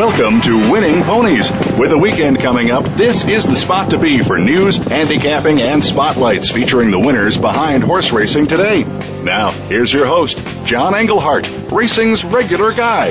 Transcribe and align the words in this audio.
Welcome 0.00 0.40
to 0.40 0.72
Winning 0.72 1.02
Ponies. 1.02 1.50
With 1.78 1.90
the 1.90 1.98
weekend 1.98 2.40
coming 2.40 2.70
up, 2.70 2.84
this 2.96 3.28
is 3.28 3.44
the 3.44 3.54
spot 3.54 3.90
to 3.90 3.98
be 3.98 4.20
for 4.20 4.38
news, 4.38 4.78
handicapping, 4.78 5.60
and 5.60 5.84
spotlights 5.84 6.50
featuring 6.50 6.90
the 6.90 6.98
winners 6.98 7.36
behind 7.36 7.82
horse 7.82 8.10
racing 8.10 8.46
today. 8.46 8.84
Now, 9.24 9.50
here's 9.50 9.92
your 9.92 10.06
host, 10.06 10.38
John 10.64 10.94
Englehart, 10.94 11.46
racing's 11.70 12.24
regular 12.24 12.72
guy. 12.72 13.08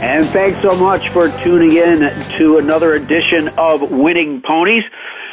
And 0.00 0.24
thanks 0.24 0.62
so 0.62 0.74
much 0.74 1.10
for 1.10 1.28
tuning 1.42 1.76
in 1.76 1.98
to 2.38 2.56
another 2.56 2.94
edition 2.94 3.48
of 3.58 3.82
Winning 3.90 4.40
Ponies. 4.40 4.84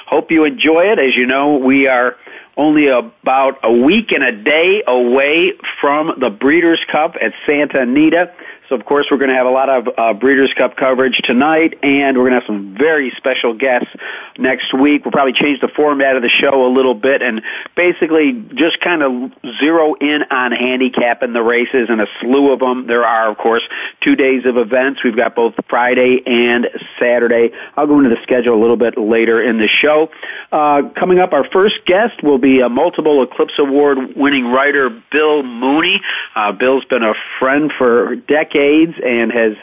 Hope 0.07 0.29
you 0.29 0.43
enjoy 0.43 0.91
it. 0.91 0.99
As 0.99 1.15
you 1.15 1.25
know, 1.25 1.55
we 1.55 1.87
are 1.87 2.17
only 2.59 2.87
about 2.87 3.59
a 3.63 3.71
week 3.71 4.11
and 4.11 4.23
a 4.23 4.43
day 4.43 4.83
away 4.85 5.53
from 5.79 6.11
the 6.19 6.29
Breeders' 6.29 6.83
Cup 6.91 7.15
at 7.15 7.31
Santa 7.45 7.81
Anita. 7.81 8.31
So 8.69 8.75
of 8.75 8.85
course 8.85 9.07
we're 9.09 9.17
going 9.17 9.31
to 9.31 9.35
have 9.35 9.47
a 9.47 9.51
lot 9.51 9.67
of 9.67 9.87
uh, 9.97 10.13
Breeders' 10.13 10.53
Cup 10.55 10.77
coverage 10.77 11.17
tonight, 11.23 11.79
and 11.81 12.15
we're 12.15 12.29
going 12.29 12.39
to 12.39 12.39
have 12.39 12.47
some 12.47 12.75
very 12.77 13.11
special 13.17 13.57
guests 13.57 13.89
next 14.37 14.73
week. 14.75 15.03
We'll 15.03 15.11
probably 15.11 15.33
change 15.33 15.59
the 15.59 15.69
format 15.75 16.15
of 16.15 16.21
the 16.21 16.29
show 16.29 16.67
a 16.67 16.71
little 16.71 16.93
bit, 16.93 17.23
and 17.23 17.41
basically 17.75 18.33
just 18.53 18.79
kind 18.79 19.01
of 19.01 19.31
zero 19.59 19.95
in 19.95 20.21
on 20.29 20.51
handicapping 20.51 21.33
the 21.33 21.41
races 21.41 21.89
and 21.89 21.99
a 21.99 22.05
slew 22.21 22.53
of 22.53 22.59
them. 22.59 22.85
There 22.85 23.03
are 23.03 23.31
of 23.31 23.37
course 23.37 23.63
two 24.01 24.15
days 24.15 24.45
of 24.45 24.55
events. 24.57 25.03
We've 25.03 25.17
got 25.17 25.35
both 25.35 25.55
Friday 25.67 26.21
and 26.27 26.67
Saturday. 26.99 27.49
I'll 27.75 27.87
go 27.87 27.97
into 27.97 28.11
the 28.11 28.21
schedule 28.21 28.53
a 28.53 28.61
little 28.61 28.77
bit 28.77 28.99
later 28.99 29.41
in 29.41 29.57
the 29.57 29.67
show. 29.67 30.11
Uh, 30.51 30.89
coming 30.95 31.17
up, 31.17 31.33
our 31.33 31.49
first 31.49 31.75
guest 31.87 32.21
will 32.21 32.37
be 32.37 32.61
a 32.61 32.69
multiple 32.69 33.23
Eclipse 33.23 33.57
Award 33.57 34.15
winning 34.15 34.45
writer 34.45 34.91
Bill 35.11 35.41
Mooney. 35.41 36.01
Uh, 36.35 36.51
Bill's 36.51 36.85
been 36.85 37.03
a 37.03 37.13
friend 37.39 37.71
for 37.75 38.15
decades 38.15 38.58
decades 38.59 38.93
and 39.03 39.31
has 39.31 39.53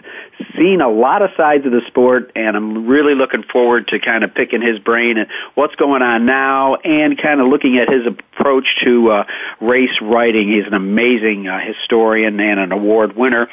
seen 0.59 0.81
a 0.81 0.89
lot 0.89 1.23
of 1.23 1.31
sides 1.37 1.65
of 1.67 1.73
the 1.73 1.81
sport 1.87 2.33
and 2.35 2.57
I'm 2.57 2.87
really 2.87 3.15
looking 3.15 3.43
forward 3.43 3.89
to 3.89 3.99
kind 3.99 4.25
of 4.25 4.35
picking 4.35 4.61
his 4.61 4.79
brain 4.79 5.19
and 5.19 5.29
what's 5.55 5.75
going 5.77 6.03
on 6.03 6.27
now 6.27 6.77
and 6.77 7.21
kind 7.21 7.41
of 7.41 7.49
looking 7.49 7.79
at 7.79 7.89
his 7.89 8.07
approach 8.07 8.67
to 8.85 9.11
uh, 9.11 9.25
race 9.61 9.99
writing. 10.01 10.49
He's 10.49 10.67
an 10.67 10.75
amazing 10.75 11.49
uh, 11.49 11.59
historian 11.61 12.39
and 12.41 12.61
an 12.61 12.73
award 12.73 13.17
winner. 13.17 13.49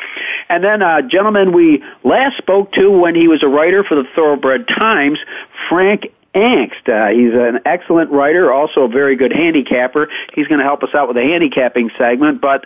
And 0.49 0.63
then 0.63 0.81
a 0.81 0.85
uh, 0.85 1.01
gentleman 1.01 1.53
we 1.53 1.83
last 2.03 2.37
spoke 2.37 2.73
to 2.73 2.89
when 2.89 3.15
he 3.15 3.27
was 3.27 3.43
a 3.43 3.47
writer 3.47 3.83
for 3.83 3.95
the 3.95 4.05
Thoroughbred 4.15 4.67
Times, 4.67 5.19
Frank 5.69 6.11
Angst. 6.35 6.89
Uh, 6.89 7.13
he's 7.13 7.33
an 7.33 7.61
excellent 7.65 8.11
writer, 8.11 8.51
also 8.51 8.81
a 8.81 8.87
very 8.87 9.15
good 9.15 9.31
handicapper. 9.31 10.09
He's 10.33 10.47
going 10.47 10.59
to 10.59 10.65
help 10.65 10.83
us 10.83 10.89
out 10.93 11.07
with 11.07 11.15
the 11.15 11.23
handicapping 11.23 11.91
segment, 11.97 12.41
but 12.41 12.65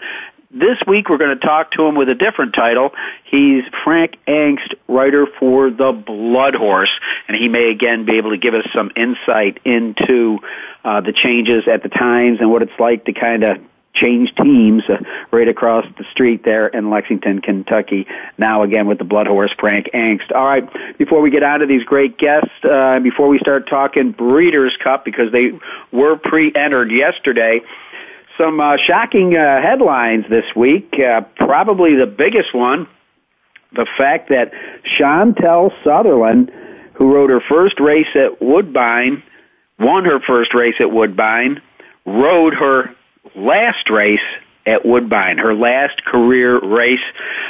this 0.52 0.78
week 0.88 1.10
we're 1.10 1.18
going 1.18 1.38
to 1.38 1.46
talk 1.46 1.72
to 1.72 1.86
him 1.86 1.96
with 1.96 2.10
a 2.10 2.16
different 2.16 2.54
title. 2.54 2.92
He's 3.26 3.64
Frank 3.84 4.18
Angst, 4.28 4.76
writer 4.88 5.28
for 5.40 5.70
The 5.70 5.92
Blood 5.92 6.56
Horse, 6.56 6.92
and 7.28 7.36
he 7.38 7.48
may 7.50 7.70
again 7.70 8.06
be 8.06 8.18
able 8.18 8.32
to 8.32 8.38
give 8.38 8.54
us 8.54 8.66
some 8.74 8.92
insight 8.96 9.60
into 9.66 10.40
uh, 10.84 11.02
the 11.02 11.14
changes 11.14 11.68
at 11.68 11.84
the 11.84 11.90
times 11.90 12.40
and 12.40 12.50
what 12.50 12.62
it's 12.62 12.80
like 12.80 13.06
to 13.06 13.14
kind 13.14 13.44
of 13.44 13.58
change 13.94 14.34
teams 14.36 14.84
uh, 14.90 14.98
right 15.32 15.48
across 15.48 15.86
the 15.98 16.06
street 16.12 16.44
there 16.46 16.68
in 16.68 16.90
Lexington, 16.90 17.42
Kentucky. 17.42 18.06
Now 18.38 18.64
again 18.64 18.88
with 18.88 19.00
the 19.00 19.04
Blood 19.04 19.28
Horse, 19.28 19.52
Frank 19.60 19.90
Angst. 19.94 20.32
All 20.34 20.46
right, 20.46 20.98
before 20.98 21.22
we 21.22 21.32
get 21.32 21.44
on 21.44 21.62
to 21.62 21.66
these 21.66 21.84
great 21.84 22.18
guests, 22.18 22.52
uh, 22.64 23.00
before 23.00 23.28
we 23.28 23.40
start 23.40 23.68
talking 23.68 24.12
Breeders' 24.12 24.78
Cup 24.82 25.04
because 25.04 25.32
they 25.32 25.60
were 25.92 26.16
pre-entered 26.16 26.92
yesterday 26.92 27.62
some 28.38 28.60
uh, 28.60 28.78
shocking 28.86 29.36
uh, 29.36 29.62
headlines 29.62 30.26
this 30.30 30.46
week. 30.56 30.94
Uh, 31.00 31.22
probably 31.36 31.96
the 31.96 32.06
biggest 32.06 32.54
one, 32.54 32.88
the 33.74 33.88
fact 33.98 34.30
that 34.30 34.52
Chantal 34.98 35.72
Sutherland, 35.84 36.52
who 36.94 37.14
rode 37.14 37.30
her 37.30 37.42
first 37.42 37.80
race 37.80 38.08
at 38.16 38.42
Woodbine, 38.42 39.24
won 39.80 40.06
her 40.06 40.20
first 40.20 40.54
race 40.54 40.76
at 40.80 40.92
Woodbine, 40.92 41.62
rode 42.06 42.54
her 42.54 42.96
last 43.36 43.90
race 43.90 44.20
at 44.66 44.86
Woodbine, 44.86 45.38
her 45.38 45.54
last 45.54 46.04
career 46.04 46.60
race. 46.60 47.04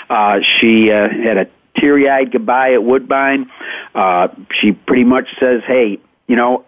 Uh, 0.09 0.39
she 0.59 0.91
uh, 0.91 1.09
had 1.09 1.37
a 1.37 1.47
teary-eyed 1.79 2.31
goodbye 2.31 2.73
at 2.73 2.83
Woodbine. 2.83 3.49
Uh, 3.93 4.29
she 4.59 4.71
pretty 4.71 5.03
much 5.03 5.27
says, 5.39 5.61
"Hey, 5.65 5.99
you 6.27 6.35
know, 6.35 6.65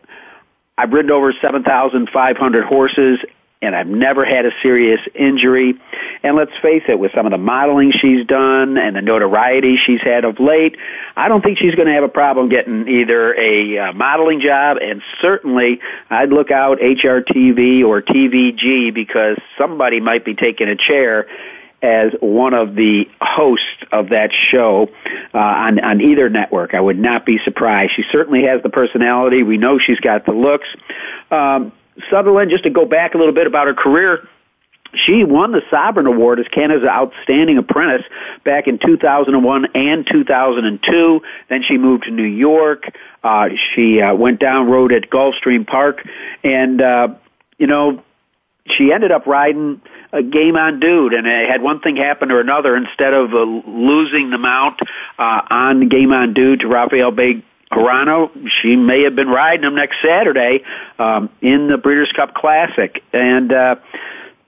I've 0.78 0.94
ridden 0.94 1.12
over 1.12 1.34
7,500 1.34 2.63
horses 2.66 3.19
and 3.62 3.75
I've 3.75 3.88
never 3.88 4.24
had 4.24 4.46
a 4.46 4.52
serious 4.62 5.02
injury. 5.14 5.74
And 6.24 6.38
let's 6.38 6.56
face 6.62 6.84
it, 6.88 6.97
with 6.97 7.12
some 7.14 7.25
of 7.25 7.31
the 7.31 7.38
modeling 7.38 7.92
she's 7.92 8.25
done 8.25 8.78
and 8.78 8.96
the 8.96 9.02
notoriety 9.02 9.78
she's 9.78 10.02
had 10.02 10.24
of 10.24 10.40
late, 10.40 10.78
I 11.16 11.28
don't 11.28 11.44
think 11.44 11.58
she's 11.58 11.75
going 11.75 11.88
to 11.88 11.94
have 11.94 12.03
a 12.03 12.09
problem 12.09 12.48
getting 12.48 12.88
either 12.88 13.34
a 13.34 13.78
uh, 13.78 13.94
modeling 13.94 14.40
job 14.40 14.78
and 14.81 15.02
certainly 15.22 15.81
I'd 16.09 16.30
look 16.30 16.52
out 16.52 16.80
HRTV 16.80 17.84
or 17.84 18.02
TVG 18.02 18.94
because 18.94 19.38
somebody 19.58 20.00
might 20.00 20.24
be 20.24 20.36
taking 20.36 20.69
a 20.69 20.78
chair 20.78 21.28
as 21.81 22.12
one 22.19 22.53
of 22.53 22.75
the 22.75 23.09
hosts 23.22 23.66
of 23.92 24.09
that 24.09 24.31
show 24.34 24.90
uh, 25.34 25.38
on 25.38 25.80
on 25.80 26.02
either 26.02 26.30
network. 26.30 26.74
I 26.74 26.81
would 26.81 27.00
not 27.00 27.25
be 27.25 27.40
surprised. 27.46 27.94
She 27.96 28.03
certainly 28.12 28.44
has 28.44 28.62
the 28.64 28.69
personality. 28.69 29.44
We 29.44 29.58
know 29.58 29.80
she's 29.80 30.00
got 30.02 30.25
the 30.25 30.34
looks. 30.34 30.68
Um, 31.31 31.72
Sutherland, 32.10 32.52
just 32.52 32.64
to 32.64 32.70
go 32.70 32.86
back 32.86 33.14
a 33.14 33.18
little 33.18 33.34
bit 33.34 33.48
about 33.48 33.68
her 33.68 33.74
career, 33.74 34.28
she 34.94 35.24
won 35.24 35.52
the 35.52 35.62
Sovereign 35.70 36.08
Award 36.08 36.40
as 36.40 36.48
Canada's 36.48 36.88
Outstanding 36.88 37.58
Apprentice 37.58 38.06
back 38.44 38.68
in 38.68 38.80
2001 38.80 39.68
and 39.76 40.08
2002. 40.12 41.22
Then 41.48 41.64
she 41.68 41.78
moved 41.78 42.06
to 42.06 42.12
New 42.12 42.24
York. 42.24 42.92
Uh, 43.24 43.50
she 43.76 44.02
uh, 44.02 44.16
went 44.16 44.40
down 44.40 44.68
road 44.68 44.92
at 44.92 45.10
Gulfstream 45.10 45.68
Park, 45.68 46.08
and 46.44 46.82
uh, 46.82 47.10
you 47.58 47.68
know, 47.68 48.04
she 48.66 48.92
ended 48.92 49.12
up 49.12 49.28
riding 49.28 49.81
a 50.12 50.24
game 50.24 50.56
on 50.56 50.80
dude, 50.80 51.14
and 51.14 51.28
it 51.28 51.50
had 51.50 51.62
one 51.62 51.81
thing 51.81 51.96
happen 51.96 52.31
or 52.31 52.40
another. 52.40 52.76
Instead 52.76 53.14
of 53.14 53.34
uh, 53.34 53.44
losing 53.44 54.31
the 54.31 54.38
mount 54.38 54.80
uh, 55.20 55.42
on 55.50 55.88
game 55.88 56.12
on 56.12 56.34
dude 56.34 56.62
to 56.62 56.68
Rafael 56.68 57.12
Bay 57.12 57.44
Arano, 57.72 58.31
she 58.62 58.75
may 58.75 59.03
have 59.03 59.16
been 59.16 59.28
riding 59.28 59.63
him 59.63 59.75
next 59.75 59.97
Saturday 60.03 60.63
um, 60.97 61.30
in 61.41 61.68
the 61.68 61.78
Breeders' 61.78 62.12
Cup 62.16 62.34
Classic, 62.34 63.03
and 63.13 63.53
uh, 63.53 63.75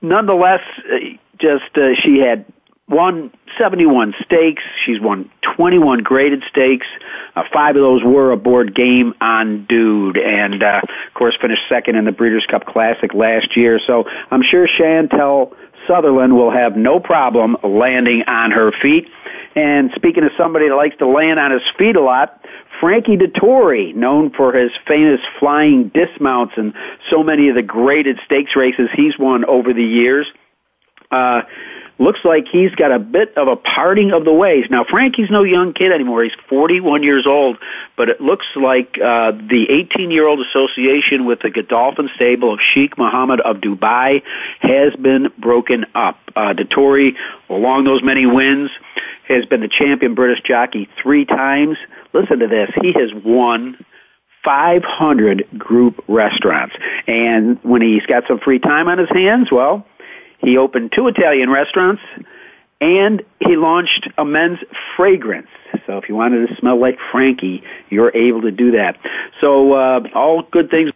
nonetheless, 0.02 0.62
uh, 0.80 0.98
just 1.38 1.76
uh, 1.76 1.96
she 2.04 2.20
had 2.20 2.46
won 2.88 3.32
71 3.58 4.14
stakes. 4.26 4.64
She's 4.86 5.00
won 5.00 5.32
21 5.56 6.00
graded 6.00 6.44
stakes. 6.50 6.88
Uh, 7.36 7.44
five 7.54 7.76
of 7.76 7.82
those 7.82 8.03
were 8.03 8.32
aboard 8.32 8.76
Game 8.76 9.14
on 9.22 9.66
Dude, 9.66 10.18
and 10.18 10.62
uh, 10.62 10.82
of 10.84 11.14
course 11.14 11.35
finished 11.40 11.64
second 11.70 11.96
in 11.96 12.06
the 12.06 12.12
Breeders' 12.12 12.46
Cup 12.50 12.66
Classic 12.66 13.14
last 13.14 13.56
year. 13.56 13.79
So 13.85 14.06
I'm 14.29 14.44
sure 14.44 14.68
Chantal 14.68 15.56
Sutherland 15.88 16.35
will 16.35 16.52
have 16.52 16.76
no 16.76 17.00
problem 17.00 17.58
landing 17.64 18.23
on 18.28 18.52
her 18.52 18.72
feet. 18.82 19.08
And 19.56 19.91
speaking 19.96 20.23
of 20.23 20.32
somebody 20.38 20.70
that 20.70 20.76
likes 20.76 20.96
to 20.97 21.08
land 21.08 21.40
on 21.40 21.52
his 21.52 21.64
feet 21.78 21.96
a 21.96 22.02
lot, 22.02 22.46
Frankie 22.82 23.16
Dettori, 23.16 23.96
known 23.96 24.32
for 24.32 24.52
his 24.54 24.72
famous 24.88 25.22
flying 25.40 25.90
dismounts 25.90 26.54
and 26.58 26.74
so 27.12 27.24
many 27.24 27.48
of 27.48 27.56
the 27.56 27.62
graded 27.62 28.20
stakes 28.26 28.56
races 28.56 28.90
he's 28.94 29.18
won 29.20 29.46
over 29.46 29.72
the 29.72 29.84
years, 29.84 30.26
uh, 31.12 31.44
looks 32.00 32.20
like 32.24 32.48
he's 32.52 32.72
got 32.72 32.92
a 32.92 32.98
bit 32.98 33.38
of 33.38 33.48
a 33.48 33.56
parting 33.56 34.12
of 34.12 34.26
the 34.26 34.34
ways. 34.34 34.66
Now, 34.72 34.84
Frankie's 34.84 35.30
no 35.30 35.44
young 35.44 35.74
kid 35.74 35.92
anymore. 35.92 36.24
He's 36.24 36.34
41 36.50 37.04
years 37.04 37.28
old, 37.28 37.58
but 37.96 38.10
it 38.10 38.20
looks 38.20 38.48
like 38.56 38.98
uh, 38.98 39.32
the 39.32 39.68
18-year-old 39.70 40.40
association 40.48 41.26
with 41.26 41.42
the 41.42 41.52
Godolphin 41.52 42.10
stable 42.16 42.54
of 42.54 42.60
Sheikh 42.74 42.98
Mohammed 42.98 43.42
of 43.42 43.58
Dubai 43.58 44.24
has 44.60 44.96
been 44.96 45.32
broken 45.38 45.86
up. 45.94 46.18
Uh, 46.36 46.54
Dettori, 46.54 47.16
along 47.50 47.84
those 47.84 48.02
many 48.02 48.26
wins, 48.26 48.72
has 49.32 49.46
been 49.46 49.62
the 49.62 49.70
champion 49.70 50.16
British 50.16 50.42
jockey 50.44 50.90
three 51.02 51.26
times. 51.26 51.78
Listen 52.14 52.40
to 52.40 52.48
this. 52.48 52.70
He 52.82 52.94
has 52.94 53.12
won 53.24 53.84
500 54.44 55.48
group 55.58 56.04
restaurants. 56.08 56.76
And 57.08 57.60
when 57.64 57.82
he's 57.82 58.06
got 58.06 58.24
some 58.28 58.40
free 58.40 58.60
time 58.60 58.88
on 58.88 58.98
his 58.98 59.10
hands, 59.10 59.52
well, 59.52 59.86
he 60.40 60.58
opened 60.58 60.92
two 60.96 61.08
Italian 61.08 61.50
restaurants 61.50 62.02
and 62.80 63.22
he 63.40 63.56
launched 63.56 64.10
a 64.18 64.26
men's 64.26 64.58
fragrance. 64.98 65.50
So 65.86 65.98
if 65.98 66.10
you 66.10 66.16
wanted 66.16 66.48
to 66.48 66.56
smell 66.56 66.80
like 66.80 66.98
Frankie, 67.12 67.64
you're 67.90 68.16
able 68.16 68.42
to 68.42 68.52
do 68.52 68.72
that. 68.72 68.98
So 69.40 69.74
uh, 69.74 70.02
all 70.16 70.42
good 70.42 70.70
things. 70.72 70.92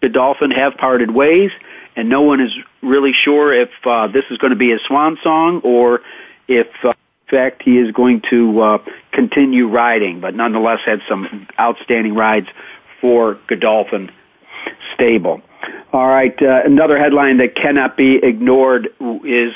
Godolphin 0.00 0.50
have 0.50 0.76
parted 0.76 1.10
ways, 1.10 1.50
and 1.96 2.10
no 2.10 2.22
one 2.22 2.40
is 2.40 2.52
really 2.82 3.12
sure 3.12 3.54
if 3.54 3.70
uh, 3.86 4.08
this 4.08 4.24
is 4.30 4.36
going 4.36 4.50
to 4.50 4.56
be 4.56 4.72
a 4.72 4.78
swan 4.86 5.18
song 5.22 5.62
or 5.64 6.00
if, 6.46 6.66
uh, 6.82 6.92
fact, 7.28 7.62
he 7.62 7.78
is 7.78 7.90
going 7.92 8.22
to 8.30 8.60
uh, 8.60 8.78
continue 9.12 9.68
riding. 9.68 10.20
But 10.20 10.34
nonetheless, 10.34 10.80
had 10.84 11.00
some 11.08 11.46
outstanding 11.58 12.14
rides 12.14 12.48
for 13.00 13.38
Godolphin 13.48 14.10
Stable. 14.94 15.42
All 15.92 16.06
right, 16.06 16.40
uh, 16.42 16.62
another 16.64 16.98
headline 16.98 17.38
that 17.38 17.54
cannot 17.54 17.96
be 17.96 18.16
ignored 18.16 18.88
is 19.24 19.54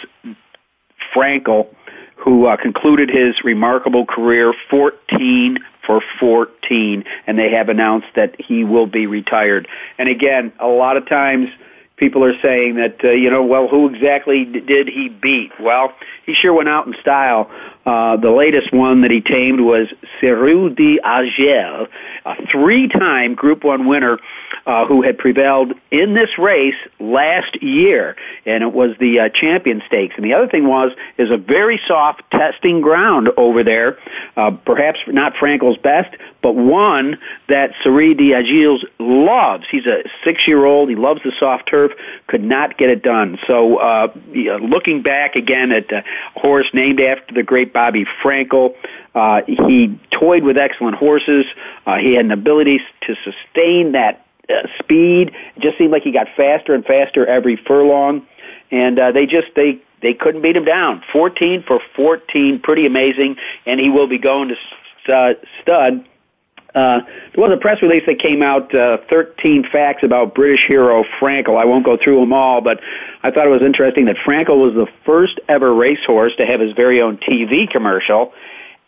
Frankel, 1.15 1.75
who 2.17 2.47
uh, 2.47 2.57
concluded 2.57 3.11
his 3.11 3.43
remarkable 3.45 4.07
career 4.07 4.55
14 4.71 5.59
for 5.87 6.03
14, 6.21 7.05
and 7.27 7.39
they 7.39 7.51
have 7.51 7.69
announced 7.69 8.09
that 8.15 8.41
he 8.41 8.65
will 8.65 8.87
be 8.87 9.07
retired. 9.07 9.67
And 9.99 10.09
again, 10.09 10.53
a 10.59 10.67
lot 10.67 10.97
of 10.97 11.09
times 11.09 11.49
people 11.97 12.25
are 12.25 12.39
saying 12.41 12.77
that, 12.77 13.05
uh, 13.05 13.11
you 13.11 13.31
know, 13.31 13.43
well, 13.43 13.69
who 13.69 13.89
exactly 13.93 14.45
did 14.45 14.89
he 14.89 15.09
beat? 15.09 15.53
Well, 15.59 15.95
he 16.29 16.35
sure 16.35 16.53
went 16.53 16.69
out 16.69 16.87
in 16.87 16.95
style. 17.01 17.51
Uh, 17.87 18.19
the 18.19 18.31
latest 18.31 18.71
one 18.71 19.01
that 19.01 19.11
he 19.11 19.23
tamed 19.23 19.61
was 19.61 19.89
Cirrus 20.21 20.75
des 20.77 20.99
Aigles, 21.03 21.89
a 22.27 22.47
three-time 22.53 23.35
Group 23.35 23.65
1 23.65 23.89
winner 23.89 24.19
uh, 24.67 24.85
who 24.85 25.01
had 25.01 25.17
prevailed 25.17 25.73
in 25.91 26.13
this 26.13 26.29
race 26.37 26.75
last 27.01 27.63
year, 27.63 28.15
and 28.45 28.63
it 28.63 28.75
was 28.75 28.91
the 29.01 29.21
uh, 29.21 29.29
Champion 29.31 29.83
Stakes. 29.87 30.15
And 30.17 30.25
the 30.25 30.35
other 30.35 30.49
thing 30.49 30.69
was, 30.69 30.93
is 31.17 31.31
a 31.31 31.39
very 31.39 31.81
soft 31.89 32.23
testing 32.31 32.83
ground 32.83 33.31
over 33.39 33.65
there, 33.65 33.99
uh, 34.37 34.51
perhaps 34.51 34.99
not 35.07 35.33
Frankel's 35.37 35.79
best, 35.79 36.15
but 36.43 36.55
one 36.55 37.17
that 37.49 37.71
Cirrus 37.83 38.19
des 38.19 38.35
Aigles 38.35 38.85
loves. 38.99 39.65
He's 39.71 39.87
a 39.87 40.03
six-year-old. 40.25 40.91
He 40.91 40.97
loves 40.97 41.23
the 41.25 41.33
soft 41.41 41.71
turf. 41.71 41.93
Could 42.27 42.45
not 42.45 42.77
get 42.77 42.91
it 42.91 43.03
done. 43.03 43.39
So, 43.47 43.79
uh, 43.79 44.09
looking 44.61 45.01
back 45.01 45.37
again 45.37 45.73
at 45.73 45.91
a 45.91 46.05
horse 46.35 46.67
named 46.73 47.01
after 47.01 47.35
the 47.35 47.43
great 47.43 47.73
Bobby 47.73 48.07
Frankel. 48.23 48.75
Uh, 49.15 49.43
he 49.47 49.99
toyed 50.11 50.45
with 50.45 50.57
excellent 50.57 50.97
horses. 50.97 51.47
Uh, 51.87 51.97
he 51.97 52.15
had 52.15 52.25
an 52.25 52.31
ability 52.31 52.81
to 53.03 53.15
sustain 53.25 53.93
that 53.93 54.27
uh, 54.49 54.67
speed. 54.79 55.35
It 55.57 55.61
just 55.61 55.79
seemed 55.79 55.93
like 55.93 56.03
he 56.03 56.13
got 56.13 56.29
faster 56.37 56.75
and 56.75 56.85
faster 56.85 57.27
every 57.27 57.57
furlong, 57.57 58.27
and 58.71 58.99
uh, 58.99 59.13
they 59.13 59.27
just 59.27 59.49
they 59.55 59.81
they 60.01 60.15
couldn't 60.15 60.43
beat 60.43 60.57
him 60.57 60.65
down. 60.65 61.03
14 61.13 61.65
for 61.67 61.81
14, 61.97 62.61
pretty 62.61 62.87
amazing, 62.87 63.37
and 63.67 63.81
he 63.81 63.91
will 63.91 64.07
be 64.07 64.19
going 64.19 64.49
to 64.49 64.55
stud. 65.03 65.37
stud. 65.63 66.05
Uh, 66.79 67.01
there 67.35 67.43
was 67.43 67.51
a 67.53 67.61
press 67.61 67.83
release 67.83 68.05
that 68.07 68.21
came 68.21 68.41
out, 68.41 68.73
uh, 68.73 68.99
13 69.11 69.65
facts 69.73 70.05
about 70.05 70.33
British 70.33 70.65
hero 70.69 71.03
Frankel. 71.21 71.61
I 71.61 71.65
won't 71.65 71.85
go 71.85 71.97
through 71.97 72.21
them 72.21 72.33
all, 72.33 72.61
but 72.61 72.79
I 73.25 73.33
thought 73.33 73.47
it 73.47 73.51
was 73.51 73.63
interesting 73.63 74.05
that 74.05 74.17
Frankel 74.17 74.59
was 74.59 74.75
the 74.75 74.87
first 75.05 75.41
ever 75.49 75.75
racehorse 75.75 76.37
to 76.37 76.47
have 76.47 76.61
his 76.61 76.75
very 76.75 77.03
own 77.03 77.17
TV 77.17 77.69
commercial, 77.69 78.33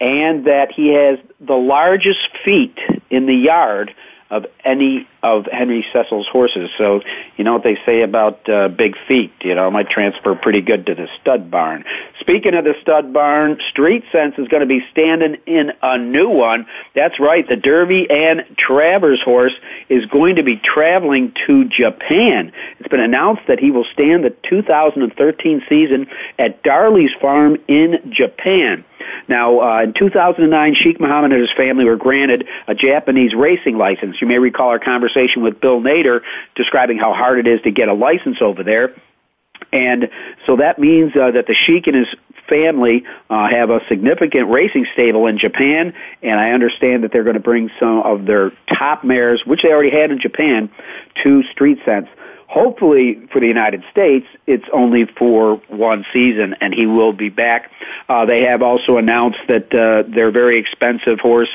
and 0.01 0.45
that 0.47 0.71
he 0.71 0.95
has 0.95 1.19
the 1.41 1.57
largest 1.57 2.29
feet 2.45 2.79
in 3.11 3.27
the 3.27 3.35
yard 3.35 3.93
of 4.31 4.47
any 4.65 5.09
of 5.23 5.47
Henry 5.47 5.85
Cecil's 5.93 6.29
horses. 6.29 6.71
So 6.79 7.01
you 7.37 7.45
know 7.45 7.55
what 7.55 7.65
they 7.65 7.79
say 7.85 8.03
about 8.03 8.49
uh, 8.49 8.69
big 8.69 8.97
feet. 9.09 9.33
You 9.43 9.55
know, 9.55 9.71
might 9.71 9.91
transfer 9.91 10.35
pretty 10.35 10.61
good 10.61 10.87
to 10.87 10.95
the 10.95 11.09
stud 11.21 11.51
barn. 11.51 11.85
Speaking 12.21 12.55
of 12.55 12.65
the 12.65 12.75
stud 12.81 13.13
barn, 13.13 13.59
Street 13.71 14.05
Sense 14.13 14.35
is 14.39 14.49
going 14.49 14.61
to 14.61 14.67
be 14.67 14.81
standing 14.93 15.37
in 15.47 15.73
a 15.83 15.99
new 15.99 16.29
one. 16.29 16.67
That's 16.95 17.19
right. 17.19 17.47
The 17.47 17.57
Derby 17.57 18.07
and 18.09 18.57
Travers 18.57 19.21
horse 19.23 19.55
is 19.89 20.07
going 20.07 20.37
to 20.37 20.43
be 20.43 20.57
traveling 20.57 21.33
to 21.47 21.65
Japan. 21.65 22.53
It's 22.79 22.89
been 22.89 23.01
announced 23.01 23.43
that 23.49 23.59
he 23.59 23.71
will 23.71 23.87
stand 23.93 24.25
the 24.25 24.35
2013 24.49 25.63
season 25.69 26.07
at 26.39 26.63
Darley's 26.63 27.13
Farm 27.21 27.57
in 27.69 28.13
Japan. 28.13 28.85
Now, 29.29 29.61
uh, 29.61 29.83
in 29.83 29.95
2009, 29.95 30.75
Sheikh 30.75 31.01
Mohammed 31.01 31.33
and 31.33 31.41
his 31.41 31.51
family 31.57 31.85
were 31.85 31.97
granted 31.97 32.47
a 32.67 32.75
Japanese 32.75 33.35
racing 33.35 33.79
license. 33.79 34.20
You 34.21 34.27
may 34.27 34.39
recall 34.39 34.69
our 34.69 34.79
conversation 34.79 35.43
with 35.43 35.61
Bill 35.61 35.81
Nader 35.81 36.21
describing 36.55 36.99
how 36.99 37.13
hard 37.13 37.39
it 37.39 37.49
is 37.49 37.61
to 37.63 37.71
get 37.71 37.89
a 37.89 37.95
license 37.95 38.39
over 38.41 38.63
there. 38.63 38.95
And 39.73 40.09
so 40.47 40.57
that 40.57 40.79
means 40.79 41.13
uh, 41.15 41.33
that 41.33 41.47
the 41.47 41.55
Sheik 41.55 41.87
and 41.87 41.97
his 41.97 42.09
family 42.49 43.05
uh, 43.29 43.49
have 43.49 43.71
a 43.71 43.81
significant 43.89 44.51
racing 44.51 44.87
stable 44.93 45.27
in 45.27 45.39
Japan, 45.39 45.95
and 46.23 46.41
I 46.41 46.51
understand 46.51 47.05
that 47.05 47.13
they're 47.13 47.25
going 47.25 47.35
to 47.35 47.41
bring 47.41 47.71
some 47.79 48.01
of 48.01 48.27
their 48.27 48.51
top 48.69 49.05
mares, 49.05 49.43
which 49.47 49.63
they 49.63 49.71
already 49.71 49.91
had 49.91 50.11
in 50.11 50.19
Japan, 50.19 50.71
to 51.23 51.43
Street 51.53 51.79
Sense. 51.85 52.09
Hopefully 52.51 53.29
for 53.33 53.41
the 53.41 53.47
United 53.47 53.85
States, 53.93 54.27
it's 54.45 54.65
only 54.73 55.05
for 55.05 55.63
one 55.69 56.05
season, 56.13 56.57
and 56.61 56.75
he 56.75 56.85
will 56.85 57.13
be 57.13 57.29
back. 57.29 57.71
Uh, 58.09 58.27
they 58.27 58.43
have 58.43 58.61
also 58.61 58.97
announced 58.97 59.39
that 59.47 59.73
uh, 59.73 60.03
their 60.13 60.33
very 60.33 60.59
expensive 60.59 61.21
horse, 61.21 61.49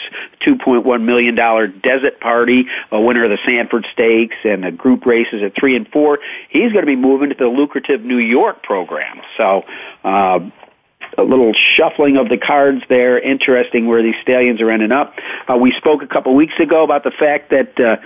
$2.1 0.47 1.03
million 1.03 1.35
Desert 1.35 2.21
Party, 2.21 2.67
a 2.93 3.01
winner 3.01 3.25
of 3.25 3.29
the 3.29 3.39
Sanford 3.45 3.85
Stakes 3.91 4.37
and 4.45 4.63
the 4.63 4.71
group 4.71 5.05
races 5.05 5.43
at 5.43 5.53
three 5.53 5.75
and 5.75 5.85
four, 5.89 6.19
he's 6.47 6.71
going 6.71 6.85
to 6.85 6.87
be 6.89 6.95
moving 6.95 7.27
to 7.27 7.35
the 7.35 7.47
lucrative 7.47 7.99
New 7.99 8.19
York 8.19 8.63
program. 8.63 9.19
So, 9.35 9.63
uh, 10.05 10.49
a 11.17 11.23
little 11.23 11.53
shuffling 11.75 12.15
of 12.15 12.29
the 12.29 12.37
cards 12.37 12.83
there. 12.87 13.19
Interesting 13.19 13.87
where 13.87 14.01
these 14.01 14.15
stallions 14.21 14.61
are 14.61 14.71
ending 14.71 14.93
up. 14.93 15.13
Uh, 15.47 15.57
we 15.57 15.73
spoke 15.73 16.03
a 16.03 16.07
couple 16.07 16.33
weeks 16.35 16.57
ago 16.57 16.85
about 16.85 17.03
the 17.03 17.11
fact 17.11 17.51
that 17.51 17.79
uh, 17.79 17.97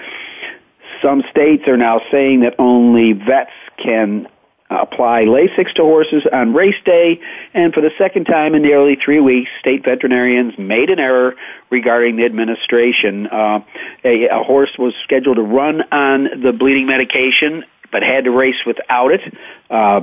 some 1.01 1.23
states 1.29 1.67
are 1.67 1.77
now 1.77 2.01
saying 2.11 2.41
that 2.41 2.55
only 2.59 3.13
vets 3.13 3.51
can 3.77 4.27
apply 4.69 5.25
Lasix 5.25 5.73
to 5.75 5.81
horses 5.81 6.23
on 6.31 6.53
race 6.53 6.75
day, 6.85 7.19
and 7.53 7.73
for 7.73 7.81
the 7.81 7.91
second 7.97 8.25
time 8.25 8.53
in 8.53 8.61
nearly 8.61 8.95
three 9.03 9.19
weeks, 9.19 9.49
state 9.59 9.83
veterinarians 9.83 10.57
made 10.59 10.89
an 10.89 10.99
error 10.99 11.35
regarding 11.69 12.17
the 12.17 12.25
administration. 12.25 13.27
Uh, 13.27 13.61
a, 14.03 14.27
a 14.27 14.43
horse 14.43 14.69
was 14.77 14.93
scheduled 15.03 15.37
to 15.37 15.41
run 15.41 15.81
on 15.91 16.41
the 16.43 16.53
bleeding 16.53 16.85
medication, 16.85 17.63
but 17.91 18.03
had 18.03 18.25
to 18.25 18.31
race 18.31 18.63
without 18.65 19.11
it. 19.11 19.21
Uh, 19.69 20.01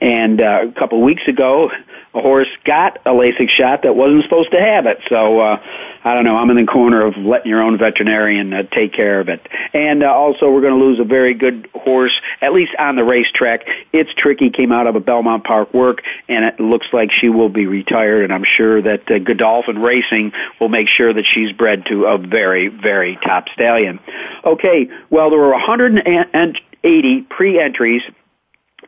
and 0.00 0.40
uh, 0.40 0.66
a 0.68 0.72
couple 0.72 0.98
of 0.98 1.04
weeks 1.04 1.26
ago, 1.26 1.70
a 2.16 2.20
horse 2.20 2.48
got 2.64 2.98
a 3.04 3.10
Lasix 3.10 3.50
shot 3.50 3.82
that 3.82 3.94
wasn't 3.94 4.22
supposed 4.24 4.50
to 4.52 4.60
have 4.60 4.86
it. 4.86 4.98
So 5.08 5.38
uh, 5.40 5.62
I 6.02 6.14
don't 6.14 6.24
know. 6.24 6.36
I'm 6.36 6.48
in 6.50 6.56
the 6.56 6.66
corner 6.66 7.04
of 7.04 7.16
letting 7.16 7.50
your 7.50 7.62
own 7.62 7.78
veterinarian 7.78 8.54
uh, 8.54 8.62
take 8.62 8.92
care 8.92 9.20
of 9.20 9.28
it. 9.28 9.46
And 9.74 10.02
uh, 10.02 10.06
also, 10.06 10.50
we're 10.50 10.62
going 10.62 10.78
to 10.78 10.84
lose 10.84 10.98
a 10.98 11.04
very 11.04 11.34
good 11.34 11.68
horse, 11.74 12.12
at 12.40 12.52
least 12.52 12.72
on 12.78 12.96
the 12.96 13.04
racetrack. 13.04 13.66
It's 13.92 14.12
tricky. 14.14 14.50
Came 14.50 14.72
out 14.72 14.86
of 14.86 14.96
a 14.96 15.00
Belmont 15.00 15.44
Park 15.44 15.74
work, 15.74 16.02
and 16.28 16.44
it 16.44 16.58
looks 16.58 16.86
like 16.92 17.10
she 17.12 17.28
will 17.28 17.48
be 17.48 17.66
retired. 17.66 18.24
And 18.24 18.32
I'm 18.32 18.44
sure 18.44 18.80
that 18.80 19.10
uh, 19.10 19.18
Godolphin 19.18 19.78
Racing 19.78 20.32
will 20.58 20.68
make 20.68 20.88
sure 20.88 21.12
that 21.12 21.26
she's 21.26 21.52
bred 21.52 21.86
to 21.86 22.06
a 22.06 22.18
very, 22.18 22.68
very 22.68 23.16
top 23.16 23.48
stallion. 23.50 24.00
Okay. 24.44 24.88
Well, 25.10 25.30
there 25.30 25.38
were 25.38 25.50
180 25.50 27.22
pre-entries 27.22 28.02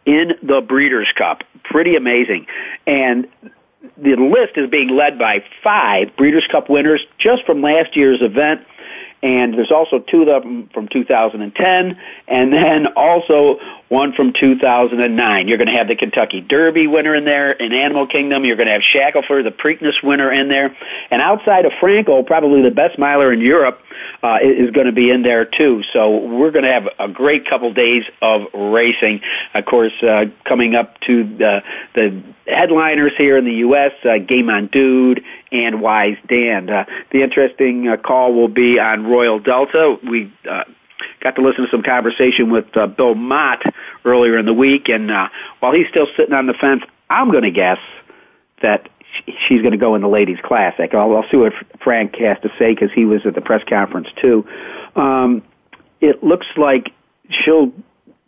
in 0.08 0.32
the 0.42 0.62
Breeders' 0.62 1.12
Cup. 1.14 1.44
Pretty 1.64 1.94
amazing. 1.94 2.46
And 2.86 3.28
the 3.98 4.16
list 4.16 4.56
is 4.56 4.70
being 4.70 4.88
led 4.88 5.18
by 5.18 5.44
five 5.62 6.16
Breeders' 6.16 6.48
Cup 6.50 6.70
winners 6.70 7.04
just 7.18 7.44
from 7.44 7.60
last 7.60 7.94
year's 7.94 8.22
event. 8.22 8.62
And 9.22 9.54
there's 9.54 9.72
also 9.72 9.98
two 9.98 10.22
of 10.22 10.42
them 10.42 10.70
from 10.72 10.88
2010, 10.88 12.00
and 12.28 12.52
then 12.52 12.86
also 12.94 13.58
one 13.88 14.12
from 14.12 14.32
2009. 14.38 15.48
You're 15.48 15.58
going 15.58 15.68
to 15.68 15.74
have 15.74 15.88
the 15.88 15.96
Kentucky 15.96 16.40
Derby 16.40 16.86
winner 16.86 17.14
in 17.14 17.24
there 17.24 17.50
in 17.50 17.72
Animal 17.72 18.06
Kingdom. 18.06 18.44
You're 18.44 18.56
going 18.56 18.68
to 18.68 18.74
have 18.74 18.82
Shackelford, 18.82 19.44
the 19.44 19.50
Preakness 19.50 20.02
winner 20.02 20.30
in 20.30 20.48
there. 20.48 20.76
And 21.10 21.20
outside 21.20 21.64
of 21.64 21.72
Frankel, 21.82 22.26
probably 22.26 22.62
the 22.62 22.70
best 22.70 22.98
miler 22.98 23.32
in 23.32 23.40
Europe, 23.40 23.80
uh, 24.22 24.38
is 24.42 24.70
going 24.70 24.86
to 24.86 24.92
be 24.92 25.10
in 25.10 25.22
there 25.22 25.44
too. 25.44 25.82
So 25.92 26.18
we're 26.18 26.50
going 26.50 26.64
to 26.64 26.72
have 26.72 26.88
a 26.98 27.12
great 27.12 27.48
couple 27.48 27.72
days 27.72 28.04
of 28.22 28.42
racing. 28.54 29.20
Of 29.54 29.64
course, 29.64 29.92
uh, 30.02 30.26
coming 30.44 30.74
up 30.74 31.00
to 31.00 31.24
the, 31.24 31.62
the 31.94 32.22
headliners 32.46 33.12
here 33.16 33.36
in 33.36 33.44
the 33.44 33.54
U.S., 33.54 33.92
uh, 34.04 34.18
Game 34.18 34.48
on 34.50 34.66
Dude 34.68 35.24
and 35.52 35.80
Wise 35.80 36.16
Dan. 36.28 36.68
Uh, 36.68 36.84
the 37.10 37.22
interesting 37.22 37.88
uh, 37.88 37.96
call 37.96 38.34
will 38.34 38.48
be 38.48 38.78
on 38.78 39.06
Royal 39.06 39.38
Delta. 39.38 39.96
We 40.08 40.32
uh, 40.48 40.64
got 41.22 41.36
to 41.36 41.42
listen 41.42 41.64
to 41.64 41.70
some 41.70 41.82
conversation 41.82 42.50
with 42.50 42.76
uh, 42.76 42.86
Bill 42.86 43.14
Mott 43.14 43.62
earlier 44.04 44.38
in 44.38 44.46
the 44.46 44.54
week, 44.54 44.88
and 44.88 45.10
uh, 45.10 45.28
while 45.60 45.72
he's 45.72 45.88
still 45.88 46.06
sitting 46.16 46.34
on 46.34 46.46
the 46.46 46.54
fence, 46.54 46.82
I'm 47.08 47.30
going 47.30 47.44
to 47.44 47.50
guess 47.50 47.78
that 48.62 48.88
she's 49.48 49.60
going 49.60 49.72
to 49.72 49.78
go 49.78 49.94
in 49.94 50.02
the 50.02 50.08
ladies 50.08 50.38
classic. 50.42 50.94
I'll, 50.94 51.16
I'll 51.16 51.28
see 51.30 51.36
what 51.36 51.52
Frank 51.82 52.16
has 52.16 52.38
to 52.42 52.50
say 52.58 52.74
because 52.74 52.90
he 52.94 53.04
was 53.04 53.22
at 53.24 53.34
the 53.34 53.40
press 53.40 53.62
conference 53.68 54.08
too. 54.20 54.46
Um, 54.96 55.42
it 56.00 56.22
looks 56.22 56.46
like 56.56 56.92
she'll 57.30 57.72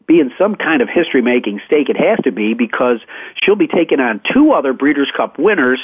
be 0.06 0.18
in 0.18 0.32
some 0.36 0.56
kind 0.56 0.82
of 0.82 0.88
history 0.88 1.22
making 1.22 1.60
stake. 1.66 1.88
It 1.88 1.96
has 1.96 2.18
to 2.24 2.32
be 2.32 2.54
because 2.54 2.98
she'll 3.42 3.56
be 3.56 3.68
taking 3.68 4.00
on 4.00 4.20
two 4.32 4.52
other 4.52 4.72
Breeders' 4.72 5.10
Cup 5.16 5.38
winners 5.38 5.80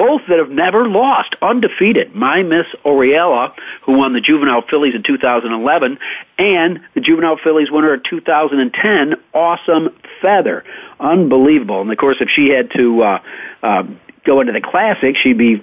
both 0.00 0.22
that 0.30 0.38
have 0.38 0.48
never 0.48 0.88
lost, 0.88 1.36
undefeated. 1.42 2.14
My 2.14 2.42
Miss 2.42 2.64
Aurelia, 2.86 3.52
who 3.82 3.98
won 3.98 4.14
the 4.14 4.22
Juvenile 4.22 4.62
Fillies 4.62 4.94
in 4.94 5.02
2011, 5.02 5.98
and 6.38 6.80
the 6.94 7.02
Juvenile 7.02 7.36
Fillies 7.36 7.70
winner 7.70 7.92
of 7.92 8.02
2010, 8.04 9.16
Awesome 9.34 9.90
Feather. 10.22 10.64
Unbelievable. 10.98 11.82
And 11.82 11.92
of 11.92 11.98
course, 11.98 12.16
if 12.20 12.30
she 12.34 12.48
had 12.48 12.70
to 12.78 13.02
uh, 13.02 13.18
uh, 13.62 13.82
go 14.24 14.40
into 14.40 14.54
the 14.54 14.62
Classic, 14.62 15.16
she'd 15.22 15.36
be 15.36 15.62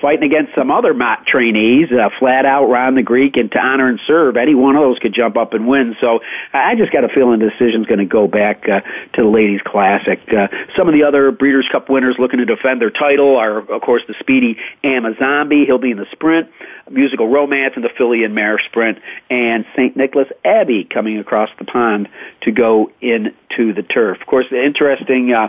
fighting 0.00 0.24
against 0.24 0.54
some 0.54 0.70
other 0.70 0.94
Mott 0.94 1.26
trainees, 1.26 1.90
uh, 1.92 2.10
flat 2.18 2.46
out 2.46 2.66
Ron 2.66 2.94
the 2.94 3.02
Greek 3.02 3.36
and 3.36 3.50
to 3.52 3.58
honor 3.58 3.88
and 3.88 4.00
serve. 4.06 4.36
Any 4.36 4.54
one 4.54 4.76
of 4.76 4.82
those 4.82 4.98
could 4.98 5.12
jump 5.12 5.36
up 5.36 5.54
and 5.54 5.66
win. 5.66 5.96
So 6.00 6.20
I 6.52 6.74
just 6.74 6.92
got 6.92 7.04
a 7.04 7.08
feeling 7.08 7.40
the 7.40 7.50
decision's 7.50 7.86
going 7.86 7.98
to 7.98 8.04
go 8.04 8.26
back 8.26 8.68
uh, 8.68 8.80
to 9.14 9.22
the 9.22 9.28
Ladies 9.28 9.60
Classic. 9.64 10.20
Uh, 10.32 10.48
some 10.76 10.88
of 10.88 10.94
the 10.94 11.04
other 11.04 11.30
Breeders' 11.30 11.68
Cup 11.70 11.88
winners 11.88 12.16
looking 12.18 12.38
to 12.38 12.44
defend 12.44 12.80
their 12.80 12.90
title 12.90 13.36
are, 13.36 13.58
of 13.58 13.80
course, 13.82 14.02
the 14.06 14.14
speedy 14.20 14.58
Amazombie. 14.84 15.64
He'll 15.64 15.78
be 15.78 15.90
in 15.90 15.98
the 15.98 16.06
sprint, 16.12 16.48
musical 16.90 17.28
romance 17.28 17.74
in 17.76 17.82
the 17.82 17.90
filly 17.96 18.24
and 18.24 18.34
mare 18.34 18.60
sprint, 18.66 18.98
and 19.28 19.64
St. 19.74 19.96
Nicholas 19.96 20.28
Abbey 20.44 20.84
coming 20.84 21.18
across 21.18 21.50
the 21.58 21.64
pond 21.64 22.08
to 22.42 22.52
go 22.52 22.90
into 23.00 23.72
the 23.72 23.82
turf. 23.82 24.20
Of 24.20 24.26
course, 24.26 24.46
the 24.50 24.62
interesting 24.62 25.32
uh, 25.32 25.48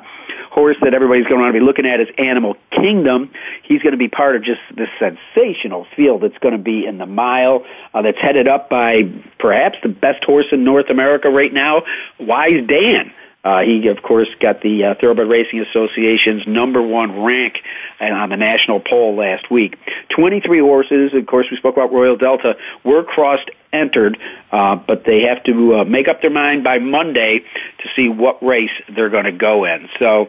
horse 0.50 0.78
that 0.82 0.94
everybody's 0.94 1.28
going 1.28 1.46
to 1.46 1.54
be 1.54 1.64
looking 1.64 1.86
at 1.86 2.00
is 2.00 2.08
Animal 2.18 2.56
Kingdom. 2.72 3.32
He's 3.64 3.82
going 3.82 3.92
to 3.92 3.98
be 3.98 4.08
part 4.08 4.36
of 4.36 4.44
just 4.44 4.62
this 4.76 4.90
sensational 5.00 5.86
field 5.96 6.24
that's 6.24 6.38
going 6.40 6.58
to 6.58 6.64
be 6.64 6.86
in 6.86 6.98
the 6.98 7.06
mile 7.06 7.66
uh, 7.94 8.02
that's 8.02 8.20
headed 8.20 8.48
up 8.48 8.70
by 8.70 9.04
perhaps 9.40 9.78
the 9.84 9.90
best 9.90 10.24
horse 10.24 10.48
in 10.52 10.64
North 10.64 10.90
America 10.90 11.30
right 11.30 11.54
now, 11.54 11.84
Wise 12.20 12.66
Dan. 12.68 13.12
Uh, 13.48 13.62
he, 13.62 13.88
of 13.88 14.04
course, 14.04 14.28
got 14.42 14.62
the 14.62 14.84
uh, 14.84 14.96
Thoroughbred 15.00 15.30
Racing 15.30 15.62
Association's 15.62 16.46
number 16.46 16.82
one 16.82 17.24
rank 17.24 17.60
on 18.02 18.30
the 18.30 18.36
national 18.36 18.82
poll 18.82 19.16
last 19.16 19.50
week. 19.50 19.78
23 20.14 20.60
horses, 20.60 21.14
of 21.14 21.26
course, 21.28 21.48
we 21.50 21.56
spoke 21.56 21.78
about 21.78 21.94
Royal 21.94 22.18
Delta, 22.18 22.56
were 22.84 23.06
crossed 23.06 23.50
entered, 23.72 24.18
uh, 24.52 24.76
but 24.76 25.06
they 25.06 25.22
have 25.22 25.42
to 25.46 25.76
uh, 25.76 25.84
make 25.86 26.10
up 26.10 26.22
their 26.22 26.32
mind 26.32 26.66
by 26.66 26.80
Monday 26.80 27.40
to 27.80 27.90
see 27.96 28.10
what 28.10 28.44
race 28.44 28.72
they're 28.94 29.10
going 29.10 29.24
to 29.24 29.32
go 29.32 29.64
in. 29.64 29.88
So, 29.98 30.28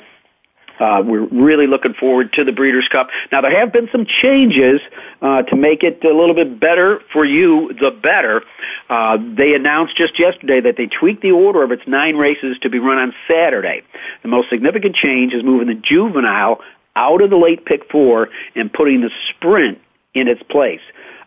uh, 0.78 1.02
we're 1.04 1.26
really 1.26 1.66
looking 1.66 1.94
forward 1.94 2.32
to 2.34 2.44
the 2.44 2.52
Breeders' 2.52 2.88
Cup. 2.90 3.08
Now, 3.32 3.40
there 3.40 3.58
have 3.58 3.72
been 3.72 3.88
some 3.90 4.06
changes 4.22 4.80
uh, 5.20 5.42
to 5.42 5.56
make 5.56 5.82
it 5.82 6.04
a 6.04 6.14
little 6.14 6.34
bit 6.34 6.58
better 6.60 7.00
for 7.12 7.24
you, 7.24 7.72
the 7.80 7.90
better. 7.90 8.42
Uh, 8.88 9.18
they 9.36 9.54
announced 9.54 9.96
just 9.96 10.18
yesterday 10.18 10.60
that 10.60 10.76
they 10.76 10.86
tweaked 10.86 11.22
the 11.22 11.32
order 11.32 11.62
of 11.62 11.72
its 11.72 11.82
nine 11.86 12.16
races 12.16 12.56
to 12.62 12.70
be 12.70 12.78
run 12.78 12.98
on 12.98 13.14
Saturday. 13.26 13.82
The 14.22 14.28
most 14.28 14.50
significant 14.50 14.96
change 14.96 15.32
is 15.32 15.42
moving 15.42 15.68
the 15.68 15.80
juvenile 15.82 16.60
out 16.96 17.22
of 17.22 17.30
the 17.30 17.36
late 17.36 17.64
pick 17.64 17.90
four 17.90 18.28
and 18.54 18.72
putting 18.72 19.00
the 19.00 19.10
sprint 19.30 19.78
in 20.14 20.28
its 20.28 20.42
place. 20.44 20.80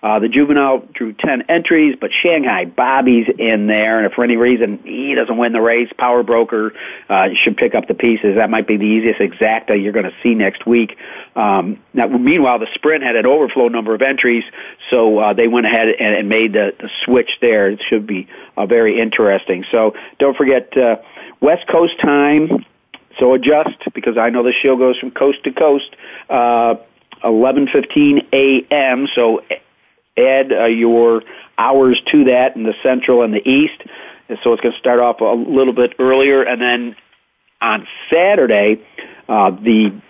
Uh, 0.03 0.17
the 0.20 0.27
juvenile 0.27 0.79
drew 0.93 1.13
10 1.13 1.43
entries, 1.43 1.96
but 2.00 2.10
Shanghai 2.12 2.65
Bobby's 2.65 3.27
in 3.38 3.67
there, 3.67 3.98
and 3.98 4.08
if 4.08 4.13
for 4.13 4.24
any 4.24 4.36
reason 4.36 4.79
he 4.84 5.13
doesn't 5.13 5.38
win 5.38 5.53
the 5.53 5.62
race, 5.62 5.91
Power 5.96 6.24
Broker 6.24 6.74
uh, 7.08 7.29
should 7.43 7.55
pick 7.55 7.75
up 7.75 7.88
the 7.88 7.93
pieces. 7.93 8.36
That 8.38 8.50
might 8.50 8.65
be 8.65 8.77
the 8.77 8.86
easiest 8.86 9.20
exacta 9.20 9.81
you're 9.81 9.93
going 9.93 10.05
to 10.05 10.15
see 10.24 10.34
next 10.34 10.65
week. 10.65 10.98
Um, 11.36 11.79
now, 11.93 12.08
meanwhile, 12.08 12.58
the 12.58 12.67
sprint 12.74 13.03
had 13.03 13.15
an 13.15 13.27
overflow 13.27 13.67
number 13.67 13.93
of 13.93 14.01
entries, 14.01 14.43
so 14.89 15.20
uh, 15.20 15.34
they 15.34 15.48
went 15.48 15.67
ahead 15.67 15.89
and, 15.89 16.15
and 16.15 16.29
made 16.29 16.53
the, 16.53 16.74
the 16.79 16.89
switch 17.05 17.29
there. 17.39 17.70
It 17.70 17.81
should 17.88 18.08
be 18.08 18.27
uh, 18.58 18.65
very 18.65 19.00
interesting. 19.00 19.65
So 19.72 19.93
don't 20.17 20.36
forget 20.36 20.75
uh, 20.75 20.98
West 21.41 21.67
Coast 21.67 22.00
time. 22.00 22.65
So 23.20 23.36
adjust 23.36 23.77
because 23.93 24.17
I 24.17 24.29
know 24.29 24.41
the 24.41 24.53
show 24.63 24.77
goes 24.77 24.98
from 24.98 25.12
coast 25.12 25.43
to 25.43 25.51
coast. 25.51 25.96
Uh, 26.27 26.75
11:15 27.24 28.34
a.m. 28.34 29.08
So 29.13 29.43
add 30.28 30.51
uh, 30.51 30.66
your 30.66 31.24
hours 31.58 32.01
to 32.12 32.25
that 32.25 32.56
in 32.56 32.63
the 32.63 32.74
central 32.84 33.24
and 33.24 33.34
the 33.34 33.48
east. 33.48 33.82
And 34.30 34.40
so 34.44 34.54
it's 34.54 34.62
going 34.62 34.74
to 34.74 34.80
start 34.80 35.00
off 35.00 35.22
a 35.22 35.25
little 35.25 35.74
bit 35.74 35.96
earlier, 36.00 36.42
and 36.44 36.62
then 36.62 36.96
on 37.62 37.88
Saturday, 38.10 38.82
uh, 39.28 39.51
the 39.51 40.01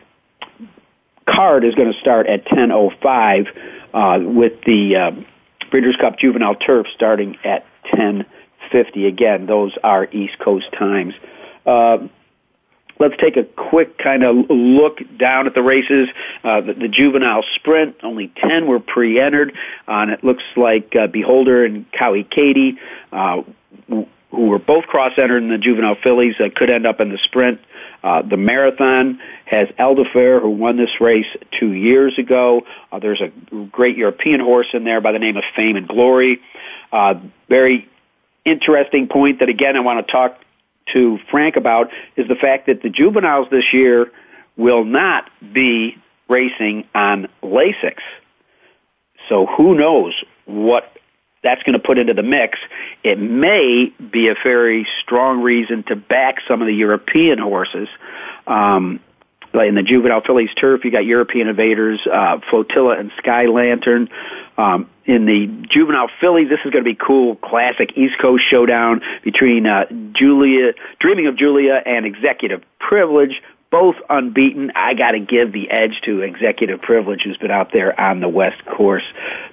card 1.27 1.65
is 1.65 1.75
going 1.75 1.91
to 1.91 1.99
start 1.99 2.27
at 2.27 2.45
10:05 2.45 3.47
uh, 3.93 4.19
with 4.23 4.61
the 4.65 4.95
uh, 4.95 5.11
Breeders' 5.69 5.97
Cup 5.97 6.17
Juvenile 6.19 6.55
Turf 6.55 6.87
starting 6.93 7.37
at 7.43 7.65
10:50. 7.85 9.07
Again, 9.07 9.45
those 9.45 9.73
are 9.83 10.07
East 10.11 10.37
Coast 10.39 10.71
times. 10.77 11.13
Uh, 11.65 12.07
Let's 13.01 13.17
take 13.19 13.35
a 13.35 13.43
quick 13.43 13.97
kind 13.97 14.23
of 14.23 14.35
look 14.47 14.99
down 15.17 15.47
at 15.47 15.55
the 15.55 15.63
races. 15.63 16.07
Uh, 16.43 16.61
the, 16.61 16.73
the, 16.73 16.87
juvenile 16.87 17.43
sprint, 17.55 17.95
only 18.03 18.31
10 18.37 18.67
were 18.67 18.79
pre-entered, 18.79 19.53
uh, 19.87 19.91
and 19.91 20.11
it 20.11 20.23
looks 20.23 20.43
like 20.55 20.95
uh, 20.95 21.07
Beholder 21.07 21.65
and 21.65 21.91
Kauai 21.91 22.21
Katie, 22.21 22.77
uh, 23.11 23.41
who 23.87 24.05
were 24.29 24.59
both 24.59 24.85
cross-entered 24.85 25.41
in 25.41 25.49
the 25.49 25.57
juvenile 25.57 25.95
fillies, 25.95 26.35
uh, 26.39 26.49
could 26.55 26.69
end 26.69 26.85
up 26.85 27.01
in 27.01 27.09
the 27.09 27.17
sprint. 27.23 27.59
Uh, 28.03 28.21
the 28.21 28.37
marathon 28.37 29.19
has 29.45 29.67
Eldaafer, 29.79 30.39
who 30.39 30.51
won 30.51 30.77
this 30.77 31.01
race 31.01 31.25
two 31.59 31.73
years 31.73 32.19
ago. 32.19 32.61
There's 33.01 33.21
a 33.21 33.29
great 33.71 33.97
European 33.97 34.41
horse 34.41 34.67
in 34.73 34.83
there 34.83 35.01
by 35.01 35.11
the 35.11 35.19
name 35.19 35.37
of 35.37 35.43
Fame 35.55 35.75
and 35.75 35.87
Glory. 35.87 36.39
Very 37.49 37.89
interesting 38.45 39.07
point 39.07 39.39
that 39.39 39.49
again 39.49 39.75
I 39.75 39.79
want 39.79 40.05
to 40.05 40.11
talk 40.11 40.39
to 40.93 41.19
Frank 41.29 41.55
about 41.55 41.89
is 42.15 42.27
the 42.27 42.35
fact 42.35 42.67
that 42.67 42.81
the 42.81 42.89
juveniles 42.89 43.47
this 43.49 43.73
year 43.73 44.11
will 44.57 44.83
not 44.83 45.29
be 45.53 45.97
racing 46.27 46.87
on 46.93 47.27
Lasix. 47.43 47.97
So 49.29 49.45
who 49.45 49.75
knows 49.75 50.13
what 50.45 50.91
that's 51.43 51.63
going 51.63 51.73
to 51.73 51.79
put 51.79 51.97
into 51.97 52.13
the 52.13 52.23
mix. 52.23 52.59
It 53.03 53.19
may 53.19 53.91
be 54.11 54.29
a 54.29 54.35
very 54.43 54.87
strong 55.01 55.41
reason 55.41 55.83
to 55.83 55.95
back 55.95 56.37
some 56.47 56.61
of 56.61 56.67
the 56.67 56.73
European 56.73 57.39
horses. 57.39 57.87
Um, 58.45 58.99
in 59.53 59.75
the 59.75 59.83
juvenile 59.83 60.21
fillies 60.21 60.49
turf, 60.55 60.85
you 60.85 60.91
got 60.91 61.05
European 61.05 61.47
Invaders, 61.47 61.99
uh, 62.05 62.39
Flotilla, 62.49 62.97
and 62.97 63.11
Sky 63.17 63.45
Lantern. 63.45 64.09
Um, 64.57 64.89
in 65.05 65.25
the 65.25 65.47
juvenile 65.69 66.09
fillies, 66.19 66.49
this 66.49 66.59
is 66.63 66.71
going 66.71 66.83
to 66.83 66.89
be 66.89 66.95
cool, 66.95 67.35
classic 67.35 67.97
East 67.97 68.17
Coast 68.19 68.43
showdown 68.49 69.01
between 69.23 69.65
uh, 69.65 69.85
Julia, 70.13 70.73
Dreaming 70.99 71.27
of 71.27 71.35
Julia, 71.35 71.81
and 71.85 72.05
Executive 72.05 72.63
Privilege. 72.79 73.41
Both 73.71 73.95
unbeaten. 74.09 74.73
I 74.75 74.93
got 74.93 75.11
to 75.11 75.19
give 75.19 75.53
the 75.53 75.71
edge 75.71 76.01
to 76.03 76.21
Executive 76.21 76.81
Privilege, 76.81 77.21
who's 77.23 77.37
been 77.37 77.51
out 77.51 77.71
there 77.71 77.99
on 77.99 78.19
the 78.19 78.27
West 78.27 78.65
course, 78.65 79.05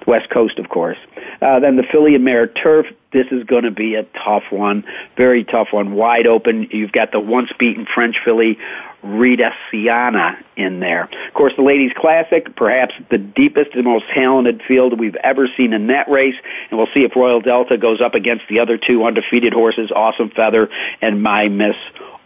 West 0.05 0.29
Coast, 0.29 0.59
of 0.59 0.67
course. 0.67 0.97
Uh, 1.41 1.61
then 1.61 1.77
the 1.77 1.83
filly 1.83 2.15
and 2.15 2.25
mare 2.25 2.45
turf. 2.45 2.85
This 3.11 3.27
is 3.31 3.43
going 3.45 3.63
to 3.63 3.71
be 3.71 3.95
a 3.95 4.03
tough 4.03 4.43
one, 4.51 4.83
very 5.17 5.43
tough 5.43 5.69
one, 5.71 5.93
wide 5.93 6.27
open. 6.27 6.67
You've 6.71 6.91
got 6.91 7.11
the 7.11 7.19
once 7.19 7.49
beaten 7.57 7.87
French 7.91 8.17
filly 8.23 8.59
Rita 9.01 9.51
Siana 9.71 10.37
in 10.55 10.79
there. 10.79 11.05
Of 11.05 11.33
course, 11.33 11.53
the 11.55 11.63
Ladies 11.63 11.91
Classic, 11.95 12.55
perhaps 12.55 12.93
the 13.09 13.17
deepest 13.17 13.73
and 13.73 13.85
most 13.85 14.05
talented 14.13 14.61
field 14.67 14.99
we've 14.99 15.15
ever 15.15 15.47
seen 15.55 15.73
in 15.73 15.87
that 15.87 16.09
race, 16.09 16.35
and 16.69 16.77
we'll 16.77 16.89
see 16.93 17.03
if 17.03 17.15
Royal 17.15 17.39
Delta 17.39 17.77
goes 17.77 18.01
up 18.01 18.13
against 18.13 18.43
the 18.49 18.59
other 18.59 18.77
two 18.77 19.03
undefeated 19.05 19.53
horses, 19.53 19.91
Awesome 19.95 20.29
Feather 20.29 20.69
and 21.01 21.23
My 21.23 21.47
Miss 21.47 21.77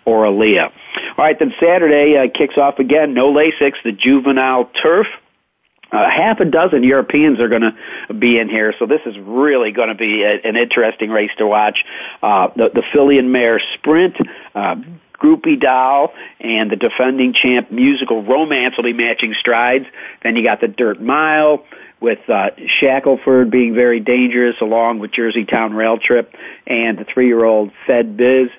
Aurelia. 0.08 0.72
All 1.18 1.26
right, 1.26 1.38
then 1.38 1.54
Saturday 1.60 2.18
uh, 2.18 2.28
kicks 2.34 2.58
off 2.58 2.80
again. 2.80 3.14
No 3.14 3.32
Lasix, 3.32 3.74
the 3.84 3.92
juvenile 3.92 4.70
turf. 4.82 5.08
Uh, 5.92 6.10
half 6.10 6.40
a 6.40 6.46
dozen 6.46 6.84
Europeans 6.84 7.40
are 7.40 7.50
going 7.50 7.62
to 7.62 8.14
be 8.14 8.40
in 8.40 8.50
here, 8.50 8.74
so 8.80 8.88
this 8.88 9.02
is 9.06 9.16
really 9.20 9.72
going 9.72 9.90
to 9.90 9.96
be 9.96 10.24
a, 10.24 10.48
an 10.48 10.56
interesting 10.56 11.12
race 11.12 11.30
to 11.38 11.46
watch. 11.46 11.86
Uh, 12.22 12.48
the, 12.56 12.70
the 12.74 12.84
filly 12.92 13.20
and 13.20 13.32
mare 13.32 13.62
sprint. 13.76 14.16
Uh, 14.56 14.76
Groupie 15.24 15.60
Doll 15.60 16.14
and 16.40 16.70
the 16.70 16.76
defending 16.76 17.34
champ 17.34 17.72
musical 17.72 18.24
romance 18.24 18.76
will 18.76 18.84
be 18.84 18.94
matching 18.94 19.34
strides. 19.40 19.86
Then 20.24 20.36
you 20.36 20.44
got 20.44 20.60
the 20.60 20.68
Dirt 20.68 21.02
Mile 21.02 21.64
with 22.02 22.28
uh, 22.28 22.50
Shackelford 22.80 23.50
being 23.50 23.74
very 23.74 24.02
dangerous 24.02 24.56
along 24.60 25.00
with 25.00 25.14
Jersey 25.14 25.46
Town 25.46 25.74
Rail 25.74 25.98
Trip 25.98 26.34
and 26.68 26.98
the 26.98 27.06
three-year-old 27.06 27.72
Fed 27.88 28.18
Biz. 28.18 28.50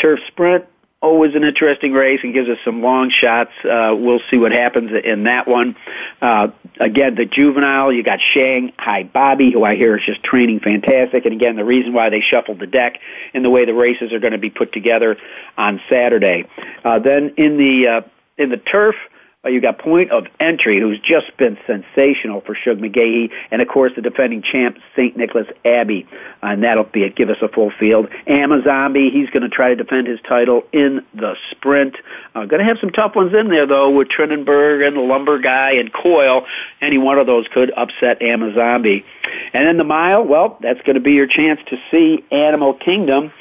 Turf 0.00 0.20
Sprint, 0.28 0.64
always 1.00 1.34
an 1.34 1.44
interesting 1.44 1.92
race 1.92 2.20
and 2.22 2.34
gives 2.34 2.48
us 2.48 2.58
some 2.64 2.82
long 2.82 3.10
shots. 3.10 3.52
Uh, 3.64 3.94
we'll 3.96 4.20
see 4.30 4.36
what 4.36 4.50
happens 4.50 4.90
in 5.04 5.24
that 5.24 5.46
one. 5.46 5.76
Uh, 6.20 6.48
again, 6.80 7.14
the 7.14 7.24
juvenile, 7.24 7.92
you 7.92 8.02
got 8.02 8.18
Shanghai 8.34 9.04
Bobby, 9.04 9.52
who 9.52 9.64
I 9.64 9.76
hear 9.76 9.96
is 9.96 10.04
just 10.04 10.22
training 10.24 10.60
fantastic. 10.60 11.24
And 11.24 11.34
again, 11.34 11.56
the 11.56 11.64
reason 11.64 11.92
why 11.92 12.10
they 12.10 12.20
shuffled 12.20 12.58
the 12.58 12.66
deck 12.66 12.98
and 13.32 13.44
the 13.44 13.50
way 13.50 13.64
the 13.64 13.74
races 13.74 14.12
are 14.12 14.18
going 14.18 14.32
to 14.32 14.38
be 14.38 14.50
put 14.50 14.72
together 14.72 15.16
on 15.56 15.80
Saturday. 15.88 16.46
Uh, 16.84 16.98
then 16.98 17.34
in 17.36 17.56
the, 17.58 17.86
uh, 17.86 18.08
in 18.36 18.50
the 18.50 18.56
turf, 18.56 18.96
you 19.44 19.60
got 19.60 19.78
Point 19.78 20.10
of 20.10 20.26
Entry, 20.40 20.80
who's 20.80 20.98
just 20.98 21.36
been 21.36 21.56
sensational 21.64 22.40
for 22.40 22.56
Shug 22.56 22.78
McGaughey, 22.78 23.30
and 23.52 23.62
of 23.62 23.68
course 23.68 23.92
the 23.94 24.02
defending 24.02 24.42
champ 24.42 24.78
St. 24.96 25.16
Nicholas 25.16 25.46
Abbey, 25.64 26.08
and 26.42 26.64
that'll 26.64 26.82
be 26.82 27.04
it. 27.04 27.14
Give 27.14 27.30
us 27.30 27.36
a 27.40 27.48
full 27.48 27.70
field. 27.78 28.08
Amazombie, 28.26 29.10
he's 29.10 29.30
going 29.30 29.44
to 29.44 29.48
try 29.48 29.68
to 29.68 29.76
defend 29.76 30.08
his 30.08 30.18
title 30.28 30.64
in 30.72 31.06
the 31.14 31.36
sprint. 31.52 31.94
Uh, 32.34 32.46
going 32.46 32.58
to 32.58 32.64
have 32.64 32.78
some 32.80 32.90
tough 32.90 33.14
ones 33.14 33.32
in 33.32 33.48
there 33.48 33.64
though, 33.64 33.90
with 33.90 34.08
Trinniberg 34.08 34.84
and 34.84 34.96
the 34.96 35.02
Lumber 35.02 35.38
Guy 35.38 35.74
and 35.74 35.92
Coil. 35.92 36.44
Any 36.80 36.98
one 36.98 37.18
of 37.20 37.28
those 37.28 37.46
could 37.54 37.70
upset 37.70 38.20
Amazombie. 38.20 39.04
And 39.52 39.68
then 39.68 39.76
the 39.76 39.84
mile, 39.84 40.24
well, 40.24 40.58
that's 40.60 40.80
going 40.80 40.94
to 40.94 41.00
be 41.00 41.12
your 41.12 41.28
chance 41.28 41.60
to 41.68 41.76
see 41.92 42.24
Animal 42.32 42.74
Kingdom 42.74 43.32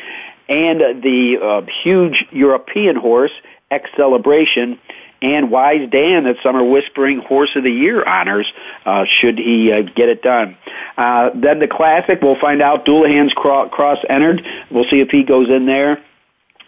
and 0.47 0.79
the 1.01 1.37
uh, 1.41 1.61
huge 1.83 2.23
European 2.31 2.95
horse, 2.95 3.31
Excelebration 3.71 4.79
and 5.21 5.49
Wise 5.51 5.89
Dan 5.89 6.25
that 6.25 6.37
Summer 6.43 6.63
Whispering 6.63 7.19
Horse 7.19 7.49
of 7.55 7.63
the 7.63 7.71
Year 7.71 8.03
honors, 8.03 8.47
uh, 8.85 9.05
should 9.19 9.37
he 9.37 9.71
uh, 9.71 9.81
get 9.81 10.09
it 10.09 10.21
done. 10.21 10.57
Uh, 10.97 11.31
then 11.35 11.59
the 11.59 11.67
Classic, 11.67 12.19
we'll 12.21 12.39
find 12.39 12.61
out 12.61 12.85
Dullahan's 12.85 13.33
cross 13.33 13.99
entered. 14.09 14.45
We'll 14.69 14.89
see 14.89 14.99
if 14.99 15.09
he 15.09 15.23
goes 15.23 15.49
in 15.49 15.65
there. 15.65 16.03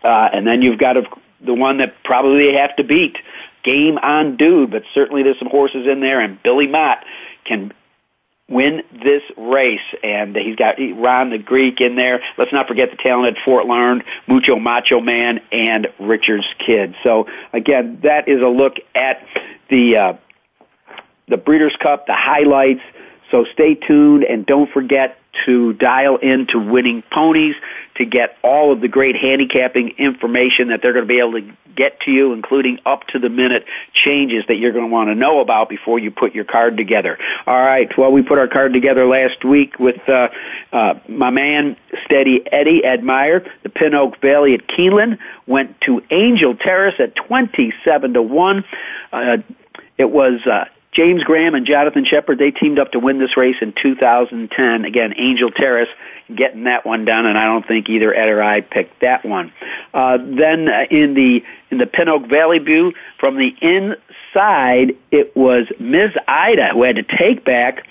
Uh, 0.03 0.29
and 0.33 0.47
then 0.47 0.61
you've 0.61 0.79
got 0.79 0.97
a, 0.97 1.03
the 1.45 1.53
one 1.53 1.77
that 1.77 2.03
probably 2.03 2.51
they 2.51 2.57
have 2.57 2.75
to 2.77 2.83
beat, 2.83 3.17
Game 3.63 3.97
on 3.97 4.37
Dude, 4.37 4.71
but 4.71 4.83
certainly 4.93 5.23
there's 5.23 5.39
some 5.39 5.49
horses 5.49 5.85
in 5.85 5.99
there, 5.99 6.21
and 6.21 6.41
Billy 6.41 6.67
Mott 6.67 7.03
can 7.45 7.73
win 8.49 8.81
this 8.91 9.21
race. 9.37 9.79
And 10.03 10.35
he's 10.35 10.55
got 10.55 10.75
Ron 10.95 11.29
the 11.29 11.37
Greek 11.37 11.79
in 11.81 11.95
there. 11.95 12.21
Let's 12.37 12.51
not 12.51 12.67
forget 12.67 12.89
the 12.91 12.97
talented 12.97 13.37
Fort 13.45 13.65
Larned, 13.65 14.03
Mucho 14.27 14.57
Macho 14.57 14.99
Man, 14.99 15.39
and 15.51 15.87
Richard's 15.99 16.47
Kid. 16.65 16.95
So 17.03 17.27
again, 17.53 17.99
that 18.03 18.27
is 18.27 18.41
a 18.41 18.47
look 18.47 18.75
at 18.95 19.25
the 19.69 19.97
uh, 19.97 20.13
the 21.27 21.37
Breeders' 21.37 21.75
Cup, 21.81 22.07
the 22.07 22.15
highlights. 22.15 22.81
So 23.31 23.45
stay 23.53 23.75
tuned 23.75 24.23
and 24.23 24.45
don't 24.45 24.71
forget 24.71 25.17
to 25.45 25.73
dial 25.73 26.17
into 26.17 26.59
Winning 26.59 27.03
Ponies 27.11 27.55
to 27.95 28.05
get 28.05 28.37
all 28.43 28.73
of 28.73 28.81
the 28.81 28.87
great 28.87 29.15
handicapping 29.15 29.89
information 29.97 30.69
that 30.69 30.81
they're 30.81 30.93
going 30.93 31.07
to 31.07 31.13
be 31.13 31.19
able 31.19 31.33
to 31.33 31.53
get 31.75 32.01
to 32.01 32.11
you, 32.11 32.33
including 32.33 32.79
up 32.85 33.05
to 33.07 33.19
the 33.19 33.29
minute 33.29 33.63
changes 33.93 34.43
that 34.47 34.55
you're 34.55 34.71
going 34.71 34.85
to 34.85 34.91
want 34.91 35.09
to 35.09 35.15
know 35.15 35.39
about 35.39 35.69
before 35.69 35.99
you 35.99 36.09
put 36.09 36.33
your 36.33 36.43
card 36.43 36.75
together. 36.75 37.17
All 37.45 37.55
right. 37.55 37.89
Well, 37.97 38.11
we 38.11 38.21
put 38.23 38.37
our 38.39 38.47
card 38.47 38.73
together 38.73 39.05
last 39.05 39.45
week 39.45 39.79
with 39.79 40.01
uh, 40.09 40.29
uh, 40.73 40.95
my 41.07 41.29
man 41.29 41.77
Steady 42.05 42.41
Eddie 42.51 42.83
Ed 42.83 43.03
Meyer. 43.03 43.45
The 43.63 43.69
Pin 43.69 43.93
Oak 43.93 44.19
Valley 44.19 44.55
at 44.55 44.67
Keeneland 44.67 45.19
went 45.45 45.79
to 45.81 46.01
Angel 46.09 46.55
Terrace 46.55 46.95
at 46.99 47.15
twenty-seven 47.15 48.13
to 48.13 48.21
one. 48.21 48.65
Uh, 49.13 49.37
it 49.97 50.09
was 50.09 50.41
uh, 50.47 50.65
James 50.91 51.23
Graham 51.23 51.53
and 51.53 51.65
Jonathan 51.65 52.03
Sheppard, 52.03 52.39
they 52.39 52.51
teamed 52.51 52.79
up 52.79 52.93
to 52.93 52.99
win 52.99 53.19
this 53.19 53.37
race 53.37 53.57
in 53.61 53.73
2010. 53.73 54.85
Again, 54.85 55.13
Angel 55.17 55.51
Terrace 55.51 55.89
getting 56.35 56.63
that 56.63 56.85
one 56.85 57.05
done, 57.05 57.25
and 57.25 57.37
I 57.37 57.45
don't 57.45 57.67
think 57.67 57.89
either 57.89 58.13
Ed 58.13 58.29
or 58.29 58.41
I 58.41 58.61
picked 58.61 59.01
that 59.01 59.23
one. 59.23 59.53
Uh, 59.93 60.17
then 60.17 60.67
uh, 60.67 60.85
in 60.89 61.13
the 61.13 61.43
in 61.69 61.77
the 61.77 61.85
Pin 61.85 62.09
Oak 62.09 62.27
Valley 62.27 62.57
View, 62.57 62.93
from 63.19 63.37
the 63.37 63.53
inside, 63.61 64.95
it 65.11 65.35
was 65.35 65.67
Ms. 65.79 66.11
Ida 66.27 66.69
who 66.73 66.83
had 66.83 66.95
to 66.95 67.03
take 67.03 67.45
back 67.45 67.87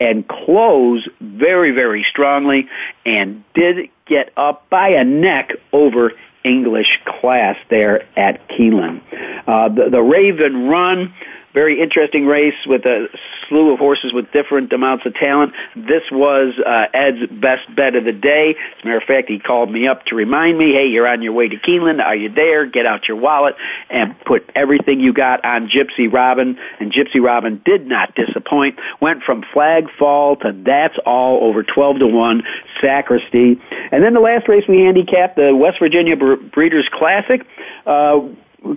and 0.00 0.26
close 0.26 1.06
very, 1.20 1.70
very 1.70 2.04
strongly, 2.08 2.68
and 3.06 3.44
did 3.54 3.90
get 4.06 4.32
up 4.36 4.68
by 4.70 4.88
a 4.88 5.04
neck 5.04 5.52
over 5.72 6.12
English 6.42 6.98
class 7.04 7.56
there 7.68 8.06
at 8.18 8.48
Keeneland. 8.48 9.02
Uh, 9.46 9.68
the, 9.68 9.90
the 9.90 10.02
Raven 10.02 10.68
Run 10.68 11.14
very 11.52 11.80
interesting 11.80 12.26
race 12.26 12.54
with 12.66 12.84
a 12.84 13.08
slew 13.48 13.72
of 13.72 13.78
horses 13.78 14.12
with 14.12 14.30
different 14.32 14.72
amounts 14.72 15.04
of 15.06 15.14
talent. 15.14 15.52
This 15.74 16.02
was 16.10 16.54
uh, 16.64 16.86
Ed's 16.94 17.30
best 17.30 17.74
bet 17.74 17.96
of 17.96 18.04
the 18.04 18.12
day. 18.12 18.54
As 18.56 18.82
a 18.82 18.86
matter 18.86 18.98
of 18.98 19.04
fact, 19.04 19.28
he 19.28 19.38
called 19.38 19.70
me 19.70 19.88
up 19.88 20.04
to 20.06 20.14
remind 20.14 20.56
me, 20.56 20.72
hey, 20.72 20.86
you're 20.86 21.08
on 21.08 21.22
your 21.22 21.32
way 21.32 21.48
to 21.48 21.56
Keeneland. 21.56 22.00
Are 22.00 22.14
you 22.14 22.28
there? 22.28 22.66
Get 22.66 22.86
out 22.86 23.08
your 23.08 23.16
wallet 23.16 23.56
and 23.88 24.18
put 24.20 24.48
everything 24.54 25.00
you 25.00 25.12
got 25.12 25.44
on 25.44 25.68
Gypsy 25.68 26.12
Robin. 26.12 26.58
And 26.78 26.92
Gypsy 26.92 27.20
Robin 27.20 27.60
did 27.64 27.86
not 27.86 28.14
disappoint. 28.14 28.78
Went 29.00 29.22
from 29.24 29.44
flag 29.52 29.84
fall 29.98 30.36
to 30.36 30.52
that's 30.64 30.98
all 31.04 31.44
over 31.44 31.62
12 31.62 31.98
to 32.00 32.06
1, 32.06 32.42
Sacristy. 32.80 33.60
And 33.90 34.04
then 34.04 34.14
the 34.14 34.20
last 34.20 34.48
race 34.48 34.64
we 34.68 34.80
handicapped, 34.80 35.36
the 35.36 35.54
West 35.54 35.78
Virginia 35.80 36.16
Breeders' 36.16 36.88
Classic. 36.92 37.44
Uh, 37.86 38.20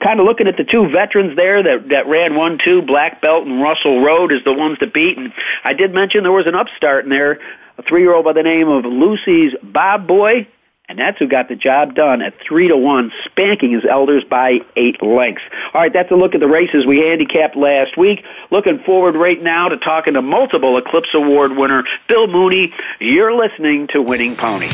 kind 0.02 0.19
of 0.19 0.26
looking 0.26 0.48
at 0.48 0.58
the 0.58 0.63
two 0.63 0.89
veterans 0.89 1.36
there 1.36 1.62
that 1.62 1.89
that 1.89 2.08
ran 2.08 2.36
one 2.36 2.58
two 2.63 2.82
black 2.82 3.22
belt 3.22 3.46
and 3.46 3.62
Russell 3.62 4.02
Road 4.02 4.32
is 4.32 4.43
the 4.43 4.54
ones 4.54 4.80
to 4.80 4.88
beat 4.88 5.17
and 5.17 5.34
I 5.63 5.74
did 5.74 5.93
mention 5.93 6.24
there 6.24 6.32
was 6.32 6.48
an 6.48 6.56
upstart 6.56 7.04
in 7.04 7.10
there 7.10 7.39
a 7.78 7.84
three 7.84 8.02
year 8.02 8.13
old 8.13 8.26
by 8.26 8.34
the 8.34 8.43
name 8.43 8.69
of 8.69 8.86
Lucy's 8.86 9.54
Bob 9.62 10.08
Boy 10.08 10.48
and 10.89 11.00
that's 11.00 11.17
who 11.17 11.28
got 11.28 11.48
the 11.48 11.56
job 11.56 11.96
done 11.96 12.22
at 12.22 12.34
three 12.46 12.67
to 12.67 12.76
one, 12.76 13.12
spanking 13.26 13.72
his 13.72 13.84
elders 13.89 14.24
by 14.30 14.60
eight 14.76 15.02
lengths. 15.02 15.41
All 15.74 15.82
right, 15.82 15.93
that's 15.93 16.12
a 16.12 16.15
look 16.15 16.36
at 16.36 16.41
the 16.41 16.48
races 16.48 16.86
we 16.86 16.98
handicapped 16.98 17.56
last 17.56 17.98
week. 17.98 18.24
Looking 18.52 18.80
forward 18.86 19.15
right 19.15 19.41
now 19.41 19.69
to 19.69 19.78
talking 19.78 20.15
to 20.15 20.22
multiple 20.22 20.78
Eclipse 20.78 21.10
Award 21.13 21.56
winner 21.56 21.84
Bill 22.10 22.28
Mooney. 22.28 22.74
You're 23.00 23.34
listening 23.34 23.88
to 23.93 24.02
Winning 24.02 24.36
Ponies. 24.36 24.74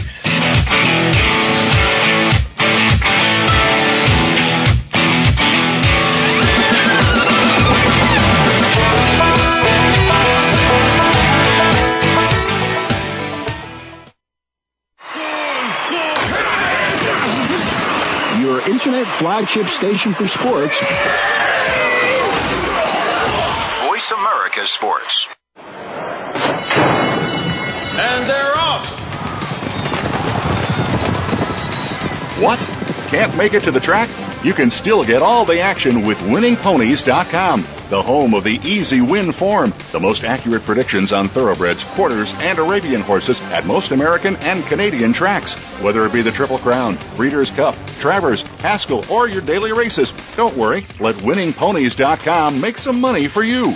Internet 18.67 19.07
flagship 19.07 19.67
station 19.67 20.11
for 20.13 20.25
sports. 20.25 20.79
Voice 23.85 24.11
America 24.11 24.65
Sports. 24.65 25.27
And 28.01 28.27
they're 28.27 28.55
off. 28.55 28.85
What? 32.41 32.59
Can't 33.09 33.35
make 33.35 33.53
it 33.53 33.63
to 33.63 33.71
the 33.71 33.79
track? 33.79 34.09
You 34.43 34.53
can 34.53 34.69
still 34.69 35.03
get 35.03 35.21
all 35.21 35.45
the 35.45 35.59
action 35.59 36.05
with 36.05 36.17
winningponies.com, 36.19 37.63
the 37.89 38.01
home 38.01 38.33
of 38.33 38.43
the 38.43 38.59
easy 38.63 39.01
win 39.01 39.31
form, 39.31 39.73
the 39.91 39.99
most 39.99 40.23
accurate 40.23 40.63
predictions 40.63 41.11
on 41.11 41.27
thoroughbreds, 41.27 41.83
quarters, 41.83 42.33
and 42.37 42.59
Arabian 42.59 43.01
horses 43.01 43.41
at 43.51 43.65
most 43.65 43.91
American 43.91 44.35
and 44.37 44.63
Canadian 44.65 45.13
tracks. 45.13 45.55
Whether 45.81 46.05
it 46.05 46.13
be 46.13 46.21
the 46.21 46.31
Triple 46.31 46.59
Crown, 46.59 46.97
Breeders' 47.15 47.51
Cup, 47.51 47.75
Travers, 47.99 48.43
Haskell, 48.61 49.03
or 49.11 49.27
your 49.27 49.41
daily 49.41 49.73
races, 49.73 50.13
don't 50.35 50.55
worry, 50.55 50.85
let 50.99 51.15
winningponies.com 51.15 52.61
make 52.61 52.77
some 52.77 53.01
money 53.01 53.27
for 53.27 53.43
you. 53.43 53.75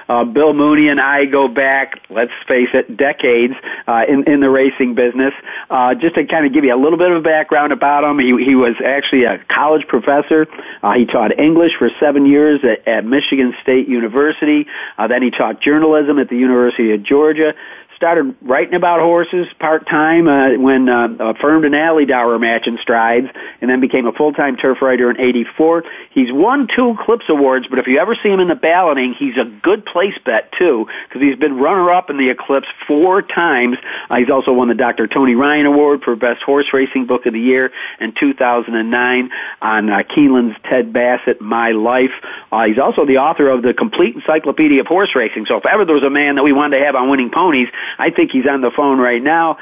Uh, 0.11 0.25
Bill 0.25 0.53
Mooney 0.53 0.89
and 0.89 0.99
I 0.99 1.23
go 1.23 1.47
back, 1.47 2.01
let's 2.09 2.33
face 2.45 2.67
it, 2.73 2.97
decades 2.97 3.53
uh, 3.87 4.03
in, 4.09 4.29
in 4.29 4.41
the 4.41 4.49
racing 4.49 4.93
business. 4.93 5.33
Uh, 5.69 5.95
just 5.95 6.15
to 6.15 6.25
kind 6.25 6.45
of 6.45 6.51
give 6.51 6.65
you 6.65 6.75
a 6.75 6.81
little 6.81 6.97
bit 6.97 7.11
of 7.11 7.17
a 7.17 7.21
background 7.21 7.71
about 7.71 8.03
him, 8.03 8.19
he, 8.19 8.43
he 8.43 8.53
was 8.53 8.75
actually 8.85 9.23
a 9.23 9.37
college 9.47 9.87
professor. 9.87 10.47
Uh, 10.83 10.95
he 10.95 11.05
taught 11.05 11.39
English 11.39 11.71
for 11.79 11.89
seven 11.97 12.25
years 12.25 12.59
at, 12.65 12.85
at 12.85 13.05
Michigan 13.05 13.53
State 13.63 13.87
University. 13.87 14.67
Uh, 14.97 15.07
then 15.07 15.23
he 15.23 15.31
taught 15.31 15.61
journalism 15.61 16.19
at 16.19 16.27
the 16.27 16.35
University 16.35 16.91
of 16.91 17.03
Georgia 17.03 17.53
started 18.01 18.35
writing 18.41 18.73
about 18.73 18.99
horses 18.99 19.45
part 19.59 19.85
time 19.85 20.27
uh, 20.27 20.57
when 20.57 20.89
uh, 20.89 21.07
affirmed 21.19 21.65
an 21.65 21.73
Alydar 21.73 22.41
match 22.41 22.65
in 22.65 22.79
Strides, 22.81 23.27
and 23.61 23.69
then 23.69 23.79
became 23.79 24.07
a 24.07 24.11
full 24.11 24.33
time 24.33 24.57
turf 24.57 24.81
writer 24.81 25.11
in 25.11 25.21
'84. 25.21 25.83
He's 26.09 26.31
won 26.31 26.67
two 26.75 26.97
Eclipse 26.99 27.25
awards, 27.29 27.67
but 27.69 27.77
if 27.77 27.85
you 27.85 27.99
ever 27.99 28.15
see 28.15 28.29
him 28.29 28.39
in 28.39 28.47
the 28.47 28.55
balloting, 28.55 29.13
he's 29.13 29.37
a 29.37 29.45
good 29.45 29.85
place 29.85 30.17
bet 30.25 30.51
too 30.57 30.87
because 31.07 31.21
he's 31.21 31.35
been 31.35 31.57
runner 31.57 31.91
up 31.91 32.09
in 32.09 32.17
the 32.17 32.31
Eclipse 32.31 32.67
four 32.87 33.21
times. 33.21 33.77
Uh, 34.09 34.15
he's 34.15 34.31
also 34.31 34.51
won 34.51 34.67
the 34.67 34.73
Dr. 34.73 35.05
Tony 35.05 35.35
Ryan 35.35 35.67
Award 35.67 36.01
for 36.01 36.15
Best 36.15 36.41
Horse 36.41 36.73
Racing 36.73 37.05
Book 37.05 37.27
of 37.27 37.33
the 37.33 37.39
Year 37.39 37.71
in 37.99 38.13
2009 38.19 39.29
on 39.61 39.89
uh, 39.91 40.01
Keeneland's 40.09 40.57
Ted 40.67 40.91
Bassett 40.91 41.39
My 41.39 41.69
Life. 41.69 42.17
Uh, 42.51 42.65
he's 42.65 42.79
also 42.79 43.05
the 43.05 43.17
author 43.19 43.47
of 43.47 43.61
the 43.61 43.75
Complete 43.75 44.15
Encyclopedia 44.15 44.81
of 44.81 44.87
Horse 44.87 45.13
Racing. 45.13 45.45
So 45.45 45.57
if 45.57 45.67
ever 45.67 45.85
there 45.85 45.93
was 45.93 46.03
a 46.03 46.09
man 46.09 46.33
that 46.35 46.43
we 46.43 46.51
wanted 46.51 46.79
to 46.79 46.85
have 46.85 46.95
on 46.95 47.07
Winning 47.07 47.29
Ponies, 47.29 47.67
I 47.97 48.11
think 48.11 48.31
he's 48.31 48.47
on 48.47 48.61
the 48.61 48.71
phone 48.75 48.99
right 48.99 49.21
now. 49.21 49.57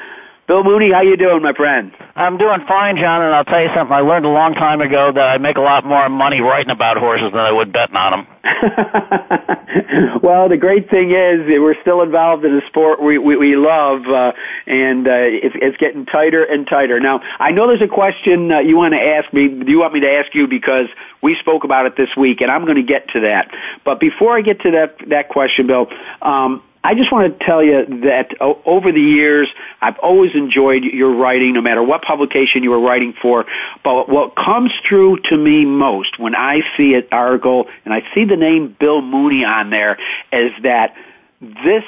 Bill 0.50 0.64
Mooney, 0.64 0.90
how 0.90 1.02
you 1.02 1.16
doing, 1.16 1.42
my 1.42 1.52
friend? 1.52 1.92
I'm 2.16 2.36
doing 2.36 2.66
fine, 2.66 2.96
John, 2.96 3.22
and 3.22 3.32
I'll 3.32 3.44
tell 3.44 3.62
you 3.62 3.68
something. 3.72 3.94
I 3.94 4.00
learned 4.00 4.24
a 4.24 4.30
long 4.30 4.54
time 4.54 4.80
ago 4.80 5.12
that 5.14 5.28
I 5.28 5.38
make 5.38 5.56
a 5.56 5.60
lot 5.60 5.86
more 5.86 6.08
money 6.08 6.40
writing 6.40 6.72
about 6.72 6.96
horses 6.96 7.30
than 7.30 7.38
I 7.38 7.52
would 7.52 7.72
betting 7.72 7.94
on 7.94 8.10
them. 8.10 8.26
well, 10.24 10.48
the 10.48 10.56
great 10.56 10.90
thing 10.90 11.12
is 11.12 11.46
that 11.46 11.58
we're 11.60 11.80
still 11.82 12.02
involved 12.02 12.44
in 12.44 12.58
a 12.58 12.66
sport 12.66 13.00
we 13.00 13.16
we, 13.16 13.36
we 13.36 13.54
love, 13.54 14.02
uh, 14.08 14.32
and 14.66 15.06
uh, 15.06 15.12
it's, 15.14 15.54
it's 15.54 15.76
getting 15.76 16.04
tighter 16.04 16.42
and 16.42 16.66
tighter. 16.66 16.98
Now, 16.98 17.20
I 17.38 17.52
know 17.52 17.68
there's 17.68 17.80
a 17.80 17.86
question 17.86 18.50
uh, 18.50 18.58
you 18.58 18.76
want 18.76 18.94
to 18.94 19.00
ask 19.00 19.32
me. 19.32 19.46
Do 19.46 19.70
you 19.70 19.78
want 19.78 19.94
me 19.94 20.00
to 20.00 20.10
ask 20.10 20.34
you 20.34 20.48
because 20.48 20.86
we 21.22 21.36
spoke 21.38 21.62
about 21.62 21.86
it 21.86 21.96
this 21.96 22.10
week, 22.16 22.40
and 22.40 22.50
I'm 22.50 22.64
going 22.64 22.74
to 22.74 22.82
get 22.82 23.10
to 23.10 23.20
that. 23.20 23.54
But 23.84 24.00
before 24.00 24.36
I 24.36 24.40
get 24.40 24.62
to 24.62 24.72
that 24.72 24.96
that 25.10 25.28
question, 25.28 25.68
Bill. 25.68 25.86
Um, 26.22 26.64
I 26.82 26.94
just 26.94 27.12
want 27.12 27.38
to 27.38 27.44
tell 27.44 27.62
you 27.62 27.84
that 28.04 28.30
over 28.40 28.90
the 28.90 29.00
years, 29.00 29.48
I've 29.82 29.98
always 29.98 30.34
enjoyed 30.34 30.82
your 30.84 31.14
writing, 31.14 31.52
no 31.52 31.60
matter 31.60 31.82
what 31.82 32.02
publication 32.02 32.62
you 32.62 32.70
were 32.70 32.80
writing 32.80 33.12
for. 33.20 33.44
But 33.84 34.08
what 34.08 34.34
comes 34.34 34.72
through 34.88 35.18
to 35.30 35.36
me 35.36 35.66
most 35.66 36.18
when 36.18 36.34
I 36.34 36.60
see 36.76 36.94
an 36.94 37.06
article 37.12 37.68
and 37.84 37.92
I 37.92 38.02
see 38.14 38.24
the 38.24 38.36
name 38.36 38.74
Bill 38.80 39.02
Mooney 39.02 39.44
on 39.44 39.68
there 39.68 39.98
is 40.32 40.52
that 40.62 40.94
this 41.40 41.84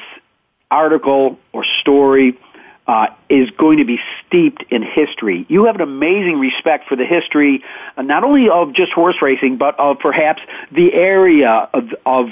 article 0.71 1.39
or 1.53 1.65
story 1.81 2.39
uh, 2.87 3.07
is 3.31 3.49
going 3.51 3.79
to 3.79 3.85
be 3.85 3.99
steeped 4.27 4.65
in 4.71 4.83
history. 4.83 5.47
You 5.49 5.67
have 5.67 5.77
an 5.77 5.83
amazing 5.83 6.39
respect 6.39 6.89
for 6.89 6.97
the 6.97 7.07
history, 7.07 7.63
uh, 7.97 8.03
not 8.03 8.25
only 8.25 8.49
of 8.51 8.75
just 8.75 8.93
horse 8.93 9.17
racing, 9.23 9.57
but 9.57 9.79
of 9.79 10.01
perhaps 10.01 10.43
the 10.73 10.93
area 10.93 11.71
of, 11.73 11.85
of 12.05 12.27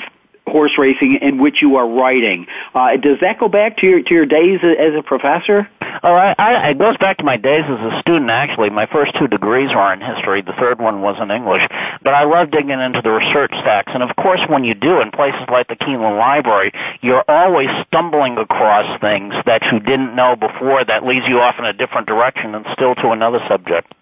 horse 0.51 0.73
racing 0.79 1.19
in 1.23 1.39
which 1.39 1.63
you 1.63 1.77
are 1.77 1.89
writing. 1.89 2.47
Uh, 2.75 2.97
does 2.97 3.19
that 3.21 3.39
go 3.39 3.49
back 3.49 3.79
to 3.79 3.87
your 3.87 4.03
to 4.03 4.15
your 4.15 4.27
days 4.27 4.61
as 4.63 4.95
a 4.99 5.03
professor? 5.03 5.69
Oh, 6.03 6.15
I, 6.15 6.35
I, 6.39 6.71
it 6.71 6.79
goes 6.79 6.97
back 6.97 7.19
to 7.19 7.25
my 7.25 7.37
days 7.37 7.65
as 7.69 7.93
a 7.93 8.01
student. 8.01 8.31
Actually, 8.31 8.71
my 8.71 8.87
first 8.87 9.15
two 9.19 9.29
degrees 9.29 9.71
were 9.75 9.93
in 9.93 10.01
history. 10.01 10.41
The 10.41 10.55
third 10.59 10.81
one 10.81 11.03
was 11.03 11.17
in 11.21 11.31
English. 11.31 11.63
But 12.03 12.15
I 12.15 12.25
love 12.25 12.51
digging 12.51 12.81
into 12.81 13.03
the 13.03 13.11
research 13.11 13.53
stacks. 13.61 13.93
And 13.93 14.03
of 14.03 14.15
course, 14.17 14.41
when 14.49 14.65
you 14.65 14.75
do 14.75 15.01
in 15.01 15.11
places 15.11 15.43
like 15.51 15.69
the 15.69 15.77
Keeneland 15.77 16.19
Library, 16.19 16.73
you're 17.03 17.25
always 17.29 17.69
stumbling 17.87 18.39
across 18.39 19.01
things 19.01 19.35
that 19.47 19.63
you 19.73 19.81
didn't 19.81 20.15
know 20.15 20.37
before 20.37 20.85
that 20.85 21.05
leads 21.05 21.27
you 21.29 21.41
off 21.41 21.57
in 21.59 21.65
a 21.65 21.73
different 21.73 22.07
direction 22.07 22.55
and 22.55 22.65
still 22.73 22.95
to 22.95 23.11
another 23.11 23.41
subject. 23.49 23.93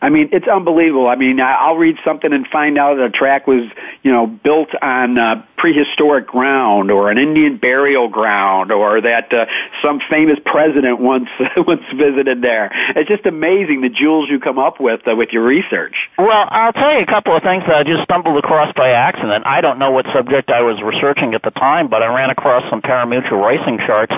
I 0.00 0.10
mean, 0.10 0.28
it's 0.32 0.46
unbelievable. 0.46 1.08
I 1.08 1.16
mean, 1.16 1.40
I'll 1.40 1.76
read 1.76 1.96
something 2.04 2.32
and 2.32 2.46
find 2.46 2.78
out 2.78 2.96
that 2.96 3.04
a 3.04 3.10
track 3.10 3.46
was, 3.46 3.68
you 4.02 4.12
know, 4.12 4.26
built 4.26 4.68
on 4.80 5.18
uh, 5.18 5.44
prehistoric 5.56 6.26
ground 6.26 6.90
or 6.90 7.10
an 7.10 7.18
Indian 7.18 7.58
burial 7.58 8.08
ground 8.08 8.70
or 8.70 9.00
that 9.00 9.32
uh, 9.32 9.46
some 9.82 10.00
famous 10.08 10.38
president 10.44 11.00
once 11.00 11.28
once 11.56 11.82
visited 11.94 12.42
there. 12.42 12.70
It's 12.94 13.08
just 13.08 13.26
amazing 13.26 13.80
the 13.80 13.88
jewels 13.88 14.30
you 14.30 14.38
come 14.38 14.58
up 14.58 14.80
with 14.80 15.06
uh, 15.06 15.16
with 15.16 15.30
your 15.32 15.44
research. 15.44 15.94
Well, 16.16 16.46
I'll 16.48 16.72
tell 16.72 16.92
you 16.92 17.00
a 17.00 17.06
couple 17.06 17.36
of 17.36 17.42
things 17.42 17.64
that 17.66 17.74
I 17.74 17.82
just 17.82 18.04
stumbled 18.04 18.38
across 18.38 18.72
by 18.74 18.90
accident. 18.90 19.46
I 19.46 19.60
don't 19.60 19.78
know 19.78 19.90
what 19.90 20.06
subject 20.12 20.50
I 20.50 20.62
was 20.62 20.80
researching 20.80 21.34
at 21.34 21.42
the 21.42 21.50
time, 21.50 21.88
but 21.88 22.02
I 22.02 22.14
ran 22.14 22.30
across 22.30 22.62
some 22.70 22.80
parimutuel 22.80 23.44
racing 23.44 23.78
charts 23.78 24.14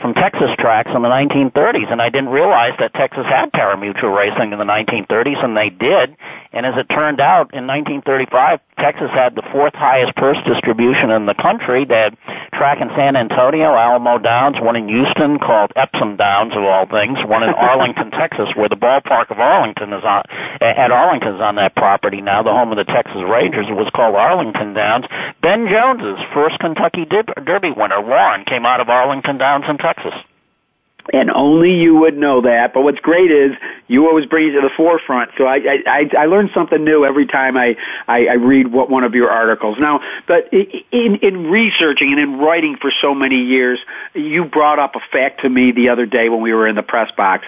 from 0.00 0.14
Texas 0.14 0.50
tracks 0.58 0.90
in 0.94 1.02
the 1.02 1.08
1930s, 1.08 1.90
and 1.90 2.00
I 2.00 2.08
didn't 2.08 2.30
realize 2.30 2.72
that 2.78 2.94
Texas 2.94 3.26
had 3.26 3.52
parimutuel 3.52 4.16
racing 4.16 4.52
in 4.52 4.58
the 4.58 4.64
1930s, 4.64 5.44
and 5.44 5.56
they 5.56 5.70
did. 5.70 6.16
And 6.52 6.66
as 6.66 6.74
it 6.76 6.88
turned 6.90 7.20
out, 7.20 7.54
in 7.54 7.66
1935, 7.66 8.58
Texas 8.78 9.10
had 9.12 9.36
the 9.36 9.46
fourth 9.52 9.74
highest 9.74 10.16
purse 10.16 10.38
distribution 10.44 11.10
in 11.10 11.26
the 11.26 11.34
country. 11.34 11.84
They 11.84 12.10
had 12.10 12.18
track 12.52 12.80
in 12.80 12.88
San 12.96 13.14
Antonio, 13.14 13.74
Alamo 13.74 14.18
Downs, 14.18 14.56
one 14.58 14.74
in 14.74 14.88
Houston 14.88 15.38
called 15.38 15.70
Epsom 15.76 16.16
Downs 16.16 16.52
of 16.56 16.64
all 16.64 16.86
things, 16.86 17.18
one 17.22 17.44
in 17.44 17.50
Arlington, 17.54 18.10
Texas, 18.10 18.48
where 18.56 18.68
the 18.68 18.76
ballpark 18.76 19.30
of 19.30 19.38
Arlington 19.38 19.92
is 19.92 20.02
on, 20.02 20.24
at 20.60 20.90
Arlington's 20.90 21.40
on 21.40 21.54
that 21.54 21.76
property 21.76 22.20
now, 22.20 22.42
the 22.42 22.50
home 22.50 22.72
of 22.72 22.78
the 22.78 22.84
Texas 22.84 23.22
Rangers. 23.22 23.66
It 23.68 23.76
was 23.76 23.90
called 23.94 24.16
Arlington 24.16 24.74
Downs. 24.74 25.06
Ben 25.40 25.68
Jones's 25.70 26.18
first 26.34 26.58
Kentucky 26.58 27.06
Derby 27.06 27.70
winner, 27.70 28.02
Lawrin, 28.02 28.44
came 28.44 28.66
out 28.66 28.80
of 28.80 28.88
Arlington 28.88 29.38
Downs 29.38 29.66
in 29.68 29.78
Texas 29.78 30.14
and 31.12 31.30
only 31.30 31.74
you 31.74 31.96
would 31.96 32.16
know 32.16 32.42
that. 32.42 32.72
But 32.72 32.82
what's 32.82 33.00
great 33.00 33.30
is 33.30 33.52
you 33.88 34.06
always 34.06 34.26
bring 34.26 34.48
it 34.48 34.52
to 34.52 34.60
the 34.60 34.70
forefront. 34.76 35.30
So 35.36 35.44
I 35.44 35.82
I, 35.86 36.10
I 36.18 36.26
learn 36.26 36.50
something 36.54 36.82
new 36.82 37.04
every 37.04 37.26
time 37.26 37.56
I, 37.56 37.76
I 38.06 38.26
I 38.26 38.34
read 38.34 38.68
what 38.72 38.90
one 38.90 39.04
of 39.04 39.14
your 39.14 39.30
articles. 39.30 39.78
Now, 39.78 40.00
but 40.26 40.52
in 40.52 41.16
in 41.16 41.50
researching 41.50 42.12
and 42.12 42.20
in 42.20 42.38
writing 42.38 42.76
for 42.80 42.92
so 43.00 43.14
many 43.14 43.42
years, 43.42 43.78
you 44.14 44.44
brought 44.44 44.78
up 44.78 44.96
a 44.96 45.00
fact 45.12 45.42
to 45.42 45.48
me 45.48 45.72
the 45.72 45.88
other 45.88 46.06
day 46.06 46.28
when 46.28 46.40
we 46.40 46.52
were 46.54 46.66
in 46.66 46.76
the 46.76 46.82
press 46.82 47.10
box, 47.16 47.46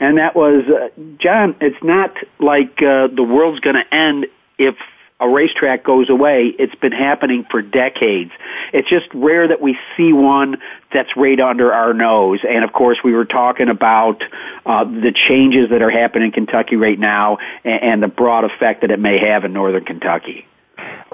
and 0.00 0.18
that 0.18 0.34
was, 0.34 0.64
uh, 0.68 0.88
John. 1.18 1.56
It's 1.60 1.82
not 1.82 2.16
like 2.38 2.82
uh, 2.82 3.08
the 3.08 3.22
world's 3.22 3.60
going 3.60 3.76
to 3.76 3.94
end 3.94 4.26
if 4.58 4.76
a 5.22 5.28
racetrack 5.28 5.84
goes 5.84 6.10
away. 6.10 6.52
It's 6.58 6.74
been 6.74 6.92
happening 6.92 7.46
for 7.48 7.62
decades. 7.62 8.32
It's 8.72 8.88
just 8.88 9.06
rare 9.14 9.46
that 9.46 9.60
we 9.60 9.78
see 9.96 10.12
one 10.12 10.60
that's 10.92 11.16
right 11.16 11.38
under 11.38 11.72
our 11.72 11.94
nose. 11.94 12.40
And 12.46 12.64
of 12.64 12.72
course, 12.72 12.98
we 13.04 13.12
were 13.12 13.24
talking 13.24 13.68
about 13.68 14.22
uh, 14.66 14.84
the 14.84 15.12
changes 15.12 15.70
that 15.70 15.80
are 15.80 15.90
happening 15.90 16.28
in 16.28 16.32
Kentucky 16.32 16.76
right 16.76 16.98
now 16.98 17.38
and, 17.62 17.82
and 17.82 18.02
the 18.02 18.08
broad 18.08 18.44
effect 18.44 18.80
that 18.80 18.90
it 18.90 18.98
may 18.98 19.18
have 19.18 19.44
in 19.44 19.52
northern 19.52 19.84
Kentucky. 19.84 20.46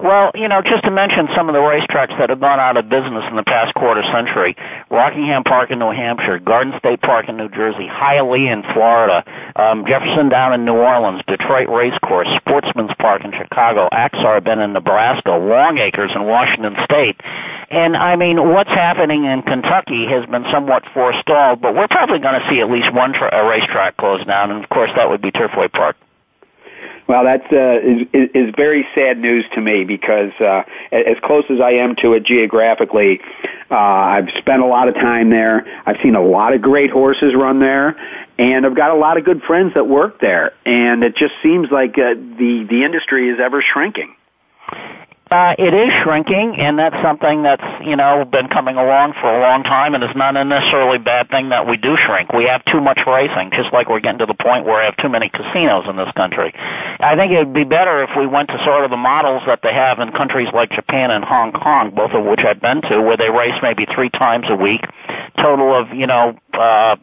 Well, 0.03 0.31
you 0.35 0.47
know, 0.47 0.63
just 0.63 0.85
to 0.85 0.93
mention 0.93 1.27
some 1.35 1.49
of 1.49 1.55
the 1.55 1.61
racetracks 1.61 2.17
that 2.19 2.31
have 2.31 2.39
gone 2.39 2.61
out 2.61 2.77
of 2.77 2.89
business 2.89 3.25
in 3.29 3.35
the 3.35 3.43
past 3.43 3.75
quarter 3.75 4.03
century. 4.13 4.55
Rockingham 4.91 5.43
Park 5.43 5.73
in 5.73 5.81
New 5.81 5.91
Hampshire, 5.91 6.39
Garden 6.39 6.73
State 6.79 7.01
Park 7.01 7.29
in 7.29 7.37
New 7.37 7.49
Jersey, 7.49 7.89
Hialeah 7.91 8.53
in 8.53 8.63
Florida, 8.75 9.25
um, 9.57 9.85
Jefferson 9.87 10.29
Down 10.29 10.55
in 10.55 10.65
New 10.65 10.77
Orleans, 10.77 11.23
Detroit 11.27 11.69
Racecourse, 11.69 12.29
Sportsman's 12.39 12.93
Park 13.01 13.25
in 13.25 13.33
Chicago, 13.33 13.89
Ak-Sar-Ben 13.91 14.61
in 14.61 14.73
Nebraska, 14.73 15.33
Long 15.33 15.79
Acres 15.79 16.13
in 16.15 16.25
Washington 16.25 16.77
State. 16.85 17.21
And 17.71 17.97
I 17.97 18.15
mean, 18.15 18.39
what's 18.51 18.71
happening 18.71 19.25
in 19.25 19.43
Kentucky 19.43 20.07
has 20.07 20.25
been 20.27 20.45
somewhat 20.53 20.85
forestalled, 20.95 21.61
but 21.61 21.75
we're 21.75 21.89
probably 21.89 22.21
going 22.21 22.41
to 22.41 22.49
see 22.49 22.61
at 22.61 22.71
least 22.71 22.93
one 22.95 23.13
tra- 23.15 23.49
racetrack 23.49 23.97
close 23.97 24.25
down, 24.25 24.53
and 24.53 24.63
of 24.63 24.71
course 24.71 24.91
that 24.95 25.11
would 25.11 25.21
be 25.21 25.33
Turfway 25.33 25.71
Park. 25.73 25.97
Well, 27.09 27.25
that's 27.25 27.51
uh, 27.51 27.81
is, 27.83 28.31
is 28.35 28.55
very 28.55 28.87
sad 28.95 29.19
news 29.19 29.47
to 29.55 29.63
me 29.63 29.85
because 29.85 30.31
uh, 30.41 30.65
as 30.93 31.17
close 31.23 31.45
as 31.49 31.59
I 31.59 31.71
am 31.73 31.97
to 32.03 32.13
it 32.13 32.25
geographically, 32.25 33.21
uh, 33.71 33.75
I've 33.75 34.29
spent 34.37 34.61
a 34.61 34.67
lot 34.67 34.89
of 34.89 34.95
time 34.95 35.31
there. 35.31 35.67
I've 35.87 35.97
seen 36.03 36.17
a 36.17 36.23
lot 36.23 36.53
of 36.53 36.61
great 36.61 36.91
horses 36.91 37.35
run 37.35 37.61
there, 37.61 37.97
and 38.39 38.67
I've 38.67 38.77
got 38.77 38.91
a 38.91 38.99
lot 38.99 39.17
of 39.17 39.25
good 39.25 39.43
friends 39.45 39.73
that 39.73 39.89
work 39.89 40.21
there. 40.21 40.53
And 40.67 41.03
it 41.03 41.17
just 41.17 41.33
seems 41.43 41.71
like 41.71 41.97
uh, 41.97 42.13
the 42.13 42.67
the 42.69 42.85
industry 42.85 43.31
is 43.31 43.41
ever 43.41 43.63
shrinking. 43.63 44.15
Uh, 45.31 45.55
it 45.59 45.75
is 45.75 45.93
shrinking, 46.03 46.57
and 46.57 46.79
that's 46.79 46.97
something 47.03 47.43
that's 47.43 47.65
you 47.85 47.97
know 47.97 48.25
been 48.25 48.49
coming 48.49 48.77
along 48.77 49.13
for 49.21 49.29
a 49.29 49.41
long 49.41 49.63
time, 49.63 49.95
and 49.95 50.03
it's 50.03 50.17
not 50.17 50.35
a 50.37 50.45
necessarily 50.45 50.97
bad 50.97 51.29
thing 51.29 51.51
that 51.51 51.67
we 51.67 51.77
do 51.77 51.99
shrink. 52.07 52.33
We 52.33 52.45
have 52.45 52.65
too 52.65 52.81
much 52.81 53.01
racing, 53.07 53.51
just 53.53 53.71
like 53.71 53.91
we're 53.91 54.01
getting 54.01 54.21
to 54.21 54.27
the 54.27 54.35
point 54.35 54.65
where 54.65 54.81
we 54.81 54.85
have 54.87 54.97
too 54.97 55.11
many 55.11 55.29
casinos 55.29 55.85
in 55.87 55.97
this 55.97 56.11
country. 56.17 56.55
I 56.57 57.15
think 57.15 57.33
it 57.33 57.45
would 57.45 57.53
be 57.53 57.65
better 57.65 58.03
if 58.05 58.11
we 58.17 58.27
went 58.27 58.49
to 58.49 58.59
sort 58.65 58.85
of 58.85 58.91
the 58.91 58.97
models 58.97 59.43
that 59.47 59.61
they 59.63 59.73
have 59.75 59.99
in 59.99 60.13
countries 60.13 60.49
like 60.55 60.71
Japan 60.71 61.11
and 61.11 61.23
Hong 61.23 61.53
Kong, 61.53 61.93
both 61.95 62.13
of 62.13 62.25
which 62.25 62.41
I've 62.41 62.61
been 62.61 62.81
to, 62.89 63.03
where 63.03 63.19
they 63.19 63.29
race 63.29 63.61
maybe 63.63 63.85
three 63.95 64.09
times 64.09 64.47
a 64.49 64.57
week, 64.57 64.81
total 65.37 65.77
of 65.77 65.93
you 65.93 66.07
know. 66.07 66.39
Uh, 66.55 66.97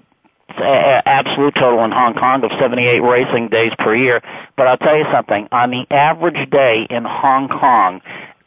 absolute 0.50 1.56
total 1.56 1.84
in 1.84 1.92
Hong 1.92 2.14
Kong 2.14 2.44
of 2.44 2.52
78 2.60 3.00
racing 3.00 3.50
days 3.50 3.74
per 3.78 3.96
year. 3.96 4.22
But 4.56 4.68
I'll 4.68 4.78
tell 4.78 4.98
you 4.98 5.06
something, 5.12 5.48
on 5.52 5.72
the 5.72 5.86
average 5.92 6.50
day 6.50 6.88
in 6.90 7.04
Hong 7.04 7.48
Kong, 7.50 8.02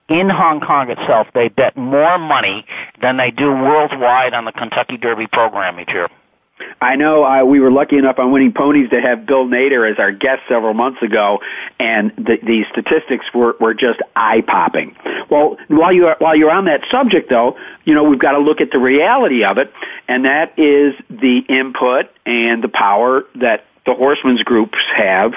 in 0.08 0.30
Hong 0.30 0.60
Kong 0.60 0.90
itself, 0.90 1.26
they 1.34 1.48
bet 1.48 1.76
more 1.76 2.18
money 2.18 2.64
than 3.02 3.18
they 3.18 3.30
do 3.30 3.50
worldwide 3.50 4.32
on 4.32 4.44
the 4.44 4.52
Kentucky 4.52 4.96
Derby 4.96 5.26
program 5.26 5.78
each 5.80 5.90
year. 5.90 6.08
I 6.80 6.96
know 6.96 7.24
uh, 7.24 7.44
we 7.44 7.60
were 7.60 7.70
lucky 7.70 7.96
enough 7.96 8.18
on 8.18 8.30
Winning 8.30 8.52
Ponies 8.52 8.90
to 8.90 9.00
have 9.00 9.26
Bill 9.26 9.46
Nader 9.46 9.90
as 9.90 9.98
our 9.98 10.12
guest 10.12 10.42
several 10.48 10.74
months 10.74 11.02
ago, 11.02 11.40
and 11.78 12.12
the, 12.16 12.38
the 12.42 12.64
statistics 12.70 13.26
were, 13.34 13.56
were 13.60 13.74
just 13.74 14.00
eye 14.14 14.42
popping. 14.42 14.96
Well, 15.30 15.56
while 15.68 15.92
you 15.92 16.06
are, 16.06 16.16
while 16.18 16.36
you're 16.36 16.50
on 16.50 16.66
that 16.66 16.82
subject, 16.90 17.30
though, 17.30 17.58
you 17.84 17.94
know 17.94 18.04
we've 18.04 18.18
got 18.18 18.32
to 18.32 18.38
look 18.38 18.60
at 18.60 18.70
the 18.70 18.78
reality 18.78 19.44
of 19.44 19.58
it, 19.58 19.72
and 20.06 20.24
that 20.24 20.58
is 20.58 20.94
the 21.10 21.38
input 21.48 22.06
and 22.24 22.62
the 22.62 22.68
power 22.68 23.24
that 23.36 23.64
the 23.86 23.94
horsemen's 23.94 24.42
groups 24.42 24.78
have, 24.96 25.32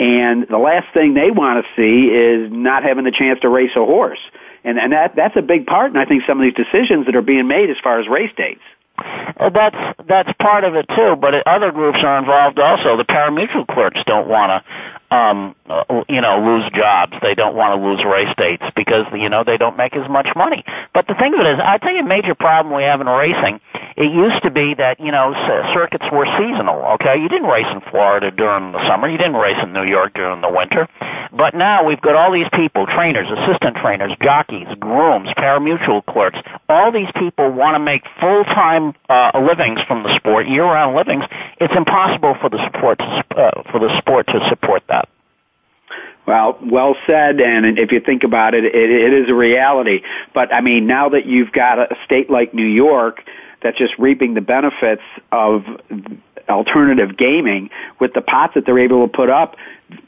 and 0.00 0.46
the 0.48 0.58
last 0.58 0.92
thing 0.94 1.14
they 1.14 1.30
want 1.30 1.64
to 1.64 1.70
see 1.76 2.08
is 2.08 2.50
not 2.50 2.82
having 2.82 3.04
the 3.04 3.12
chance 3.12 3.40
to 3.40 3.48
race 3.48 3.72
a 3.76 3.84
horse, 3.84 4.20
and 4.64 4.78
and 4.78 4.92
that 4.92 5.14
that's 5.14 5.36
a 5.36 5.42
big 5.42 5.66
part. 5.66 5.90
And 5.90 5.98
I 5.98 6.06
think 6.06 6.24
some 6.26 6.40
of 6.40 6.44
these 6.44 6.54
decisions 6.54 7.06
that 7.06 7.16
are 7.16 7.22
being 7.22 7.46
made 7.46 7.70
as 7.70 7.76
far 7.82 8.00
as 8.00 8.08
race 8.08 8.32
dates. 8.36 8.62
Uh, 9.02 9.50
that's 9.50 9.76
that's 10.08 10.32
part 10.40 10.64
of 10.64 10.74
it 10.74 10.86
too, 10.94 11.16
but 11.20 11.34
other 11.46 11.70
groups 11.70 11.98
are 12.02 12.18
involved 12.18 12.58
also. 12.58 12.96
The 12.96 13.04
parimutuel 13.04 13.66
clerks 13.66 14.00
don't 14.06 14.28
want 14.28 14.50
to, 14.50 15.16
um, 15.16 15.56
uh, 15.68 16.04
you 16.08 16.20
know, 16.20 16.38
lose 16.44 16.70
jobs. 16.74 17.12
They 17.22 17.34
don't 17.34 17.54
want 17.54 17.78
to 17.78 17.86
lose 17.86 18.04
race 18.04 18.34
dates 18.36 18.64
because 18.76 19.06
you 19.12 19.28
know 19.28 19.44
they 19.44 19.56
don't 19.56 19.76
make 19.76 19.96
as 19.96 20.08
much 20.08 20.28
money. 20.36 20.64
But 20.94 21.06
the 21.06 21.14
thing 21.14 21.34
of 21.34 21.40
it 21.40 21.46
is, 21.46 21.60
I 21.62 21.78
tell 21.78 21.92
you, 21.92 22.00
a 22.00 22.04
major 22.04 22.34
problem 22.34 22.74
we 22.74 22.84
have 22.84 23.00
in 23.00 23.06
racing. 23.06 23.60
It 23.96 24.12
used 24.12 24.42
to 24.42 24.50
be 24.50 24.74
that 24.74 25.00
you 25.00 25.12
know 25.12 25.34
circuits 25.74 26.06
were 26.12 26.26
seasonal. 26.38 26.96
Okay, 26.96 27.20
you 27.20 27.28
didn't 27.28 27.48
race 27.48 27.66
in 27.70 27.80
Florida 27.90 28.30
during 28.30 28.72
the 28.72 28.86
summer. 28.88 29.08
You 29.08 29.18
didn't 29.18 29.36
race 29.36 29.58
in 29.62 29.72
New 29.72 29.84
York 29.84 30.14
during 30.14 30.40
the 30.40 30.50
winter. 30.50 30.88
But 31.32 31.54
now 31.54 31.84
we've 31.84 32.00
got 32.00 32.14
all 32.14 32.30
these 32.30 32.48
people, 32.52 32.86
trainers, 32.86 33.26
assistant 33.30 33.76
trainers, 33.76 34.12
jockeys, 34.22 34.68
grooms, 34.78 35.28
parimutuel 35.36 36.04
clerks. 36.04 36.38
All 36.68 36.92
these 36.92 37.10
people 37.16 37.50
want 37.50 37.74
to 37.74 37.78
make 37.78 38.02
full-time 38.20 38.94
uh, 39.08 39.30
livings 39.40 39.80
from 39.88 40.02
the 40.02 40.14
sport, 40.16 40.46
year-round 40.46 40.94
livings. 40.94 41.24
It's 41.58 41.74
impossible 41.74 42.36
for 42.40 42.50
the 42.50 42.58
sport 42.68 42.98
to, 42.98 43.24
uh, 43.34 43.62
for 43.70 43.80
the 43.80 43.98
sport 43.98 44.26
to 44.26 44.46
support 44.50 44.82
that. 44.88 45.08
Well, 46.26 46.58
well 46.62 46.96
said. 47.06 47.40
And 47.40 47.78
if 47.78 47.92
you 47.92 48.00
think 48.00 48.24
about 48.24 48.54
it, 48.54 48.64
it, 48.64 48.74
it 48.74 49.12
is 49.12 49.30
a 49.30 49.34
reality. 49.34 50.02
But 50.34 50.52
I 50.52 50.60
mean, 50.60 50.86
now 50.86 51.08
that 51.10 51.26
you've 51.26 51.52
got 51.52 51.78
a 51.78 51.96
state 52.04 52.30
like 52.30 52.52
New 52.54 52.66
York 52.66 53.24
that's 53.62 53.78
just 53.78 53.98
reaping 53.98 54.34
the 54.34 54.40
benefits 54.40 55.02
of 55.30 55.64
alternative 56.48 57.16
gaming 57.16 57.70
with 58.00 58.12
the 58.14 58.20
pots 58.20 58.54
that 58.54 58.66
they're 58.66 58.78
able 58.78 59.06
to 59.06 59.12
put 59.12 59.30
up, 59.30 59.56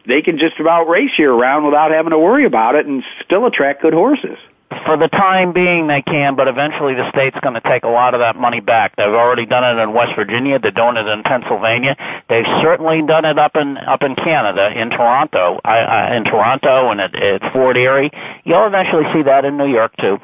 they 0.06 0.22
can 0.22 0.38
just 0.38 0.58
about 0.58 0.88
race 0.88 1.18
year 1.18 1.32
round 1.32 1.64
without 1.64 1.90
having 1.90 2.10
to 2.10 2.18
worry 2.18 2.44
about 2.44 2.74
it 2.74 2.86
and 2.86 3.02
still 3.24 3.46
attract 3.46 3.82
good 3.82 3.94
horses. 3.94 4.38
For 4.86 4.96
the 4.96 5.08
time 5.08 5.52
being, 5.52 5.86
they 5.86 6.02
can, 6.02 6.34
but 6.34 6.48
eventually 6.48 6.94
the 6.94 7.08
state's 7.10 7.38
going 7.40 7.54
to 7.54 7.60
take 7.60 7.84
a 7.84 7.88
lot 7.88 8.14
of 8.14 8.20
that 8.20 8.34
money 8.34 8.60
back. 8.60 8.96
They've 8.96 9.06
already 9.06 9.46
done 9.46 9.62
it 9.62 9.80
in 9.80 9.92
West 9.92 10.16
Virginia. 10.16 10.58
They're 10.58 10.72
doing 10.72 10.96
it 10.96 11.06
in 11.06 11.22
Pennsylvania. 11.22 11.96
They've 12.28 12.46
certainly 12.60 13.02
done 13.02 13.24
it 13.24 13.38
up 13.38 13.56
in 13.56 13.76
up 13.76 14.02
in 14.02 14.16
Canada, 14.16 14.72
in 14.74 14.90
Toronto, 14.90 15.60
I, 15.64 15.78
I, 15.78 16.16
in 16.16 16.24
Toronto, 16.24 16.90
and 16.90 17.00
at, 17.00 17.14
at 17.14 17.52
Fort 17.52 17.76
Erie. 17.76 18.10
You'll 18.44 18.66
eventually 18.66 19.04
see 19.12 19.22
that 19.22 19.44
in 19.44 19.56
New 19.56 19.68
York 19.68 19.96
too. 19.98 20.18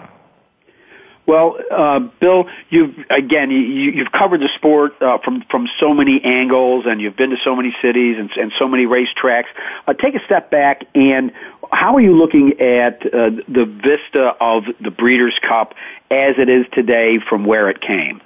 Well, 1.26 1.58
uh, 1.70 2.00
Bill, 2.20 2.46
you've 2.70 2.94
again 3.08 3.50
you, 3.50 3.58
you've 3.58 4.12
covered 4.12 4.40
the 4.40 4.48
sport 4.56 5.00
uh, 5.00 5.18
from 5.18 5.42
from 5.50 5.68
so 5.78 5.94
many 5.94 6.20
angles, 6.24 6.86
and 6.86 7.00
you've 7.00 7.16
been 7.16 7.30
to 7.30 7.36
so 7.44 7.54
many 7.54 7.74
cities 7.80 8.16
and, 8.18 8.30
and 8.36 8.52
so 8.58 8.66
many 8.66 8.86
racetracks. 8.86 9.46
Uh, 9.86 9.92
take 9.92 10.14
a 10.14 10.24
step 10.24 10.50
back, 10.50 10.86
and 10.94 11.32
how 11.70 11.94
are 11.94 12.00
you 12.00 12.16
looking 12.16 12.60
at 12.60 13.06
uh, 13.06 13.30
the 13.48 13.64
vista 13.64 14.34
of 14.40 14.64
the 14.80 14.90
Breeders' 14.90 15.38
Cup 15.46 15.74
as 16.10 16.34
it 16.38 16.48
is 16.48 16.66
today 16.72 17.18
from 17.28 17.44
where 17.44 17.70
it 17.70 17.80
came? 17.80 18.20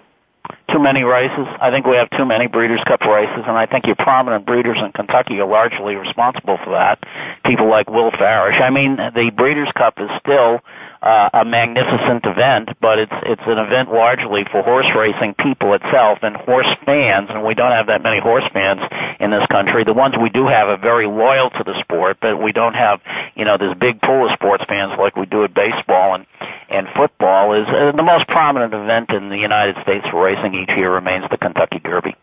too 0.71 0.79
many 0.79 1.03
races. 1.03 1.47
I 1.61 1.71
think 1.71 1.87
we 1.87 1.97
have 1.97 2.11
too 2.11 2.25
many 2.25 2.47
Breeders' 2.47 2.83
Cup 2.87 3.01
races, 3.03 3.45
and 3.47 3.57
I 3.57 3.67
think 3.67 3.87
your 3.87 3.97
prominent 3.97 4.45
breeders 4.47 4.79
in 4.79 4.93
Kentucky 4.93 5.41
are 5.41 5.47
largely 5.47 5.95
responsible 5.95 6.59
for 6.63 6.71
that. 6.71 7.03
People 7.45 7.69
like 7.69 7.91
Will 7.91 8.11
Farish. 8.11 8.61
I 8.61 8.71
mean, 8.71 8.97
the 8.97 9.31
Breeders' 9.35 9.71
Cup 9.75 10.01
is 10.01 10.11
still 10.21 10.61
a 11.05 11.45
magnificent 11.45 12.25
event, 12.25 12.71
but 12.81 12.99
it's 12.99 13.13
it's 13.25 13.43
an 13.47 13.59
event 13.59 13.93
largely 13.93 14.45
for 14.51 14.63
horse 14.63 14.87
racing 14.97 15.35
people 15.35 15.75
itself 15.75 16.19
and 16.23 16.35
horse 16.37 16.69
fans, 16.87 17.29
and 17.31 17.45
we 17.45 17.55
don't 17.55 17.73
have 17.73 17.89
that 17.89 18.03
many 18.03 18.21
horse 18.21 18.45
fans 18.53 18.81
in 19.21 19.31
this 19.31 19.45
country. 19.51 19.85
The 19.85 19.93
ones 19.93 20.15
we 20.21 20.31
do 20.31 20.47
have 20.47 20.69
are 20.69 20.79
very 20.79 21.07
loyal 21.07 21.51
to 21.51 21.65
the 21.65 21.79
sport, 21.81 22.19
but 22.21 22.43
we 22.43 22.53
don't 22.53 22.75
have 22.75 23.01
you 23.35 23.45
know 23.45 23.59
this 23.59 23.77
big 23.79 24.01
pool 24.01 24.27
of 24.27 24.33
sports 24.33 24.65
fans 24.67 24.93
like 24.99 25.17
we 25.17 25.27
do 25.27 25.45
at 25.45 25.53
baseball 25.53 26.15
and 26.15 26.27
and 26.71 26.89
football. 26.97 27.53
Is 27.53 27.69
uh, 27.69 27.93
the 27.95 28.03
most 28.03 28.27
prominent 28.29 28.73
event 28.73 29.11
in 29.11 29.29
the 29.29 29.39
United 29.39 29.77
States 29.83 30.07
for 30.11 30.25
racing 30.25 30.55
each 30.55 30.75
year 30.77 30.91
remains 30.91 31.29
the 31.31 31.37
Kentucky 31.37 31.81
Derby 31.85 32.17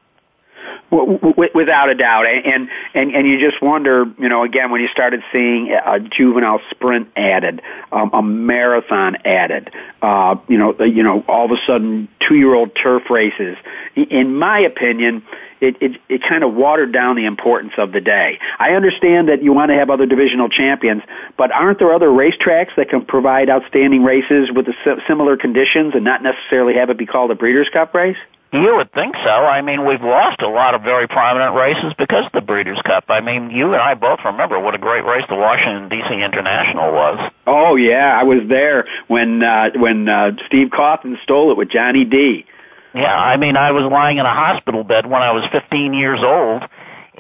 without 0.92 1.90
a 1.90 1.96
doubt 1.96 2.26
and 2.26 2.70
and 2.94 3.16
and 3.16 3.28
you 3.28 3.40
just 3.40 3.62
wonder 3.62 4.06
you 4.18 4.28
know 4.28 4.44
again 4.44 4.72
when 4.72 4.82
you 4.82 4.88
started 4.90 5.24
seeing 5.32 5.72
a 5.72 6.00
juvenile 6.00 6.60
sprint 6.70 7.10
added 7.16 7.62
um, 7.92 8.12
a 8.14 8.22
marathon 8.22 9.16
added 9.26 9.70
uh 10.02 10.36
you 10.48 10.58
know 10.58 10.78
you 10.84 11.04
know 11.04 11.24
all 11.28 11.46
of 11.46 11.52
a 11.52 11.66
sudden 11.66 12.10
two 12.28 12.36
year 12.36 12.54
old 12.54 12.76
turf 12.76 13.10
races 13.10 13.56
in 13.96 14.36
my 14.36 14.60
opinion 14.60 15.24
it, 15.62 15.78
it, 15.80 16.02
it 16.10 16.24
kind 16.28 16.44
of 16.44 16.54
watered 16.54 16.92
down 16.92 17.16
the 17.16 17.26
importance 17.26 17.74
of 17.78 17.92
the 17.92 18.02
day. 18.02 18.40
I 18.58 18.72
understand 18.72 19.30
that 19.30 19.44
you 19.44 19.54
want 19.54 19.70
to 19.70 19.76
have 19.76 19.92
other 19.92 20.08
divisional 20.08 20.50
champions, 20.50 21.04
but 21.38 21.52
aren't 21.52 21.78
there 21.78 21.94
other 21.94 22.10
racetracks 22.10 22.76
that 22.78 22.90
can 22.90 23.06
provide 23.06 23.48
outstanding 23.48 24.04
races 24.04 24.50
with 24.52 24.66
the 24.66 24.74
similar 25.08 25.38
conditions 25.38 25.94
and 25.94 26.04
not 26.04 26.24
necessarily 26.24 26.74
have 26.74 26.90
it 26.90 26.98
be 26.98 27.06
called 27.06 27.30
a 27.30 27.36
Breeders' 27.36 27.70
Cup 27.72 27.94
race? 27.94 28.18
You 28.54 28.76
would 28.76 28.92
think 28.92 29.16
so. 29.24 29.30
I 29.30 29.62
mean, 29.62 29.86
we've 29.86 30.02
lost 30.02 30.42
a 30.42 30.50
lot 30.50 30.76
of 30.76 30.82
very 30.82 31.08
prominent 31.08 31.56
races 31.56 31.94
because 31.98 32.26
of 32.26 32.34
the 32.34 32.42
Breeders' 32.42 32.82
Cup. 32.84 33.06
I 33.08 33.22
mean, 33.22 33.50
you 33.50 33.68
and 33.72 33.82
I 33.82 33.94
both 33.94 34.20
remember 34.26 34.60
what 34.60 34.76
a 34.76 34.78
great 34.78 35.06
race 35.06 35.24
the 35.30 35.36
Washington 35.36 35.88
D.C. 35.88 36.14
International 36.22 36.92
was. 36.92 37.32
Oh 37.48 37.78
yeah, 37.78 38.20
I 38.20 38.24
was 38.24 38.40
there 38.50 38.88
when 39.08 39.42
uh, 39.42 39.70
when 39.78 40.10
uh, 40.10 40.32
Steve 40.48 40.68
Cauthen 40.68 41.22
stole 41.24 41.52
it 41.52 41.58
with 41.58 41.70
Johnny 41.70 42.04
D. 42.04 42.46
Yeah, 42.94 43.16
I 43.16 43.38
mean, 43.38 43.56
I 43.56 43.72
was 43.72 43.90
lying 43.90 44.18
in 44.18 44.26
a 44.26 44.34
hospital 44.34 44.84
bed 44.84 45.06
when 45.06 45.22
I 45.22 45.32
was 45.32 45.46
15 45.54 45.94
years 45.94 46.20
old 46.22 46.64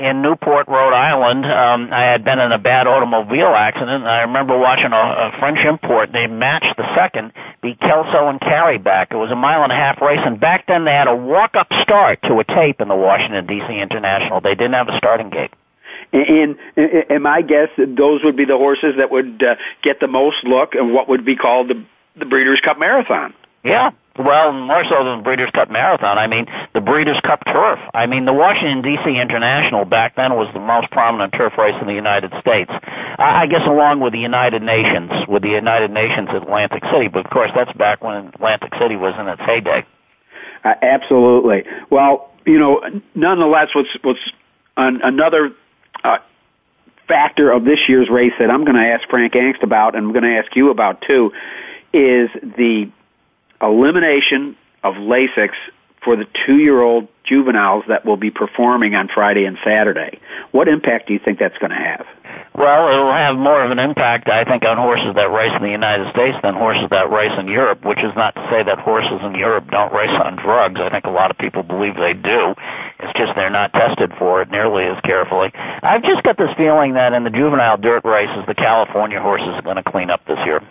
in 0.03 0.21
Newport, 0.21 0.67
Rhode 0.67 0.93
Island. 0.93 1.45
Um, 1.45 1.93
I 1.93 2.03
had 2.11 2.23
been 2.23 2.39
in 2.39 2.51
a 2.51 2.57
bad 2.57 2.87
automobile 2.87 3.53
accident, 3.55 4.03
and 4.03 4.07
I 4.07 4.21
remember 4.21 4.57
watching 4.57 4.91
a, 4.91 4.95
a 4.95 5.31
French 5.39 5.59
import 5.67 6.11
named 6.11 6.33
Match 6.33 6.65
the 6.77 6.95
Second 6.95 7.33
beat 7.61 7.79
Kelso 7.79 8.27
and 8.27 8.39
Carry 8.39 8.77
Back. 8.77 9.09
It 9.11 9.17
was 9.17 9.31
a 9.31 9.35
mile 9.35 9.63
and 9.63 9.71
a 9.71 9.75
half 9.75 10.01
race, 10.01 10.19
and 10.23 10.39
back 10.39 10.67
then 10.67 10.85
they 10.85 10.91
had 10.91 11.07
a 11.07 11.15
walk-up 11.15 11.67
start 11.81 12.19
to 12.23 12.39
a 12.39 12.43
tape 12.43 12.81
in 12.81 12.87
the 12.87 12.95
Washington 12.95 13.45
D.C. 13.45 13.73
International. 13.79 14.41
They 14.41 14.55
didn't 14.55 14.73
have 14.73 14.89
a 14.89 14.97
starting 14.97 15.29
gate. 15.29 15.51
And, 16.13 16.57
and 16.75 17.23
my 17.23 17.41
guess, 17.41 17.69
that 17.77 17.95
those 17.95 18.21
would 18.23 18.35
be 18.35 18.45
the 18.45 18.57
horses 18.57 18.95
that 18.97 19.11
would 19.11 19.41
uh, 19.41 19.55
get 19.81 19.99
the 19.99 20.07
most 20.07 20.43
look 20.43 20.75
and 20.75 20.93
what 20.93 21.07
would 21.07 21.23
be 21.23 21.35
called 21.35 21.69
the 21.69 21.85
the 22.15 22.25
Breeders' 22.25 22.61
Cup 22.61 22.77
Marathon. 22.77 23.33
Yeah, 23.63 23.91
well, 24.19 24.51
more 24.51 24.83
so 24.89 25.03
than 25.05 25.19
the 25.19 25.23
Breeders' 25.23 25.51
Cup 25.51 25.69
Marathon. 25.69 26.17
I 26.17 26.27
mean, 26.27 26.45
the 26.73 26.81
Breeders' 26.81 27.19
Cup 27.23 27.43
Turf. 27.45 27.79
I 27.93 28.07
mean, 28.07 28.25
the 28.25 28.33
Washington 28.33 28.81
D.C. 28.81 29.09
International 29.09 29.85
back 29.85 30.15
then 30.15 30.33
was 30.35 30.49
the 30.53 30.59
most 30.59 30.91
prominent 30.91 31.33
turf 31.33 31.53
race 31.57 31.75
in 31.79 31.87
the 31.87 31.93
United 31.93 32.33
States. 32.41 32.71
I 32.71 33.45
guess 33.47 33.65
along 33.65 34.01
with 34.01 34.13
the 34.13 34.19
United 34.19 34.61
Nations, 34.61 35.11
with 35.27 35.43
the 35.43 35.49
United 35.49 35.91
Nations 35.91 36.27
at 36.29 36.35
Atlantic 36.35 36.83
City. 36.91 37.07
But 37.07 37.25
of 37.25 37.31
course, 37.31 37.51
that's 37.55 37.71
back 37.73 38.03
when 38.03 38.27
Atlantic 38.27 38.73
City 38.79 38.95
was 38.97 39.13
in 39.17 39.27
its 39.27 39.41
heyday. 39.41 39.85
Uh, 40.63 40.73
absolutely. 40.81 41.63
Well, 41.89 42.31
you 42.45 42.59
know, 42.59 42.81
nonetheless, 43.15 43.69
what's 43.73 43.89
what's 44.01 44.19
an, 44.75 45.01
another 45.03 45.51
uh, 46.03 46.17
factor 47.07 47.51
of 47.51 47.63
this 47.63 47.79
year's 47.87 48.09
race 48.09 48.33
that 48.39 48.49
I'm 48.49 48.65
going 48.65 48.75
to 48.75 48.87
ask 48.87 49.07
Frank 49.09 49.33
Angst 49.33 49.63
about, 49.63 49.95
and 49.95 50.05
I'm 50.05 50.11
going 50.11 50.23
to 50.23 50.37
ask 50.37 50.55
you 50.55 50.69
about 50.69 51.01
too, 51.01 51.31
is 51.93 52.29
the 52.41 52.91
elimination 53.61 54.57
of 54.83 54.95
Lasix 54.95 55.51
for 56.03 56.15
the 56.15 56.25
two-year-old 56.45 57.07
juveniles 57.23 57.83
that 57.87 58.05
will 58.05 58.17
be 58.17 58.31
performing 58.31 58.95
on 58.95 59.07
Friday 59.07 59.45
and 59.45 59.57
Saturday. 59.63 60.19
What 60.51 60.67
impact 60.67 61.07
do 61.07 61.13
you 61.13 61.19
think 61.23 61.37
that's 61.37 61.57
going 61.59 61.69
to 61.69 61.77
have? 61.77 62.05
Well, 62.55 62.89
it'll 62.89 63.13
have 63.13 63.37
more 63.37 63.63
of 63.63 63.71
an 63.71 63.79
impact, 63.79 64.27
I 64.27 64.43
think, 64.43 64.63
on 64.65 64.77
horses 64.77 65.15
that 65.15 65.31
race 65.31 65.53
in 65.55 65.61
the 65.61 65.71
United 65.71 66.11
States 66.11 66.37
than 66.41 66.55
horses 66.55 66.89
that 66.89 67.11
race 67.11 67.31
in 67.39 67.47
Europe, 67.47 67.85
which 67.85 67.99
is 67.99 68.11
not 68.15 68.35
to 68.35 68.41
say 68.49 68.63
that 68.63 68.79
horses 68.79 69.21
in 69.23 69.35
Europe 69.35 69.69
don't 69.69 69.93
race 69.93 70.09
on 70.09 70.35
drugs. 70.35 70.81
I 70.81 70.89
think 70.89 71.05
a 71.05 71.11
lot 71.11 71.29
of 71.31 71.37
people 71.37 71.63
believe 71.63 71.95
they 71.95 72.13
do. 72.13 72.55
It's 72.99 73.13
just 73.17 73.35
they're 73.35 73.49
not 73.49 73.71
tested 73.71 74.11
for 74.17 74.41
it 74.41 74.49
nearly 74.49 74.85
as 74.85 74.99
carefully. 75.01 75.51
I've 75.55 76.03
just 76.03 76.23
got 76.23 76.37
this 76.37 76.51
feeling 76.57 76.95
that 76.95 77.13
in 77.13 77.23
the 77.23 77.29
juvenile 77.29 77.77
dirt 77.77 78.03
races, 78.03 78.43
the 78.47 78.55
California 78.55 79.21
horses 79.21 79.53
are 79.53 79.61
going 79.61 79.77
to 79.77 79.83
clean 79.83 80.09
up 80.09 80.25
this 80.25 80.39
year. 80.45 80.61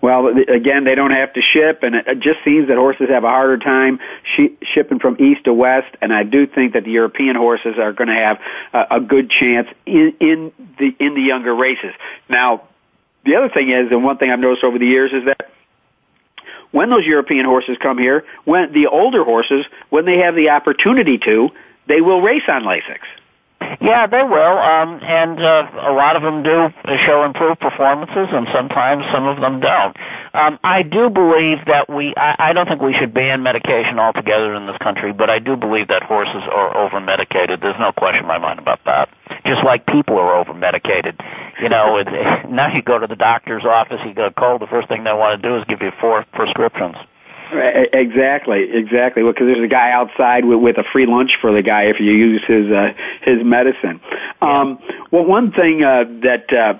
Well, 0.00 0.28
again, 0.28 0.84
they 0.84 0.94
don't 0.94 1.10
have 1.10 1.32
to 1.32 1.42
ship, 1.42 1.82
and 1.82 1.96
it 1.96 2.20
just 2.20 2.38
seems 2.44 2.68
that 2.68 2.76
horses 2.76 3.08
have 3.08 3.24
a 3.24 3.28
harder 3.28 3.58
time 3.58 3.98
sh- 4.22 4.56
shipping 4.62 5.00
from 5.00 5.16
east 5.18 5.44
to 5.44 5.52
west. 5.52 5.96
And 6.00 6.12
I 6.12 6.22
do 6.22 6.46
think 6.46 6.74
that 6.74 6.84
the 6.84 6.92
European 6.92 7.34
horses 7.34 7.78
are 7.78 7.92
going 7.92 8.08
to 8.08 8.14
have 8.14 8.38
a, 8.72 8.96
a 8.96 9.00
good 9.00 9.30
chance 9.30 9.68
in, 9.86 10.14
in 10.20 10.52
the 10.78 10.94
in 11.00 11.14
the 11.14 11.22
younger 11.22 11.54
races. 11.54 11.92
Now, 12.28 12.62
the 13.24 13.36
other 13.36 13.48
thing 13.48 13.70
is, 13.70 13.90
and 13.90 14.04
one 14.04 14.18
thing 14.18 14.30
I've 14.30 14.38
noticed 14.38 14.62
over 14.62 14.78
the 14.78 14.86
years 14.86 15.12
is 15.12 15.24
that 15.26 15.50
when 16.70 16.90
those 16.90 17.04
European 17.04 17.44
horses 17.44 17.76
come 17.82 17.98
here, 17.98 18.24
when 18.44 18.72
the 18.72 18.86
older 18.86 19.24
horses, 19.24 19.64
when 19.90 20.04
they 20.04 20.18
have 20.18 20.34
the 20.34 20.50
opportunity 20.50 21.18
to, 21.18 21.50
they 21.86 22.00
will 22.00 22.20
race 22.20 22.42
on 22.48 22.62
Lasix. 22.62 23.00
Yeah, 23.80 24.06
they 24.06 24.22
will, 24.22 24.58
um, 24.58 25.00
and 25.02 25.38
uh, 25.38 25.90
a 25.90 25.92
lot 25.92 26.16
of 26.16 26.22
them 26.22 26.42
do 26.42 26.68
show 27.06 27.24
improved 27.24 27.60
performances, 27.60 28.28
and 28.30 28.46
sometimes 28.52 29.04
some 29.12 29.26
of 29.26 29.40
them 29.40 29.60
don't. 29.60 29.96
Um, 30.34 30.58
I 30.62 30.82
do 30.82 31.10
believe 31.10 31.58
that 31.66 31.88
we. 31.88 32.14
I, 32.16 32.50
I 32.50 32.52
don't 32.52 32.68
think 32.68 32.82
we 32.82 32.94
should 32.94 33.14
ban 33.14 33.42
medication 33.42 33.98
altogether 33.98 34.54
in 34.54 34.66
this 34.66 34.76
country, 34.78 35.12
but 35.12 35.30
I 35.30 35.38
do 35.38 35.56
believe 35.56 35.88
that 35.88 36.02
horses 36.02 36.42
are 36.50 36.76
over 36.76 37.00
medicated. 37.00 37.60
There's 37.60 37.78
no 37.78 37.92
question 37.92 38.22
in 38.22 38.28
my 38.28 38.38
mind 38.38 38.58
about 38.58 38.80
that. 38.86 39.10
Just 39.46 39.64
like 39.64 39.86
people 39.86 40.18
are 40.18 40.36
over 40.36 40.54
medicated. 40.54 41.18
You 41.60 41.68
know, 41.68 41.98
it, 41.98 42.06
now 42.50 42.74
you 42.74 42.82
go 42.82 42.98
to 42.98 43.06
the 43.06 43.16
doctor's 43.16 43.64
office, 43.64 44.00
you 44.04 44.14
get 44.14 44.26
a 44.26 44.32
cold, 44.32 44.60
the 44.60 44.66
first 44.66 44.88
thing 44.88 45.04
they 45.04 45.12
want 45.12 45.40
to 45.40 45.48
do 45.48 45.56
is 45.56 45.64
give 45.64 45.82
you 45.82 45.92
four 46.00 46.24
prescriptions. 46.32 46.96
Exactly, 47.52 48.70
exactly. 48.72 49.22
Because 49.22 49.40
well, 49.40 49.54
there's 49.54 49.64
a 49.64 49.68
guy 49.68 49.90
outside 49.90 50.44
with, 50.44 50.60
with 50.60 50.78
a 50.78 50.84
free 50.84 51.06
lunch 51.06 51.32
for 51.40 51.52
the 51.52 51.62
guy 51.62 51.84
if 51.84 52.00
you 52.00 52.12
use 52.12 52.42
his 52.46 52.70
uh, 52.70 52.92
his 53.22 53.42
medicine. 53.44 54.00
Yeah. 54.42 54.60
Um, 54.60 54.78
well, 55.10 55.24
one 55.24 55.52
thing 55.52 55.82
uh, 55.82 56.04
that 56.22 56.52
uh, 56.52 56.78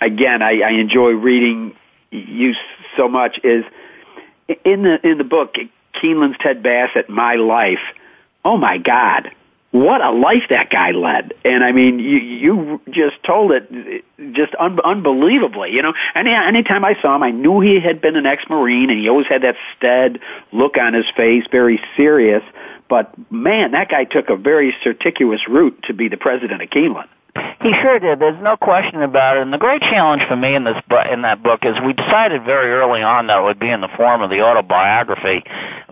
again 0.00 0.42
I, 0.42 0.60
I 0.60 0.70
enjoy 0.70 1.10
reading 1.10 1.76
you 2.10 2.54
so 2.96 3.08
much 3.08 3.38
is 3.44 3.64
in 4.64 4.82
the 4.82 4.98
in 5.06 5.18
the 5.18 5.24
book 5.24 5.56
Keeneland's 6.00 6.38
Ted 6.38 6.62
Bassett, 6.62 7.08
My 7.08 7.34
Life. 7.34 7.82
Oh 8.44 8.56
my 8.56 8.78
God, 8.78 9.30
what 9.72 10.02
a 10.02 10.10
life 10.10 10.44
that 10.50 10.70
guy 10.70 10.90
led. 10.90 11.32
And 11.44 11.64
I 11.64 11.72
mean, 11.72 11.98
you, 11.98 12.18
you 12.18 12.80
just 12.90 13.22
told 13.24 13.52
it 13.52 14.04
just 14.32 14.54
un- 14.60 14.80
unbelievably, 14.80 15.72
you 15.72 15.82
know. 15.82 15.94
Any, 16.14 16.30
anytime 16.30 16.84
I 16.84 17.00
saw 17.00 17.16
him, 17.16 17.22
I 17.22 17.30
knew 17.30 17.60
he 17.60 17.80
had 17.80 18.00
been 18.02 18.16
an 18.16 18.26
ex-Marine 18.26 18.90
and 18.90 19.00
he 19.00 19.08
always 19.08 19.26
had 19.26 19.42
that 19.42 19.56
stead 19.76 20.20
look 20.52 20.76
on 20.76 20.92
his 20.92 21.06
face, 21.16 21.44
very 21.50 21.80
serious. 21.96 22.42
But 22.88 23.14
man, 23.32 23.72
that 23.72 23.88
guy 23.88 24.04
took 24.04 24.28
a 24.28 24.36
very 24.36 24.76
circuitous 24.84 25.48
route 25.48 25.82
to 25.84 25.94
be 25.94 26.08
the 26.08 26.18
president 26.18 26.60
of 26.60 26.68
Keeneland. 26.68 27.08
He 27.62 27.70
sure 27.80 28.00
did. 28.00 28.18
There's 28.18 28.42
no 28.42 28.56
question 28.56 29.02
about 29.02 29.36
it. 29.36 29.42
And 29.42 29.52
the 29.52 29.58
great 29.58 29.82
challenge 29.82 30.22
for 30.26 30.34
me 30.34 30.56
in 30.56 30.64
this 30.64 30.76
in 31.12 31.22
that 31.22 31.44
book 31.44 31.60
is 31.62 31.76
we 31.86 31.92
decided 31.92 32.42
very 32.42 32.72
early 32.72 33.02
on 33.02 33.28
that 33.28 33.38
it 33.38 33.44
would 33.44 33.60
be 33.60 33.70
in 33.70 33.80
the 33.80 33.88
form 33.96 34.20
of 34.20 34.30
the 34.30 34.42
autobiography, 34.42 35.44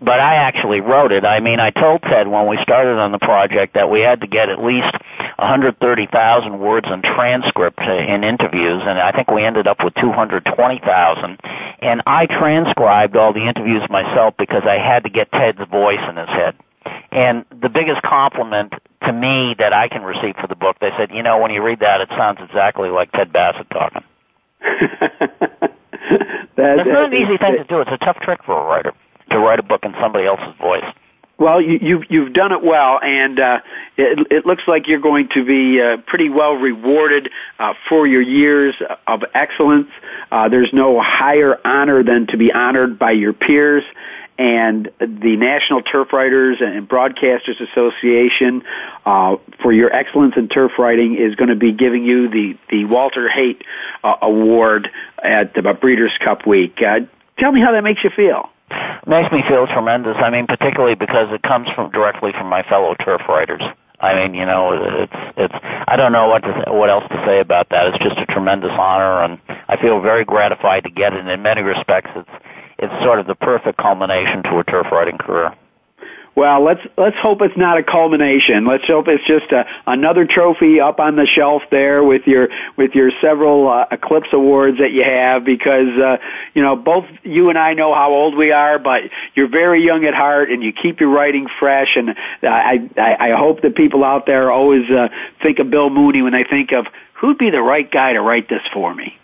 but 0.02 0.18
I 0.18 0.34
actually 0.34 0.80
wrote 0.80 1.12
it. 1.12 1.24
I 1.24 1.38
mean, 1.38 1.60
I 1.60 1.70
told 1.70 2.02
Ted 2.02 2.26
when 2.26 2.48
we 2.48 2.58
started 2.62 2.98
on 2.98 3.12
the 3.12 3.20
project 3.20 3.74
that 3.74 3.88
we 3.88 4.00
had 4.00 4.22
to 4.22 4.26
get 4.26 4.48
at 4.48 4.58
least 4.58 4.90
130,000 5.38 6.58
words 6.58 6.88
in 6.90 7.02
transcript 7.02 7.78
in 7.78 8.24
interviews, 8.24 8.82
and 8.84 8.98
I 8.98 9.12
think 9.12 9.30
we 9.30 9.44
ended 9.44 9.68
up 9.68 9.84
with 9.84 9.94
220,000. 9.94 11.38
And 11.82 12.02
I 12.04 12.26
transcribed 12.26 13.16
all 13.16 13.32
the 13.32 13.46
interviews 13.46 13.88
myself 13.88 14.34
because 14.36 14.64
I 14.64 14.78
had 14.78 15.04
to 15.04 15.10
get 15.10 15.30
Ted's 15.30 15.60
voice 15.70 16.02
in 16.08 16.16
his 16.16 16.28
head. 16.28 16.56
And 17.10 17.44
the 17.50 17.68
biggest 17.68 18.02
compliment 18.02 18.72
to 19.04 19.12
me 19.12 19.54
that 19.58 19.72
I 19.72 19.88
can 19.88 20.02
receive 20.02 20.36
for 20.40 20.46
the 20.46 20.54
book, 20.54 20.76
they 20.80 20.90
said, 20.96 21.10
you 21.12 21.22
know, 21.22 21.38
when 21.38 21.50
you 21.50 21.62
read 21.62 21.80
that, 21.80 22.00
it 22.00 22.08
sounds 22.10 22.38
exactly 22.40 22.88
like 22.88 23.10
Ted 23.12 23.32
Bassett 23.32 23.68
talking. 23.70 24.02
that, 24.60 25.76
That's 26.56 26.88
not 26.88 27.12
an 27.12 27.14
easy 27.14 27.36
thing 27.38 27.56
to 27.56 27.64
do. 27.64 27.80
It's 27.80 27.90
a 27.90 27.98
tough 27.98 28.18
trick 28.20 28.44
for 28.44 28.58
a 28.58 28.64
writer 28.64 28.92
to 29.30 29.38
write 29.38 29.58
a 29.58 29.62
book 29.62 29.84
in 29.84 29.94
somebody 30.00 30.26
else's 30.26 30.54
voice. 30.60 30.84
Well, 31.40 31.62
you, 31.62 31.78
you've 31.80 32.02
you've 32.10 32.32
done 32.34 32.52
it 32.52 32.62
well, 32.62 33.00
and 33.02 33.40
uh, 33.40 33.60
it, 33.96 34.26
it 34.30 34.46
looks 34.46 34.64
like 34.68 34.86
you're 34.88 35.00
going 35.00 35.30
to 35.32 35.42
be 35.42 35.80
uh, 35.80 35.96
pretty 36.06 36.28
well 36.28 36.52
rewarded 36.52 37.30
uh, 37.58 37.72
for 37.88 38.06
your 38.06 38.20
years 38.20 38.74
of 39.06 39.22
excellence. 39.32 39.88
Uh, 40.30 40.50
there's 40.50 40.68
no 40.74 41.00
higher 41.00 41.58
honor 41.64 42.04
than 42.04 42.26
to 42.26 42.36
be 42.36 42.52
honored 42.52 42.98
by 42.98 43.12
your 43.12 43.32
peers, 43.32 43.84
and 44.40 44.90
the 44.98 45.36
National 45.36 45.82
Turf 45.82 46.14
Writers 46.14 46.62
and 46.62 46.88
Broadcasters 46.88 47.60
Association 47.60 48.62
uh, 49.04 49.36
for 49.62 49.70
your 49.70 49.92
excellence 49.92 50.32
in 50.34 50.48
turf 50.48 50.72
writing 50.78 51.14
is 51.18 51.34
going 51.34 51.50
to 51.50 51.56
be 51.56 51.72
giving 51.72 52.04
you 52.04 52.30
the 52.30 52.56
the 52.70 52.86
Walter 52.86 53.28
Haight 53.28 53.62
uh, 54.02 54.16
Award 54.22 54.90
at 55.22 55.52
the 55.52 55.60
Breeders' 55.74 56.16
Cup 56.24 56.46
Week. 56.46 56.78
Uh, 56.80 57.00
tell 57.38 57.52
me 57.52 57.60
how 57.60 57.72
that 57.72 57.84
makes 57.84 58.02
you 58.02 58.08
feel. 58.16 58.48
Makes 59.06 59.30
me 59.30 59.42
feel 59.46 59.66
tremendous. 59.66 60.16
I 60.16 60.30
mean, 60.30 60.46
particularly 60.46 60.94
because 60.94 61.28
it 61.32 61.42
comes 61.42 61.68
from 61.74 61.90
directly 61.90 62.32
from 62.32 62.46
my 62.46 62.62
fellow 62.62 62.94
turf 62.94 63.20
writers. 63.28 63.60
I 64.00 64.14
mean, 64.14 64.32
you 64.32 64.46
know, 64.46 64.72
it's 65.02 65.12
it's. 65.36 65.54
I 65.86 65.96
don't 65.96 66.12
know 66.12 66.28
what 66.28 66.40
to 66.44 66.72
what 66.72 66.88
else 66.88 67.04
to 67.10 67.22
say 67.26 67.40
about 67.40 67.68
that. 67.68 67.88
It's 67.88 68.02
just 68.02 68.16
a 68.16 68.24
tremendous 68.24 68.72
honor, 68.72 69.22
and 69.22 69.38
I 69.68 69.76
feel 69.76 70.00
very 70.00 70.24
gratified 70.24 70.84
to 70.84 70.90
get 70.90 71.12
it. 71.12 71.26
In 71.26 71.42
many 71.42 71.60
respects, 71.60 72.10
it's 72.16 72.30
it's 72.82 73.04
sort 73.04 73.18
of 73.18 73.26
the 73.26 73.34
perfect 73.34 73.78
culmination 73.78 74.42
to 74.44 74.58
a 74.58 74.64
turf 74.64 74.86
riding 74.90 75.18
career. 75.18 75.54
Well, 76.36 76.62
let's 76.62 76.80
let's 76.96 77.16
hope 77.16 77.42
it's 77.42 77.56
not 77.56 77.76
a 77.76 77.82
culmination. 77.82 78.64
Let's 78.64 78.86
hope 78.86 79.08
it's 79.08 79.26
just 79.26 79.50
a, 79.50 79.66
another 79.86 80.24
trophy 80.24 80.80
up 80.80 81.00
on 81.00 81.16
the 81.16 81.26
shelf 81.26 81.62
there 81.70 82.04
with 82.04 82.26
your 82.26 82.48
with 82.76 82.94
your 82.94 83.10
several 83.20 83.68
uh, 83.68 83.86
Eclipse 83.90 84.28
awards 84.32 84.78
that 84.78 84.92
you 84.92 85.02
have. 85.02 85.44
Because 85.44 85.88
uh, 85.98 86.18
you 86.54 86.62
know 86.62 86.76
both 86.76 87.04
you 87.24 87.50
and 87.50 87.58
I 87.58 87.74
know 87.74 87.92
how 87.92 88.12
old 88.12 88.36
we 88.36 88.52
are, 88.52 88.78
but 88.78 89.02
you're 89.34 89.48
very 89.48 89.84
young 89.84 90.04
at 90.04 90.14
heart 90.14 90.50
and 90.50 90.62
you 90.62 90.72
keep 90.72 91.00
your 91.00 91.10
writing 91.10 91.48
fresh. 91.58 91.96
And 91.96 92.14
I 92.42 92.88
I, 92.96 93.32
I 93.32 93.36
hope 93.36 93.62
that 93.62 93.74
people 93.74 94.04
out 94.04 94.24
there 94.24 94.52
always 94.52 94.88
uh, 94.88 95.08
think 95.42 95.58
of 95.58 95.68
Bill 95.68 95.90
Mooney 95.90 96.22
when 96.22 96.32
they 96.32 96.44
think 96.44 96.72
of 96.72 96.86
who'd 97.14 97.38
be 97.38 97.50
the 97.50 97.60
right 97.60 97.90
guy 97.90 98.12
to 98.12 98.20
write 98.20 98.48
this 98.48 98.62
for 98.72 98.94
me. 98.94 99.19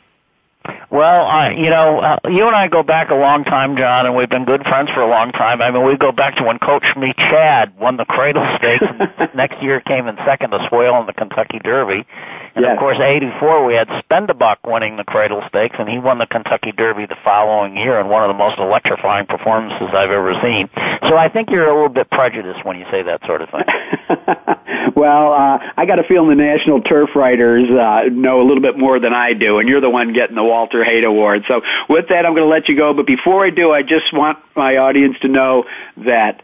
Well, 0.91 1.27
I, 1.27 1.51
you 1.51 1.71
know, 1.71 1.99
uh, 1.99 2.19
you 2.29 2.47
and 2.47 2.55
I 2.57 2.69
go 2.69 2.83
back 2.83 3.11
a 3.11 3.15
long 3.15 3.45
time, 3.45 3.77
John, 3.77 4.07
and 4.07 4.15
we've 4.15 4.31
been 4.31 4.45
good 4.45 4.63
friends 4.63 4.91
for 4.95 5.01
a 5.01 5.09
long 5.09 5.33
time. 5.33 5.61
I 5.61 5.71
mean, 5.71 5.85
we 5.85 5.97
go 5.97 6.13
back 6.13 6.37
to 6.37 6.45
when 6.45 6.59
Coax 6.59 6.87
Me 6.97 7.13
Chad 7.17 7.79
won 7.79 7.97
the 7.97 8.05
Cradle 8.05 8.47
Stakes, 8.59 8.85
and 8.89 9.31
next 9.35 9.63
year 9.63 9.81
came 9.81 10.07
in 10.07 10.17
second 10.25 10.51
to 10.51 10.67
Swale 10.69 11.01
in 11.01 11.07
the 11.07 11.13
Kentucky 11.13 11.59
Derby. 11.59 12.07
And 12.57 12.65
yes. 12.65 12.73
of 12.73 12.79
course, 12.79 12.99
'84 12.99 13.67
we 13.67 13.75
had 13.75 13.87
Spend 13.99 14.31
a 14.31 14.35
Buck 14.35 14.67
winning 14.67 14.97
the 14.97 15.05
Cradle 15.05 15.43
Stakes, 15.49 15.77
and 15.79 15.87
he 15.87 15.99
won 15.99 16.17
the 16.17 16.27
Kentucky 16.27 16.73
Derby 16.73 17.05
the 17.05 17.17
following 17.23 17.77
year 17.77 18.01
in 18.01 18.09
one 18.09 18.25
of 18.25 18.29
the 18.29 18.39
most 18.39 18.59
electrifying 18.59 19.27
performances 19.27 19.89
I've 19.93 20.11
ever 20.11 20.33
seen. 20.43 20.71
So 21.03 21.19
I 21.19 21.29
think 21.29 21.51
you're 21.51 21.69
a 21.69 21.75
little 21.75 21.91
bit 21.91 22.11
prejudiced 22.11 22.65
when 22.65 22.79
you 22.79 22.87
say 22.91 23.03
that 23.03 23.21
sort 23.27 23.43
of 23.43 23.51
thing. 23.51 23.65
well, 24.97 25.35
uh, 25.35 25.59
I 25.77 25.85
got 25.85 26.01
a 26.01 26.05
feeling 26.05 26.31
the 26.31 26.43
National 26.43 26.81
Turf 26.81 27.11
Writers 27.15 27.69
uh, 27.69 28.09
know 28.11 28.41
a 28.41 28.47
little 28.47 28.63
bit 28.63 28.79
more 28.79 28.99
than 28.99 29.13
I 29.13 29.35
do, 29.35 29.59
and 29.59 29.69
you're 29.69 29.83
the 29.83 29.91
one 29.91 30.15
getting 30.15 30.35
the 30.35 30.45
Walter 30.45 30.83
Haight 30.83 31.05
Award. 31.05 31.45
So 31.49 31.61
with 31.91 32.09
that, 32.09 32.25
I'm 32.25 32.33
going 32.33 32.49
to 32.49 32.51
let 32.51 32.71
you 32.71 32.77
go. 32.77 32.95
But 32.95 33.07
before 33.07 33.45
I 33.45 33.51
do, 33.51 33.71
I 33.73 33.83
just 33.83 34.15
want 34.15 34.39
my 34.57 34.79
audience 34.79 35.19
to 35.21 35.29
know 35.29 35.67
that 35.99 36.41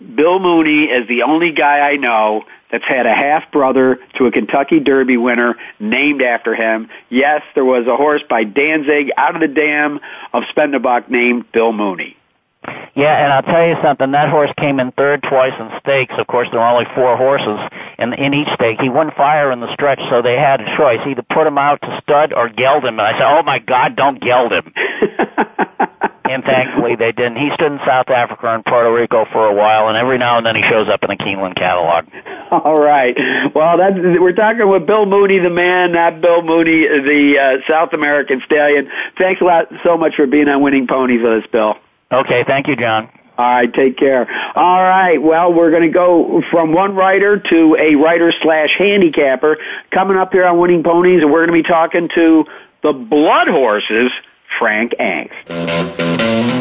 Bill 0.00 0.40
Mooney 0.40 0.86
is 0.86 1.06
the 1.06 1.22
only 1.22 1.52
guy 1.52 1.88
I 1.88 1.96
know 1.96 2.44
that's 2.70 2.84
had 2.84 3.06
a 3.06 3.14
half 3.14 3.50
brother 3.52 3.98
to 4.16 4.26
a 4.26 4.30
Kentucky 4.30 4.80
Derby 4.80 5.16
winner 5.16 5.56
named 5.78 6.22
after 6.22 6.54
him. 6.54 6.88
Yes, 7.08 7.42
there 7.54 7.64
was 7.64 7.86
a 7.86 7.96
horse 7.96 8.22
by 8.28 8.44
Danzig 8.44 9.10
out 9.16 9.34
of 9.34 9.40
the 9.40 9.48
dam 9.48 10.00
of 10.32 10.44
Spend 10.50 10.74
a 10.74 10.80
Buck 10.80 11.10
named 11.10 11.50
Bill 11.52 11.72
Mooney. 11.72 12.16
Yeah, 12.96 13.22
and 13.22 13.32
I'll 13.32 13.42
tell 13.42 13.66
you 13.66 13.76
something. 13.82 14.10
That 14.12 14.30
horse 14.30 14.50
came 14.58 14.80
in 14.80 14.90
third 14.92 15.22
twice 15.22 15.52
in 15.58 15.70
stakes. 15.80 16.14
Of 16.18 16.26
course, 16.26 16.48
there 16.50 16.60
were 16.60 16.66
only 16.66 16.86
four 16.94 17.16
horses 17.16 17.60
in 17.98 18.12
in 18.14 18.34
each 18.34 18.48
stake. 18.54 18.80
He 18.80 18.88
wouldn't 18.88 19.14
fire 19.14 19.52
in 19.52 19.60
the 19.60 19.72
stretch, 19.74 20.00
so 20.10 20.22
they 20.22 20.36
had 20.36 20.60
a 20.60 20.76
choice: 20.76 21.00
either 21.06 21.22
put 21.22 21.46
him 21.46 21.58
out 21.58 21.80
to 21.82 22.00
stud 22.02 22.32
or 22.32 22.48
geld 22.48 22.84
him. 22.84 22.98
And 22.98 23.02
I 23.02 23.12
said, 23.12 23.38
"Oh 23.38 23.42
my 23.42 23.58
God, 23.60 23.94
don't 23.94 24.20
geld 24.20 24.52
him." 24.52 24.72
and 26.30 26.44
thankfully 26.44 26.96
they 26.96 27.12
didn't. 27.12 27.36
He 27.36 27.50
stood 27.54 27.72
in 27.72 27.78
South 27.86 28.08
Africa 28.08 28.54
and 28.54 28.64
Puerto 28.64 28.92
Rico 28.92 29.24
for 29.32 29.46
a 29.46 29.54
while, 29.54 29.88
and 29.88 29.96
every 29.96 30.18
now 30.18 30.38
and 30.38 30.46
then 30.46 30.56
he 30.56 30.62
shows 30.70 30.88
up 30.88 31.02
in 31.02 31.10
the 31.10 31.16
Keeneland 31.16 31.56
catalog. 31.56 32.06
All 32.50 32.78
right. 32.78 33.16
Well, 33.54 33.78
that's 33.78 33.96
we're 33.96 34.32
talking 34.32 34.68
with 34.68 34.86
Bill 34.86 35.06
Mooney, 35.06 35.38
the 35.38 35.50
man, 35.50 35.92
not 35.92 36.20
Bill 36.20 36.42
Mooney, 36.42 36.86
the 36.86 37.38
uh, 37.38 37.70
South 37.70 37.92
American 37.92 38.42
stallion. 38.44 38.90
Thanks 39.18 39.40
a 39.40 39.44
lot 39.44 39.66
so 39.84 39.96
much 39.96 40.14
for 40.16 40.26
being 40.26 40.48
on 40.48 40.62
Winning 40.62 40.86
Ponies 40.86 41.22
with 41.22 41.44
us, 41.44 41.50
Bill. 41.50 41.74
Okay, 42.12 42.44
thank 42.46 42.68
you, 42.68 42.76
John. 42.76 43.10
All 43.38 43.44
right, 43.44 43.72
take 43.72 43.98
care. 43.98 44.26
All 44.56 44.82
right, 44.82 45.20
well, 45.20 45.52
we're 45.52 45.70
going 45.70 45.82
to 45.82 45.90
go 45.90 46.42
from 46.50 46.72
one 46.72 46.94
writer 46.94 47.38
to 47.38 47.76
a 47.78 47.94
writer 47.94 48.32
slash 48.40 48.70
handicapper 48.78 49.58
coming 49.90 50.16
up 50.16 50.32
here 50.32 50.46
on 50.46 50.58
Winning 50.58 50.82
Ponies, 50.82 51.22
and 51.22 51.30
we're 51.30 51.46
going 51.46 51.62
to 51.62 51.62
be 51.62 51.68
talking 51.68 52.08
to 52.14 52.44
the 52.82 52.92
Blood 52.94 53.48
Horses, 53.48 54.10
Frank 54.58 54.94
Angst. 54.98 56.05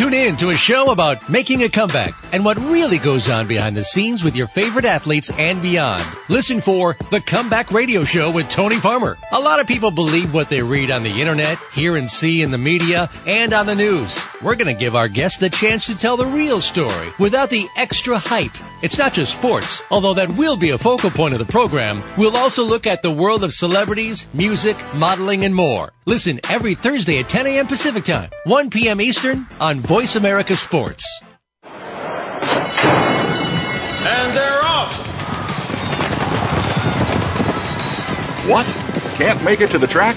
Tune 0.00 0.14
in 0.14 0.38
to 0.38 0.48
a 0.48 0.54
show 0.54 0.90
about 0.90 1.28
making 1.28 1.62
a 1.62 1.68
comeback 1.68 2.14
and 2.32 2.42
what 2.42 2.56
really 2.56 2.96
goes 2.96 3.28
on 3.28 3.46
behind 3.46 3.76
the 3.76 3.84
scenes 3.84 4.24
with 4.24 4.34
your 4.34 4.46
favorite 4.46 4.86
athletes 4.86 5.28
and 5.28 5.60
beyond. 5.60 6.02
Listen 6.30 6.62
for 6.62 6.96
The 7.10 7.20
Comeback 7.20 7.70
Radio 7.70 8.04
Show 8.04 8.30
with 8.30 8.48
Tony 8.48 8.76
Farmer. 8.76 9.18
A 9.30 9.38
lot 9.38 9.60
of 9.60 9.66
people 9.66 9.90
believe 9.90 10.32
what 10.32 10.48
they 10.48 10.62
read 10.62 10.90
on 10.90 11.02
the 11.02 11.20
internet, 11.20 11.58
hear 11.74 11.98
and 11.98 12.08
see 12.08 12.40
in 12.40 12.50
the 12.50 12.56
media, 12.56 13.10
and 13.26 13.52
on 13.52 13.66
the 13.66 13.74
news. 13.74 14.18
We're 14.40 14.54
going 14.54 14.74
to 14.74 14.80
give 14.80 14.96
our 14.96 15.08
guests 15.08 15.38
the 15.38 15.50
chance 15.50 15.84
to 15.88 15.94
tell 15.94 16.16
the 16.16 16.24
real 16.24 16.62
story 16.62 17.10
without 17.18 17.50
the 17.50 17.68
extra 17.76 18.18
hype. 18.18 18.56
It's 18.82 18.96
not 18.96 19.12
just 19.12 19.36
sports, 19.36 19.82
although 19.90 20.14
that 20.14 20.32
will 20.32 20.56
be 20.56 20.70
a 20.70 20.78
focal 20.78 21.10
point 21.10 21.34
of 21.34 21.38
the 21.38 21.52
program. 21.52 22.02
We'll 22.16 22.36
also 22.36 22.64
look 22.64 22.86
at 22.86 23.02
the 23.02 23.10
world 23.10 23.44
of 23.44 23.52
celebrities, 23.52 24.26
music, 24.32 24.76
modeling, 24.94 25.44
and 25.44 25.54
more. 25.54 25.92
Listen 26.06 26.40
every 26.48 26.74
Thursday 26.74 27.18
at 27.18 27.28
10 27.28 27.46
a.m. 27.46 27.66
Pacific 27.66 28.04
Time, 28.04 28.30
1 28.46 28.70
p.m. 28.70 29.02
Eastern 29.02 29.46
on 29.60 29.80
Voice 29.80 30.16
America 30.16 30.56
Sports. 30.56 31.04
And 31.62 31.74
they're 34.34 34.64
off. 34.64 35.06
What? 38.48 38.64
Can't 39.18 39.44
make 39.44 39.60
it 39.60 39.70
to 39.72 39.78
the 39.78 39.86
track? 39.86 40.16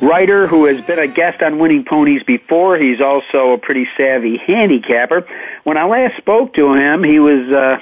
writer 0.00 0.46
who 0.46 0.66
has 0.66 0.84
been 0.84 0.98
a 0.98 1.06
guest 1.06 1.42
on 1.42 1.58
Winning 1.58 1.84
Ponies 1.84 2.22
before. 2.22 2.78
He's 2.78 3.00
also 3.00 3.52
a 3.52 3.58
pretty 3.58 3.88
savvy 3.96 4.36
handicapper. 4.38 5.26
When 5.64 5.76
I 5.76 5.84
last 5.84 6.16
spoke 6.16 6.54
to 6.54 6.74
him, 6.74 7.02
he 7.02 7.18
was 7.18 7.48
uh, 7.50 7.78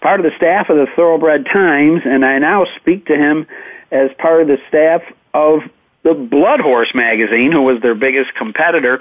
part 0.00 0.20
of 0.20 0.24
the 0.24 0.36
staff 0.36 0.68
of 0.68 0.76
the 0.76 0.86
Thoroughbred 0.94 1.46
Times, 1.46 2.02
and 2.04 2.24
I 2.24 2.38
now 2.38 2.66
speak 2.76 3.06
to 3.06 3.16
him 3.16 3.46
as 3.90 4.10
part 4.18 4.42
of 4.42 4.48
the 4.48 4.58
staff 4.68 5.02
of 5.32 5.60
the 6.02 6.14
Blood 6.14 6.60
Horse 6.60 6.94
magazine, 6.94 7.50
who 7.50 7.62
was 7.62 7.80
their 7.80 7.94
biggest 7.94 8.34
competitor. 8.34 9.00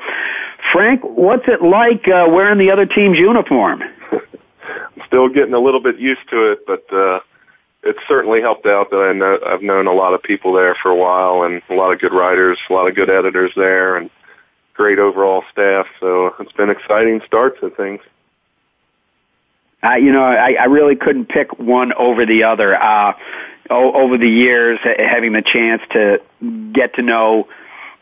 Frank, 0.72 1.01
what's 1.03 1.47
it 1.47 1.61
like 1.61 2.07
uh, 2.07 2.28
wearing 2.30 2.57
the 2.57 2.72
other 2.72 2.86
team's 2.86 3.20
uniform? 3.20 3.84
Still 5.07 5.28
getting 5.28 5.53
a 5.53 5.59
little 5.59 5.82
bit 5.82 5.99
used 5.99 6.28
to 6.30 6.53
it, 6.53 6.66
but 6.66 6.91
uh, 6.93 7.20
it's 7.84 8.00
certainly 8.08 8.42
helped 8.42 8.66
out 8.66 8.90
that 8.92 8.98
I 8.98 9.14
know 9.14 9.40
I've 9.46 9.62
known 9.62 9.88
a 9.88 9.94
lot 9.94 10.14
of 10.14 10.24
people 10.24 10.54
there 10.54 10.76
for 10.76 10.90
a 10.90 10.96
while 10.96 11.44
and 11.44 11.62
a 11.70 11.74
lot 11.74 11.92
of 11.92 12.00
good 12.00 12.14
writers, 12.14 12.58
a 12.70 12.74
lot 12.74 12.88
of 12.88 12.96
good 12.96 13.10
editors 13.10 13.52
there, 13.56 13.98
and 13.98 14.10
great 14.74 15.00
overall 15.00 15.44
staff. 15.52 15.88
So 16.00 16.34
it's 16.40 16.52
been 16.54 16.70
exciting 16.70 17.22
start 17.26 17.60
to 17.60 17.70
things. 17.70 18.02
Uh, 19.84 19.96
you 19.96 20.14
know, 20.14 20.24
I, 20.24 20.54
I 20.54 20.66
really 20.66 20.96
couldn't 20.96 21.28
pick 21.28 21.60
one 21.60 21.92
over 21.94 22.26
the 22.26 22.44
other. 22.44 22.76
Uh, 22.76 23.14
over 23.70 24.18
the 24.18 24.30
years, 24.30 24.80
ha- 24.82 24.96
having 24.98 25.34
the 25.34 25.42
chance 25.42 25.82
to 25.92 26.22
get 26.74 26.96
to 26.96 27.02
know 27.02 27.48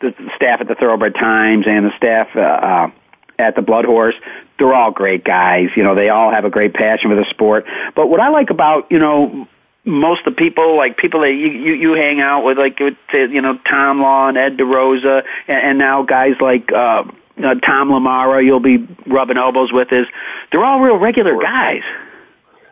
the 0.01 0.13
staff 0.35 0.61
at 0.61 0.67
the 0.67 0.75
Thoroughbred 0.75 1.15
Times 1.15 1.65
and 1.67 1.85
the 1.85 1.97
staff 1.97 2.29
uh, 2.35 2.39
uh, 2.39 2.91
at 3.39 3.55
the 3.55 3.61
Blood 3.61 3.85
Horse, 3.85 4.15
they're 4.57 4.73
all 4.73 4.91
great 4.91 5.23
guys. 5.23 5.69
You 5.75 5.83
know, 5.83 5.95
they 5.95 6.09
all 6.09 6.31
have 6.31 6.45
a 6.45 6.49
great 6.49 6.73
passion 6.73 7.09
for 7.09 7.15
the 7.15 7.25
sport. 7.29 7.65
But 7.95 8.07
what 8.07 8.19
I 8.19 8.29
like 8.29 8.49
about, 8.49 8.91
you 8.91 8.99
know, 8.99 9.47
most 9.83 10.25
of 10.25 10.35
the 10.35 10.37
people, 10.37 10.77
like 10.77 10.97
people 10.97 11.21
that 11.21 11.31
you, 11.31 11.49
you, 11.49 11.73
you 11.73 11.93
hang 11.93 12.21
out 12.21 12.43
with, 12.43 12.57
like, 12.57 12.79
you 12.79 13.41
know, 13.41 13.57
Tom 13.69 14.01
Law 14.01 14.27
and 14.27 14.37
Ed 14.37 14.57
DeRosa, 14.57 15.23
and, 15.47 15.57
and 15.69 15.77
now 15.79 16.03
guys 16.03 16.35
like, 16.39 16.71
uh, 16.71 17.03
uh, 17.37 17.55
Tom 17.65 17.89
LaMarra, 17.89 18.45
you'll 18.45 18.59
be 18.59 18.87
rubbing 19.07 19.37
elbows 19.37 19.71
with 19.71 19.91
is, 19.91 20.05
they're 20.51 20.63
all 20.63 20.79
real 20.79 20.97
regular 20.97 21.41
guys. 21.41 21.81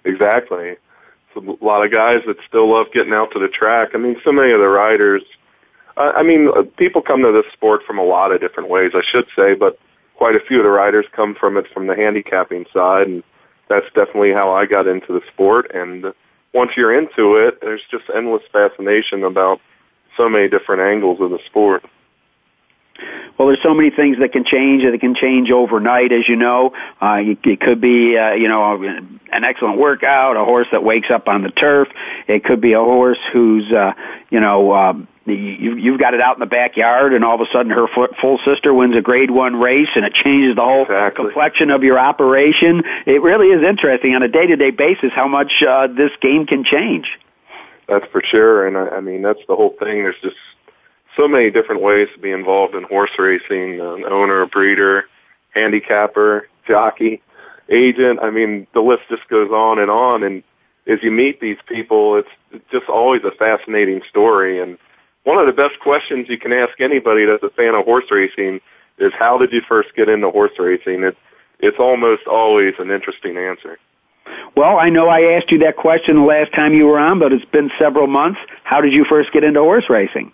Exactly. 0.05 0.76
So 1.34 1.57
a 1.62 1.66
lot 1.66 1.84
of 1.84 1.91
guys 1.91 2.22
that 2.28 2.38
still 2.47 2.70
love 2.72 2.88
getting 2.93 3.14
out 3.14 3.32
to 3.32 3.39
the 3.39 3.47
track. 3.47 3.89
I 3.93 3.97
mean, 3.97 4.18
so 4.24 4.32
many 4.32 4.51
of 4.51 4.60
the 4.60 4.68
riders, 4.68 5.24
uh, 5.97 6.14
I 6.16 6.24
mean, 6.24 6.49
uh, 6.55 6.64
people 6.78 7.01
come 7.01 7.24
to 7.24 7.32
this 7.32 7.51
sport 7.53 7.82
from 7.88 7.97
a 7.97 8.03
lot 8.03 8.32
of 8.32 8.39
different 8.39 8.70
ways, 8.70 8.91
I 8.93 9.01
should 9.10 9.26
say, 9.36 9.55
but 9.55 9.80
quite 10.16 10.36
a 10.36 10.39
few 10.39 10.57
of 10.57 10.64
the 10.64 10.70
riders 10.70 11.05
come 11.16 11.34
from 11.34 11.57
it 11.57 11.66
from 11.74 11.88
the 11.88 11.95
handicapping 11.95 12.66
side, 12.74 13.07
and 13.07 13.24
that's 13.68 13.86
definitely 13.95 14.34
how 14.34 14.51
I 14.51 14.66
got 14.66 14.86
into 14.88 15.14
the 15.14 15.22
sport. 15.32 15.72
And 15.74 16.14
once 16.53 16.71
you're 16.75 16.97
into 16.97 17.35
it, 17.35 17.59
there's 17.61 17.81
just 17.91 18.05
endless 18.15 18.43
fascination 18.51 19.23
about 19.23 19.59
so 20.17 20.27
many 20.27 20.49
different 20.49 20.81
angles 20.81 21.19
of 21.21 21.29
the 21.29 21.39
sport. 21.45 21.83
Well, 23.37 23.47
there's 23.47 23.63
so 23.63 23.73
many 23.73 23.89
things 23.89 24.17
that 24.19 24.31
can 24.31 24.43
change. 24.43 24.83
That 24.83 24.99
can 24.99 25.15
change 25.15 25.51
overnight, 25.51 26.11
as 26.11 26.27
you 26.27 26.35
know. 26.35 26.73
Uh, 27.01 27.21
it 27.43 27.61
could 27.61 27.79
be, 27.79 28.17
uh, 28.17 28.33
you 28.33 28.47
know, 28.47 28.81
an 28.83 29.43
excellent 29.43 29.77
workout, 29.79 30.35
a 30.35 30.43
horse 30.43 30.67
that 30.71 30.83
wakes 30.83 31.09
up 31.09 31.27
on 31.27 31.43
the 31.43 31.51
turf. 31.51 31.87
It 32.27 32.43
could 32.43 32.61
be 32.61 32.73
a 32.73 32.79
horse 32.79 33.19
who's, 33.31 33.71
uh, 33.71 33.93
you 34.29 34.39
know, 34.39 34.71
uh, 34.71 34.93
you, 35.25 35.75
you've 35.77 35.99
got 35.99 36.13
it 36.13 36.21
out 36.21 36.35
in 36.35 36.39
the 36.39 36.47
backyard, 36.47 37.13
and 37.13 37.23
all 37.23 37.35
of 37.35 37.41
a 37.41 37.51
sudden 37.51 37.71
her 37.71 37.87
full 37.87 38.39
sister 38.43 38.73
wins 38.73 38.95
a 38.95 39.01
Grade 39.01 39.31
One 39.31 39.59
race, 39.59 39.89
and 39.95 40.05
it 40.05 40.13
changes 40.13 40.55
the 40.55 40.63
whole 40.63 40.83
exactly. 40.83 41.25
complexion 41.25 41.69
of 41.69 41.83
your 41.83 41.99
operation. 41.99 42.83
It 43.05 43.21
really 43.21 43.47
is 43.47 43.63
interesting 43.63 44.15
on 44.15 44.23
a 44.23 44.27
day-to-day 44.27 44.71
basis 44.71 45.11
how 45.13 45.27
much 45.27 45.51
uh, 45.67 45.87
this 45.87 46.11
game 46.21 46.45
can 46.45 46.63
change. 46.63 47.07
That's 47.87 48.05
for 48.11 48.21
sure, 48.23 48.67
and 48.67 48.77
I, 48.77 48.97
I 48.97 49.01
mean 49.01 49.21
that's 49.21 49.41
the 49.47 49.55
whole 49.55 49.75
thing. 49.79 50.03
There's 50.03 50.19
just 50.21 50.35
so 51.18 51.28
many 51.28 51.51
different 51.51 51.82
ways 51.82 52.07
to 52.14 52.20
be 52.20 52.32
involved 52.32 52.76
in 52.76 52.84
horse 52.84 53.12
racing, 53.18 53.80
an 53.80 54.05
owner, 54.05 54.45
breeder, 54.45 55.05
handicapper, 55.51 56.47
jockey, 56.68 57.22
agent. 57.70 58.20
I 58.22 58.30
mean, 58.30 58.68
the 58.74 58.82
list 58.82 59.03
just 59.10 59.28
goes 59.28 59.51
on 59.51 59.80
and 59.80 59.91
on. 59.91 60.24
And 60.24 60.43
as 60.88 60.99
you 61.01 61.12
meet 61.12 61.39
these 61.39 61.57
people, 61.68 62.18
it's 62.18 62.64
just 62.72 62.89
always 62.89 63.24
a 63.24 63.32
fascinating 63.32 64.01
story. 64.10 64.62
And 64.62 64.78
one 65.24 65.38
of 65.38 65.45
the 65.45 65.53
best 65.53 65.80
questions 65.80 66.28
you 66.30 66.38
can 66.38 66.53
ask 66.53 66.80
anybody 66.80 67.26
that's 67.26 67.43
a 67.43 67.49
fan 67.49 67.76
of 67.76 67.86
horse 67.86 68.05
racing 68.10 68.62
is 68.97 69.14
how 69.18 69.38
did 69.38 69.51
you 69.51 69.62
first 69.68 69.95
get 69.95 70.10
into 70.10 70.30
horse 70.30 70.57
racing? 70.60 71.03
It's, 71.03 71.18
it's 71.60 71.78
almost 71.80 72.28
always 72.28 72.74
an 72.80 72.91
interesting 72.91 73.38
answer. 73.38 73.78
Well, 74.55 74.78
I 74.78 74.89
know 74.89 75.07
I 75.07 75.34
asked 75.34 75.51
you 75.51 75.60
that 75.60 75.78
question 75.78 76.18
the 76.18 76.24
last 76.24 76.53
time 76.53 76.74
you 76.74 76.86
were 76.86 76.99
on, 76.99 77.20
but 77.20 77.34
it's 77.34 77.45
been 77.45 77.72
several 77.80 78.07
months. 78.07 78.39
How 78.64 78.82
did 78.82 78.93
you 78.93 79.05
first 79.05 79.32
get 79.32 79.43
into 79.43 79.62
horse 79.62 79.89
racing? 79.89 80.32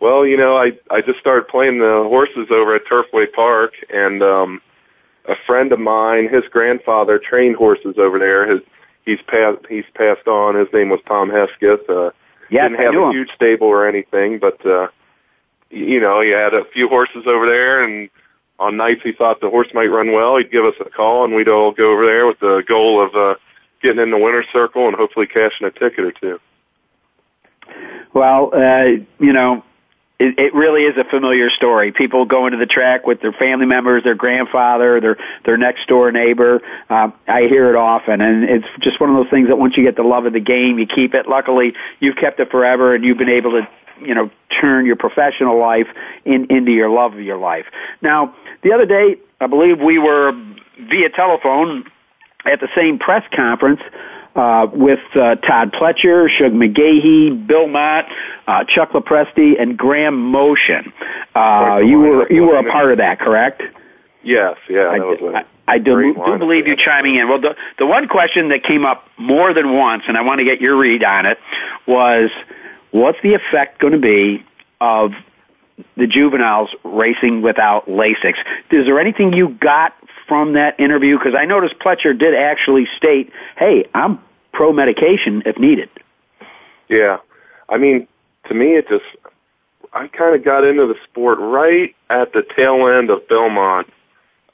Well, 0.00 0.24
you 0.24 0.36
know, 0.36 0.56
I 0.56 0.72
I 0.90 1.00
just 1.00 1.18
started 1.18 1.48
playing 1.48 1.78
the 1.78 2.04
horses 2.08 2.48
over 2.50 2.74
at 2.74 2.86
Turfway 2.86 3.32
Park, 3.32 3.72
and 3.90 4.22
um, 4.22 4.62
a 5.26 5.34
friend 5.46 5.72
of 5.72 5.80
mine, 5.80 6.28
his 6.28 6.44
grandfather 6.50 7.18
trained 7.18 7.56
horses 7.56 7.96
over 7.98 8.18
there. 8.18 8.50
His 8.50 8.60
he's 9.04 9.20
passed 9.26 9.66
he's 9.68 9.84
passed 9.94 10.28
on. 10.28 10.54
His 10.54 10.68
name 10.72 10.90
was 10.90 11.00
Tom 11.06 11.30
Hesketh. 11.30 11.88
Uh, 11.88 12.10
yes, 12.50 12.70
didn't 12.70 12.84
have 12.84 12.94
a 12.94 13.12
huge 13.12 13.30
stable 13.34 13.66
or 13.66 13.88
anything, 13.88 14.38
but 14.38 14.64
uh, 14.64 14.88
you 15.70 16.00
know, 16.00 16.20
he 16.20 16.30
had 16.30 16.54
a 16.54 16.64
few 16.72 16.88
horses 16.88 17.24
over 17.26 17.46
there, 17.46 17.82
and 17.82 18.08
on 18.58 18.76
nights 18.76 19.00
he 19.02 19.12
thought 19.12 19.40
the 19.40 19.50
horse 19.50 19.68
might 19.74 19.86
run 19.86 20.12
well, 20.12 20.36
he'd 20.36 20.50
give 20.50 20.64
us 20.64 20.74
a 20.80 20.90
call, 20.90 21.24
and 21.24 21.34
we'd 21.34 21.48
all 21.48 21.72
go 21.72 21.92
over 21.92 22.06
there 22.06 22.26
with 22.26 22.38
the 22.40 22.62
goal 22.66 23.04
of 23.04 23.14
uh, 23.14 23.34
getting 23.82 24.00
in 24.00 24.10
the 24.10 24.18
winner's 24.18 24.46
circle 24.52 24.86
and 24.86 24.96
hopefully 24.96 25.26
cashing 25.26 25.66
a 25.66 25.70
ticket 25.70 26.00
or 26.00 26.12
two. 26.12 26.40
Well, 28.14 28.50
uh, 28.54 29.04
you 29.20 29.32
know, 29.32 29.62
it, 30.18 30.38
it 30.38 30.54
really 30.54 30.82
is 30.82 30.96
a 30.96 31.04
familiar 31.04 31.48
story. 31.48 31.92
People 31.92 32.24
go 32.24 32.46
into 32.46 32.58
the 32.58 32.66
track 32.66 33.06
with 33.06 33.20
their 33.20 33.32
family 33.32 33.66
members, 33.66 34.02
their 34.02 34.16
grandfather, 34.16 35.00
their 35.00 35.16
their 35.44 35.56
next 35.56 35.86
door 35.86 36.10
neighbor. 36.10 36.60
Uh, 36.90 37.10
I 37.28 37.42
hear 37.42 37.70
it 37.70 37.76
often, 37.76 38.20
and 38.20 38.44
it's 38.44 38.66
just 38.80 38.98
one 38.98 39.10
of 39.10 39.16
those 39.16 39.30
things 39.30 39.48
that 39.48 39.58
once 39.58 39.76
you 39.76 39.84
get 39.84 39.96
the 39.96 40.02
love 40.02 40.26
of 40.26 40.32
the 40.32 40.40
game, 40.40 40.78
you 40.78 40.86
keep 40.86 41.14
it. 41.14 41.28
Luckily, 41.28 41.74
you've 42.00 42.16
kept 42.16 42.40
it 42.40 42.50
forever, 42.50 42.94
and 42.94 43.04
you've 43.04 43.18
been 43.18 43.28
able 43.28 43.52
to 43.52 43.68
you 44.00 44.14
know 44.14 44.30
turn 44.60 44.86
your 44.86 44.96
professional 44.96 45.58
life 45.58 45.88
in, 46.24 46.46
into 46.50 46.72
your 46.72 46.90
love 46.90 47.12
of 47.12 47.20
your 47.20 47.38
life. 47.38 47.66
Now, 48.02 48.34
the 48.62 48.72
other 48.72 48.86
day, 48.86 49.18
I 49.40 49.46
believe 49.46 49.80
we 49.80 49.98
were 49.98 50.32
via 50.80 51.10
telephone 51.10 51.84
at 52.44 52.60
the 52.60 52.68
same 52.74 52.98
press 52.98 53.22
conference 53.34 53.80
uh, 54.38 54.68
with 54.72 55.00
uh, 55.16 55.34
Todd 55.34 55.72
Pletcher, 55.72 56.28
Shug 56.30 56.52
McGaughey, 56.52 57.44
Bill 57.44 57.66
Mott, 57.66 58.06
uh, 58.46 58.64
Chuck 58.64 58.90
Lopresti, 58.92 59.60
and 59.60 59.76
Graham 59.76 60.30
Motion. 60.30 60.92
Uh, 61.34 61.80
you 61.84 61.98
were 61.98 62.32
you 62.32 62.44
were 62.44 62.56
a 62.56 62.70
part 62.70 62.92
of 62.92 62.98
that, 62.98 63.18
correct? 63.18 63.62
Yes, 64.22 64.56
yeah. 64.68 64.80
I, 64.80 64.98
was 64.98 65.44
I, 65.66 65.74
I 65.74 65.78
do, 65.78 66.14
do 66.14 66.38
believe 66.38 66.68
you 66.68 66.76
chiming 66.76 67.16
in. 67.16 67.28
Well, 67.28 67.40
the 67.40 67.56
the 67.78 67.86
one 67.86 68.06
question 68.06 68.50
that 68.50 68.62
came 68.62 68.86
up 68.86 69.08
more 69.16 69.52
than 69.52 69.74
once, 69.74 70.04
and 70.06 70.16
I 70.16 70.22
want 70.22 70.38
to 70.38 70.44
get 70.44 70.60
your 70.60 70.76
read 70.76 71.02
on 71.02 71.26
it, 71.26 71.38
was 71.86 72.30
what's 72.92 73.18
the 73.22 73.34
effect 73.34 73.80
going 73.80 73.92
to 73.92 73.98
be 73.98 74.44
of 74.80 75.12
the 75.96 76.06
juveniles 76.06 76.70
racing 76.84 77.42
without 77.42 77.86
Lasix? 77.86 78.34
Is 78.70 78.86
there 78.86 79.00
anything 79.00 79.32
you 79.32 79.48
got 79.48 79.94
from 80.28 80.52
that 80.52 80.78
interview? 80.78 81.18
Because 81.18 81.34
I 81.34 81.44
noticed 81.44 81.76
Pletcher 81.80 82.16
did 82.16 82.34
actually 82.34 82.86
state, 82.96 83.32
"Hey, 83.56 83.88
I'm 83.94 84.20
pro 84.52 84.72
medication 84.72 85.42
if 85.46 85.58
needed." 85.58 85.90
Yeah, 86.88 87.18
I 87.68 87.76
mean, 87.78 88.08
to 88.48 88.54
me, 88.54 88.76
it 88.76 88.88
just 88.88 89.04
I 89.92 90.08
kind 90.08 90.34
of 90.34 90.44
got 90.44 90.64
into 90.64 90.86
the 90.86 90.96
sport 91.04 91.38
right 91.38 91.94
at 92.10 92.32
the 92.32 92.42
tail 92.56 92.88
end 92.88 93.10
of 93.10 93.26
Belmont 93.28 93.88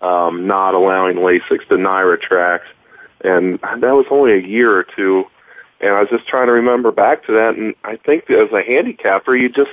um, 0.04 0.46
not 0.46 0.74
allowing 0.74 1.16
Lasix, 1.16 1.66
to 1.68 1.76
NYRA 1.76 2.20
tracks, 2.20 2.66
and 3.22 3.58
that 3.60 3.94
was 3.94 4.06
only 4.10 4.32
a 4.32 4.46
year 4.46 4.76
or 4.76 4.84
two. 4.84 5.24
And 5.80 5.92
I 5.92 6.00
was 6.00 6.10
just 6.10 6.26
trying 6.28 6.46
to 6.46 6.52
remember 6.52 6.92
back 6.92 7.24
to 7.26 7.32
that, 7.32 7.56
and 7.56 7.74
I 7.84 7.96
think 7.96 8.30
as 8.30 8.52
a 8.52 8.62
handicapper, 8.62 9.34
you 9.34 9.48
just 9.48 9.70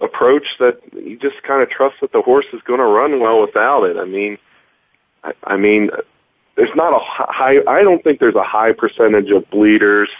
approach 0.00 0.46
that 0.60 0.80
you 0.94 1.18
just 1.18 1.42
kind 1.42 1.60
of 1.60 1.68
trust 1.70 1.96
that 2.00 2.12
the 2.12 2.22
horse 2.22 2.46
is 2.52 2.62
going 2.62 2.78
to 2.78 2.86
run 2.86 3.20
well 3.20 3.40
without 3.40 3.82
it. 3.82 3.96
I 3.96 4.04
mean, 4.04 4.38
I, 5.24 5.32
I 5.42 5.56
mean, 5.56 5.90
there's 6.58 6.74
not 6.74 6.92
a 6.92 6.98
high. 6.98 7.60
I 7.68 7.84
don't 7.84 8.02
think 8.02 8.18
there's 8.18 8.34
a 8.34 8.42
high 8.42 8.72
percentage 8.72 9.30
of 9.30 9.48
bleeders 9.48 10.10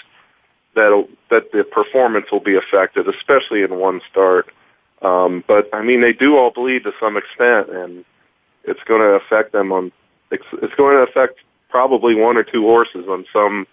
that 0.76 1.09
that 1.30 1.51
the 1.51 1.64
performance 1.64 2.26
will 2.30 2.41
be 2.41 2.55
affected, 2.55 3.09
especially 3.09 3.62
in 3.62 3.76
one 3.76 4.01
start. 4.09 4.47
Um, 5.03 5.43
but 5.49 5.68
I 5.74 5.82
mean, 5.82 6.01
they 6.01 6.12
do 6.12 6.36
all 6.36 6.53
bleed 6.53 6.84
to 6.84 6.93
some 7.01 7.16
extent, 7.16 7.70
and 7.70 8.05
it's 8.62 8.82
going 8.84 9.01
to 9.01 9.16
affect 9.16 9.51
them 9.51 9.72
on. 9.72 9.91
It's, 10.30 10.45
it's 10.62 10.74
going 10.76 10.97
to 10.97 11.11
affect 11.11 11.41
probably 11.70 12.14
one 12.14 12.36
or 12.36 12.45
two 12.45 12.62
horses 12.62 13.07
on 13.09 13.26
some 13.32 13.66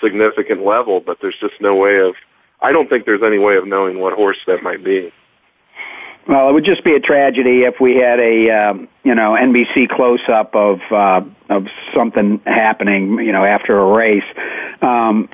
significant 0.00 0.64
level, 0.64 1.00
but 1.00 1.18
there's 1.20 1.38
just 1.40 1.60
no 1.60 1.74
way 1.74 1.98
of. 1.98 2.14
I 2.60 2.70
don't 2.70 2.88
think 2.88 3.04
there's 3.04 3.24
any 3.24 3.40
way 3.40 3.56
of 3.56 3.66
knowing 3.66 3.98
what 3.98 4.12
horse 4.12 4.38
that 4.46 4.62
might 4.62 4.84
be. 4.84 5.12
Well, 6.28 6.48
it 6.48 6.52
would 6.52 6.64
just 6.64 6.84
be 6.84 6.94
a 6.94 7.00
tragedy 7.00 7.64
if 7.64 7.80
we 7.80 7.96
had 7.96 8.20
a 8.20 8.50
um, 8.50 8.88
you 9.02 9.14
know 9.14 9.32
NBC 9.32 9.88
close 9.88 10.20
up 10.28 10.54
of 10.54 10.80
uh, 10.90 11.22
of 11.48 11.66
something 11.94 12.40
happening 12.46 13.18
you 13.18 13.32
know 13.32 13.44
after 13.44 13.78
a 13.78 13.92
race, 13.92 14.24
um, 14.80 15.28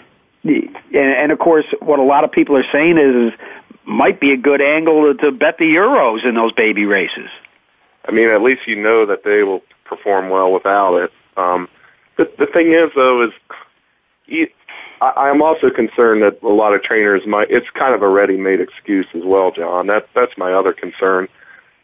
and, 0.45 0.77
and 0.93 1.33
of 1.33 1.39
course 1.39 1.67
what 1.81 1.99
a 1.99 2.03
lot 2.03 2.25
of 2.25 2.33
people 2.33 2.57
are 2.57 2.65
saying 2.73 2.97
is, 2.97 3.33
is 3.33 3.41
might 3.85 4.21
be 4.21 4.33
a 4.33 4.37
good 4.37 4.61
angle 4.61 5.15
to, 5.15 5.23
to 5.23 5.33
bet 5.33 5.59
the 5.59 5.65
euros 5.65 6.25
in 6.27 6.35
those 6.35 6.53
baby 6.53 6.85
races. 6.85 7.29
I 8.05 8.13
mean, 8.13 8.29
at 8.29 8.43
least 8.43 8.67
you 8.67 8.77
know 8.77 9.07
that 9.07 9.25
they 9.25 9.43
will 9.43 9.63
perform 9.85 10.31
well 10.31 10.53
without 10.53 10.97
it. 10.97 11.13
Um, 11.37 11.69
the, 12.17 12.31
the 12.39 12.47
thing 12.47 12.73
is, 12.73 12.91
though, 12.95 13.25
is 13.25 14.49
I, 15.01 15.29
I'm 15.29 15.43
also 15.43 15.71
concerned 15.71 16.23
that 16.23 16.43
a 16.43 16.49
lot 16.49 16.75
of 16.75 16.83
trainers 16.83 17.27
might. 17.27 17.51
It's 17.51 17.69
kind 17.71 17.95
of 17.95 18.03
a 18.03 18.09
ready-made 18.09 18.61
excuse 18.61 19.07
as 19.15 19.23
well, 19.25 19.51
John. 19.51 19.87
That 19.87 20.09
that's 20.15 20.37
my 20.37 20.53
other 20.53 20.73
concern. 20.73 21.29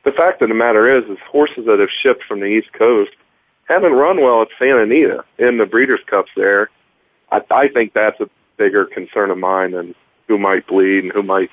The 0.04 0.12
fact 0.12 0.42
of 0.42 0.48
the 0.48 0.54
matter 0.54 0.98
is, 0.98 1.04
is 1.08 1.18
horses 1.26 1.64
that 1.66 1.78
have 1.78 1.88
shipped 1.90 2.24
from 2.24 2.40
the 2.40 2.46
East 2.46 2.72
Coast 2.72 3.12
haven't 3.66 3.92
run 3.92 4.20
well 4.20 4.42
at 4.42 4.48
Santa 4.58 4.82
Anita 4.82 5.24
in 5.38 5.58
the 5.58 5.66
Breeders' 5.66 6.00
Cups. 6.06 6.30
There, 6.36 6.70
I, 7.32 7.40
I 7.50 7.68
think 7.68 7.94
that's 7.94 8.20
a 8.20 8.28
bigger 8.56 8.84
concern 8.84 9.30
of 9.30 9.38
mine 9.38 9.72
than 9.72 9.94
who 10.28 10.38
might 10.38 10.66
bleed 10.66 11.04
and 11.04 11.12
who 11.12 11.22
might 11.22 11.50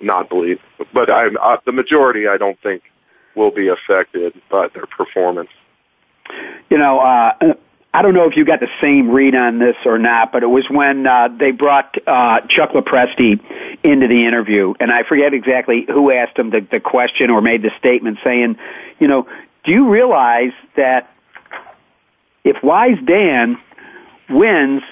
not 0.00 0.30
bleed. 0.30 0.58
But 0.92 1.10
I, 1.10 1.26
uh, 1.26 1.58
the 1.64 1.72
majority, 1.72 2.26
I 2.26 2.36
don't 2.36 2.60
think, 2.62 2.82
will 3.34 3.50
be 3.50 3.68
affected 3.68 4.40
by 4.50 4.68
their 4.68 4.86
performance. 4.86 5.50
You 6.70 6.78
know, 6.78 6.98
uh, 6.98 7.54
I 7.96 8.02
don't 8.02 8.12
know 8.12 8.28
if 8.28 8.36
you 8.36 8.44
got 8.44 8.60
the 8.60 8.68
same 8.78 9.10
read 9.10 9.34
on 9.34 9.58
this 9.58 9.76
or 9.86 9.98
not, 9.98 10.30
but 10.30 10.42
it 10.42 10.48
was 10.48 10.68
when 10.68 11.06
uh, 11.06 11.28
they 11.28 11.50
brought 11.50 11.96
uh, 12.06 12.42
Chuck 12.46 12.72
Lopresti 12.72 13.40
into 13.82 14.06
the 14.06 14.26
interview, 14.26 14.74
and 14.78 14.92
I 14.92 15.04
forget 15.04 15.32
exactly 15.32 15.86
who 15.88 16.12
asked 16.12 16.38
him 16.38 16.50
the, 16.50 16.60
the 16.60 16.78
question 16.78 17.30
or 17.30 17.40
made 17.40 17.62
the 17.62 17.70
statement 17.78 18.18
saying, 18.22 18.58
you 18.98 19.08
know, 19.08 19.26
do 19.64 19.72
you 19.72 19.88
realize 19.88 20.52
that 20.76 21.10
if 22.44 22.62
Wise 22.62 22.98
Dan 23.02 23.56
wins 24.28 24.82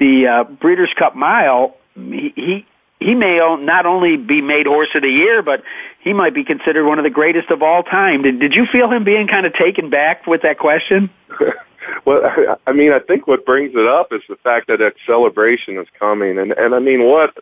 the 0.00 0.26
uh, 0.26 0.42
Breeders' 0.42 0.92
Cup 0.98 1.14
Mile, 1.14 1.76
he, 1.94 2.32
he 2.34 2.66
he 2.98 3.14
may 3.14 3.36
not 3.60 3.86
only 3.86 4.16
be 4.16 4.42
made 4.42 4.66
horse 4.66 4.88
of 4.96 5.02
the 5.02 5.08
year, 5.08 5.42
but 5.42 5.62
he 6.00 6.12
might 6.12 6.34
be 6.34 6.42
considered 6.42 6.84
one 6.84 6.98
of 6.98 7.04
the 7.04 7.10
greatest 7.10 7.52
of 7.52 7.62
all 7.62 7.84
time. 7.84 8.22
Did, 8.22 8.40
did 8.40 8.54
you 8.54 8.66
feel 8.66 8.90
him 8.90 9.04
being 9.04 9.28
kind 9.28 9.46
of 9.46 9.54
taken 9.54 9.88
back 9.88 10.26
with 10.26 10.42
that 10.42 10.58
question? 10.58 11.10
well, 12.04 12.22
I 12.66 12.72
mean, 12.72 12.92
I 12.92 12.98
think 12.98 13.26
what 13.26 13.44
brings 13.44 13.72
it 13.74 13.86
up 13.86 14.12
is 14.12 14.22
the 14.28 14.36
fact 14.36 14.68
that 14.68 14.78
that 14.78 14.94
Excelebration 14.96 15.78
is 15.78 15.86
coming, 15.98 16.38
and 16.38 16.52
and 16.52 16.74
I 16.74 16.78
mean, 16.78 17.04
what 17.04 17.36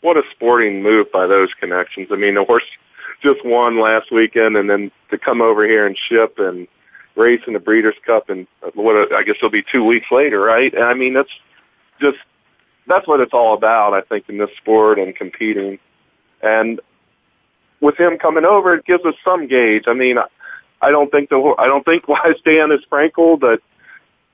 what 0.00 0.16
a 0.16 0.22
sporting 0.30 0.82
move 0.82 1.10
by 1.12 1.26
those 1.26 1.52
connections. 1.58 2.08
I 2.10 2.16
mean, 2.16 2.34
the 2.34 2.44
horse 2.44 2.64
just 3.22 3.44
won 3.44 3.80
last 3.80 4.12
weekend, 4.12 4.56
and 4.56 4.68
then 4.68 4.90
to 5.10 5.18
come 5.18 5.40
over 5.40 5.66
here 5.66 5.86
and 5.86 5.96
ship 6.08 6.38
and 6.38 6.68
race 7.16 7.40
in 7.46 7.54
the 7.54 7.58
Breeders' 7.58 7.94
Cup, 8.04 8.28
and 8.28 8.46
uh, 8.62 8.70
what 8.74 9.12
I 9.12 9.22
guess 9.22 9.36
it'll 9.36 9.50
be 9.50 9.64
two 9.70 9.84
weeks 9.84 10.06
later, 10.10 10.40
right? 10.40 10.72
And 10.72 10.84
I 10.84 10.94
mean, 10.94 11.14
that's 11.14 11.30
just 12.00 12.18
that's 12.86 13.06
what 13.06 13.20
it's 13.20 13.32
all 13.32 13.54
about. 13.54 13.94
I 13.94 14.02
think 14.02 14.28
in 14.28 14.38
this 14.38 14.50
sport 14.58 14.98
and 14.98 15.14
competing, 15.16 15.78
and 16.42 16.80
with 17.80 17.98
him 17.98 18.18
coming 18.18 18.44
over, 18.44 18.74
it 18.74 18.84
gives 18.84 19.04
us 19.04 19.14
some 19.24 19.48
gauge. 19.48 19.84
I 19.86 19.94
mean, 19.94 20.18
I 20.80 20.90
don't 20.90 21.10
think 21.10 21.30
the 21.30 21.54
I 21.58 21.66
don't 21.66 21.84
think 21.84 22.08
Wise 22.08 22.40
Dan 22.44 22.72
is 22.72 22.80
Frankel, 22.90 23.38
but 23.38 23.60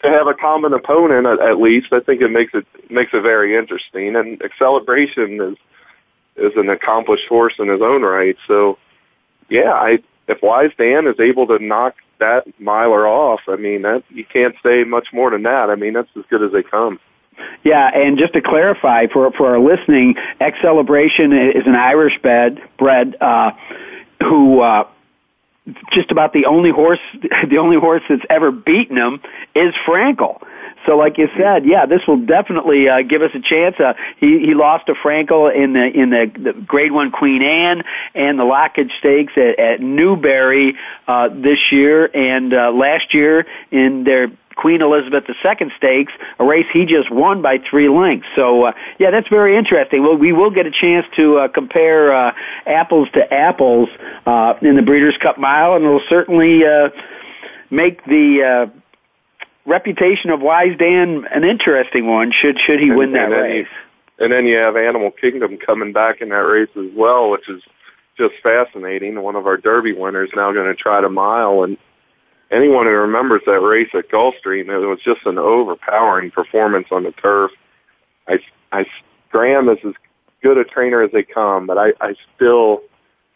to 0.03 0.11
have 0.11 0.27
a 0.27 0.35
common 0.35 0.73
opponent 0.73 1.27
at, 1.27 1.41
at 1.41 1.61
least, 1.61 1.93
I 1.93 2.01
think 2.01 2.21
it 2.21 2.31
makes 2.31 2.53
it 2.55 2.67
makes 2.91 3.13
it 3.13 3.23
very 3.23 3.57
interesting. 3.57 4.17
And 4.17 4.41
Excelebration 4.43 5.41
is 5.41 5.57
is 6.37 6.53
an 6.57 6.69
accomplished 6.69 7.27
horse 7.29 7.55
in 7.59 7.69
his 7.69 7.81
own 7.83 8.03
right. 8.03 8.37
So, 8.49 8.79
yeah, 9.49 9.73
I 9.73 9.99
if 10.29 10.43
Wise 10.43 10.71
Dan 10.79 11.07
is 11.07 11.19
able 11.21 11.47
to 11.49 11.59
knock 11.59 11.97
that 12.19 12.47
miler 12.61 13.07
off, 13.07 13.41
I 13.49 13.57
mean 13.57 13.83
that 13.83 14.05
you 14.11 14.25
can't 14.25 14.55
say 14.63 14.85
much 14.85 15.09
more 15.13 15.31
than 15.31 15.43
that. 15.45 15.71
I 15.71 15.77
mean 15.77 15.93
that's 15.93 16.11
as 16.17 16.25
good 16.29 16.43
as 16.43 16.53
they 16.53 16.63
come. 16.63 16.99
Yeah, 17.65 17.89
and 17.95 18.19
just 18.19 18.35
to 18.35 18.41
clarify 18.41 19.07
for 19.07 19.31
for 19.33 19.49
our 19.49 19.61
listening, 19.61 20.17
Excelebration 20.41 21.33
is 21.33 21.67
an 21.67 21.75
Irish 21.75 22.19
bred 22.21 22.61
bred 22.79 23.17
uh, 23.21 23.53
who 24.21 24.61
uh, 24.61 24.89
just 25.93 26.11
about 26.11 26.33
the 26.33 26.47
only 26.47 26.71
horse 26.71 26.99
the 27.49 27.59
only 27.59 27.79
horse 27.79 28.03
that's 28.09 28.25
ever 28.29 28.51
beaten 28.51 28.97
him 28.97 29.21
is 29.55 29.75
Frankel. 29.87 30.43
So, 30.87 30.97
like 30.97 31.17
you 31.17 31.29
said, 31.39 31.65
yeah, 31.65 31.87
this 31.87 32.01
will 32.09 32.25
definitely 32.27 32.89
uh, 32.89 33.03
give 33.03 33.23
us 33.23 33.31
a 33.35 33.41
chance. 33.41 33.77
Uh, 33.79 33.95
he 34.19 34.41
he 34.41 34.55
lost 34.55 34.87
to 34.87 34.95
Frankel 34.95 35.55
in 35.55 35.73
the 35.75 35.85
in 35.85 36.11
the, 36.11 36.31
the 36.35 36.53
Grade 36.53 36.91
One 36.91 37.13
Queen 37.13 37.43
Anne 37.43 37.83
and 38.15 38.39
the 38.39 38.45
Lockinge 38.45 38.91
Stakes 38.99 39.33
at, 39.37 39.59
at 39.59 39.81
Newbury 39.81 40.75
uh, 41.07 41.29
this 41.29 41.59
year, 41.71 42.11
and 42.13 42.53
uh, 42.53 42.73
last 42.73 43.15
year 43.15 43.47
in 43.71 44.03
their 44.05 44.33
Queen 44.57 44.83
Elizabeth 44.83 45.25
II 45.29 45.71
Stakes, 45.77 46.13
a 46.39 46.45
race 46.45 46.67
he 46.73 46.87
just 46.87 47.11
won 47.11 47.43
by 47.43 47.59
three 47.59 47.89
lengths. 47.89 48.29
So, 48.35 48.67
uh, 48.67 48.73
yeah, 48.99 49.11
that's 49.11 49.29
very 49.29 49.57
interesting. 49.57 50.03
Well, 50.03 50.17
we 50.17 50.33
will 50.33 50.51
get 50.51 50.67
a 50.67 50.71
chance 50.71 51.07
to 51.17 51.39
uh, 51.39 51.49
compare 51.49 52.15
uh, 52.15 52.33
apples 52.67 53.09
to 53.15 53.33
apples 53.33 53.89
uh, 54.27 54.55
in 54.63 54.77
the 54.77 54.83
Breeders' 54.83 55.17
Cup 55.19 55.39
Mile, 55.39 55.75
and 55.75 55.85
it'll 55.85 56.01
certainly 56.09 56.65
uh, 56.65 56.91
make 57.71 58.05
the 58.05 58.69
uh, 58.71 58.79
reputation 59.65 60.31
of 60.31 60.41
Wise 60.41 60.77
Dan 60.79 61.27
an 61.31 61.45
interesting 61.45 62.07
one. 62.07 62.33
Should 62.33 62.59
should 62.59 62.81
he 62.81 62.89
and, 62.89 62.99
win 62.99 63.13
that 63.13 63.33
and 63.33 63.33
race? 63.33 63.67
You, 64.19 64.25
and 64.25 64.33
then 64.33 64.47
you 64.47 64.57
have 64.57 64.77
Animal 64.77 65.11
Kingdom 65.11 65.59
coming 65.59 65.93
back 65.93 66.21
in 66.21 66.29
that 66.29 66.37
race 66.37 66.71
as 66.77 66.91
well, 66.95 67.31
which 67.31 67.49
is 67.49 67.63
just 68.17 68.35
fascinating. 68.43 69.21
One 69.21 69.37
of 69.37 69.47
our 69.47 69.57
Derby 69.57 69.93
winners 69.93 70.31
now 70.35 70.53
going 70.53 70.67
to 70.67 70.75
try 70.75 71.01
to 71.01 71.09
mile, 71.09 71.65
and 71.65 71.79
anyone 72.53 72.87
who 72.87 72.93
remembers 72.93 73.43
that 73.47 73.61
race 73.61 73.89
at 73.95 74.11
Gulfstream, 74.11 74.69
it 74.69 74.87
was 74.87 75.01
just 75.03 75.25
an 75.27 75.39
overpowering 75.39 76.31
performance 76.31 76.89
on 76.91 77.05
the 77.05 77.13
turf. 77.13 77.51
I, 78.29 78.39
I, 78.71 78.85
Graham 79.31 79.69
is 79.69 79.79
as 79.85 79.95
good 80.43 80.59
a 80.59 80.65
trainer 80.65 81.03
as 81.03 81.11
they 81.13 81.23
come, 81.23 81.67
but 81.67 81.79
I, 81.79 81.93
I 82.01 82.15
still 82.37 82.83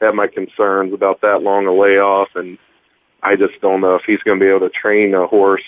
have 0.01 0.15
my 0.15 0.27
concerns 0.27 0.93
about 0.93 1.23
that 1.23 1.43
long 1.43 1.67
a 1.67 1.73
layoff, 1.73 2.29
and 2.35 2.59
I 3.23 3.37
just 3.37 3.61
don't 3.61 3.81
know 3.81 3.95
if 3.95 4.03
he's 4.07 4.23
going 4.23 4.39
to 4.39 4.45
be 4.45 4.51
able 4.51 4.69
to 4.69 4.71
train 4.71 5.15
a 5.15 5.27
horse 5.27 5.65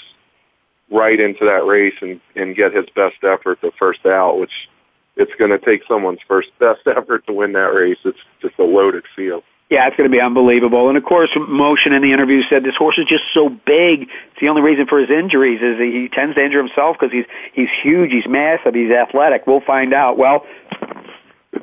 right 0.90 1.18
into 1.18 1.44
that 1.44 1.64
race 1.66 1.94
and, 2.00 2.20
and 2.36 2.56
get 2.56 2.74
his 2.74 2.86
best 2.94 3.16
effort 3.22 3.60
the 3.60 3.72
first 3.78 4.04
out, 4.06 4.38
which 4.38 4.68
it's 5.16 5.34
going 5.38 5.50
to 5.50 5.58
take 5.58 5.82
someone's 5.88 6.20
first 6.28 6.50
best 6.58 6.86
effort 6.86 7.26
to 7.26 7.32
win 7.32 7.52
that 7.52 7.74
race. 7.74 7.98
It's 8.04 8.18
just 8.40 8.58
a 8.58 8.64
loaded 8.64 9.04
field. 9.16 9.44
Yeah, 9.70 9.86
it's 9.86 9.96
going 9.96 10.10
to 10.10 10.14
be 10.14 10.20
unbelievable. 10.20 10.88
And 10.88 10.96
of 10.96 11.04
course, 11.04 11.28
Motion 11.36 11.92
in 11.92 12.00
the 12.00 12.12
interview 12.12 12.42
said 12.48 12.64
this 12.64 12.76
horse 12.76 12.96
is 12.96 13.04
just 13.06 13.24
so 13.34 13.50
big. 13.50 14.02
It's 14.02 14.40
the 14.40 14.48
only 14.48 14.62
reason 14.62 14.86
for 14.86 14.98
his 14.98 15.10
injuries 15.10 15.60
is 15.60 15.78
he 15.78 16.08
tends 16.08 16.36
to 16.36 16.42
injure 16.42 16.58
himself 16.58 16.96
because 16.98 17.12
he's 17.12 17.26
he's 17.52 17.68
huge, 17.82 18.10
he's 18.10 18.26
massive, 18.26 18.74
he's 18.74 18.90
athletic. 18.90 19.46
We'll 19.46 19.60
find 19.60 19.92
out. 19.92 20.16
Well, 20.16 20.46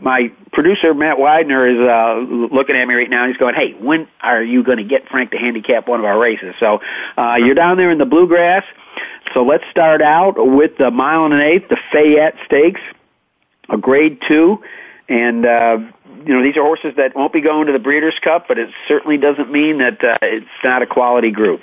my 0.01 0.31
producer 0.53 0.93
Matt 0.93 1.17
Widener 1.17 1.67
is 1.67 1.79
uh, 1.79 2.19
looking 2.53 2.75
at 2.75 2.85
me 2.87 2.93
right 2.93 3.09
now. 3.09 3.27
He's 3.27 3.37
going, 3.37 3.55
"Hey, 3.55 3.73
when 3.73 4.07
are 4.21 4.43
you 4.43 4.63
going 4.63 4.77
to 4.77 4.83
get 4.83 5.09
Frank 5.09 5.31
to 5.31 5.37
handicap 5.37 5.87
one 5.87 5.99
of 5.99 6.05
our 6.05 6.19
races?" 6.19 6.53
So 6.59 6.81
uh, 7.17 7.37
you're 7.39 7.55
down 7.55 7.77
there 7.77 7.89
in 7.89 7.97
the 7.97 8.05
bluegrass. 8.05 8.65
So 9.33 9.43
let's 9.43 9.63
start 9.71 10.03
out 10.03 10.35
with 10.37 10.77
the 10.77 10.91
mile 10.91 11.25
and 11.25 11.33
an 11.33 11.41
eighth, 11.41 11.69
the 11.69 11.77
Fayette 11.91 12.35
Stakes, 12.45 12.81
a 13.67 13.77
Grade 13.77 14.21
Two, 14.27 14.61
and 15.07 15.45
uh, 15.45 15.77
you 16.25 16.33
know 16.33 16.43
these 16.43 16.57
are 16.57 16.63
horses 16.63 16.93
that 16.97 17.15
won't 17.15 17.33
be 17.33 17.41
going 17.41 17.67
to 17.67 17.73
the 17.73 17.79
Breeders' 17.79 18.17
Cup, 18.21 18.47
but 18.47 18.57
it 18.57 18.69
certainly 18.87 19.17
doesn't 19.17 19.51
mean 19.51 19.79
that 19.79 20.03
uh, 20.03 20.17
it's 20.21 20.47
not 20.63 20.81
a 20.81 20.87
quality 20.87 21.31
group. 21.31 21.61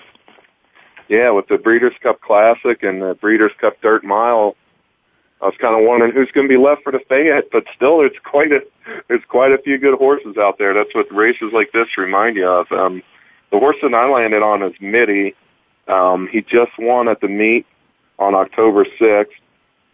Yeah, 1.08 1.30
with 1.30 1.48
the 1.48 1.58
Breeders' 1.58 1.94
Cup 2.02 2.20
Classic 2.20 2.82
and 2.82 3.02
the 3.02 3.14
Breeders' 3.14 3.52
Cup 3.60 3.80
Dirt 3.82 4.04
Mile, 4.04 4.56
I 5.40 5.46
was 5.46 5.54
kind 5.60 5.78
of 5.78 5.86
wondering 5.86 6.12
who's 6.12 6.30
going 6.30 6.48
to 6.48 6.52
be 6.52 6.60
left 6.60 6.84
for 6.84 6.92
the 6.92 7.00
Fayette, 7.08 7.50
but 7.50 7.64
still, 7.74 7.98
there's 7.98 8.12
quite 8.24 8.52
a 8.52 8.62
there's 9.08 9.24
quite 9.28 9.52
a 9.52 9.58
few 9.58 9.78
good 9.78 9.98
horses 9.98 10.36
out 10.36 10.58
there. 10.58 10.72
That's 10.72 10.94
what 10.94 11.12
races 11.12 11.52
like 11.52 11.72
this 11.72 11.98
remind 11.98 12.36
you 12.36 12.48
of. 12.48 12.70
Um, 12.70 13.02
the 13.50 13.58
horse 13.58 13.76
that 13.82 13.92
I 13.92 14.08
landed 14.08 14.42
on 14.42 14.62
is 14.62 14.72
Mitty. 14.80 15.34
Um, 15.88 16.28
he 16.30 16.42
just 16.42 16.72
won 16.78 17.08
at 17.08 17.20
the 17.20 17.28
meet 17.28 17.66
on 18.18 18.34
October 18.34 18.84
6th. 18.84 19.26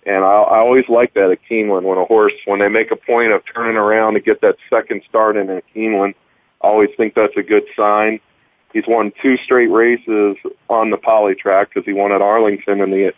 And 0.09 0.25
I, 0.25 0.29
I 0.29 0.59
always 0.61 0.89
like 0.89 1.13
that 1.15 1.31
at 1.31 1.39
Keeneland 1.49 1.83
when 1.83 1.99
a 1.99 2.05
horse, 2.07 2.33
when 2.47 2.61
they 2.61 2.69
make 2.69 2.91
a 2.91 2.97
point 2.97 3.31
of 3.31 3.43
turning 3.55 3.77
around 3.77 4.15
to 4.15 4.21
get 4.21 4.41
that 4.41 4.57
second 4.71 5.03
start 5.07 5.37
in 5.37 5.51
a 5.51 5.61
Keeneland, 5.77 6.15
I 6.63 6.69
always 6.69 6.89
think 6.97 7.15
that's 7.15 7.37
a 7.37 7.43
good 7.43 7.65
sign. 7.77 8.19
He's 8.73 8.87
won 8.89 9.13
two 9.21 9.37
straight 9.37 9.71
races 9.71 10.37
on 10.71 10.89
the 10.89 10.97
poly 10.97 11.35
track 11.35 11.69
because 11.69 11.85
he 11.85 11.93
won 11.93 12.11
at 12.11 12.23
Arlington 12.23 12.81
in 12.81 12.91
the 12.91 13.13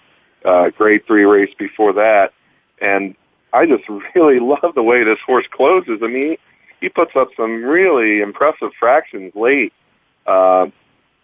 uh, 0.45 0.71
grade 0.71 1.07
three 1.07 1.23
race 1.23 1.55
before 1.57 1.93
that. 1.93 2.33
And 2.81 3.15
I 3.53 3.67
just 3.67 3.85
really 4.17 4.41
love 4.41 4.75
the 4.75 4.83
way 4.83 5.05
this 5.05 5.21
horse 5.25 5.47
closes. 5.49 6.01
I 6.03 6.09
mean, 6.09 6.39
he 6.81 6.89
puts 6.89 7.13
up 7.15 7.29
some 7.37 7.63
really 7.63 8.21
impressive 8.21 8.73
fractions 8.81 9.33
late. 9.37 9.73
Uh, 10.27 10.67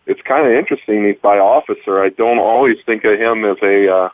it's 0.07 0.23
kind 0.23 0.47
of 0.47 0.53
interesting. 0.53 1.07
He's 1.07 1.19
by 1.21 1.39
officer. 1.39 2.01
I 2.01 2.11
don't 2.11 2.39
always 2.39 2.77
think 2.87 3.03
of 3.03 3.19
him 3.19 3.45
as 3.45 3.57
a 3.65 3.93
uh, 3.93 4.09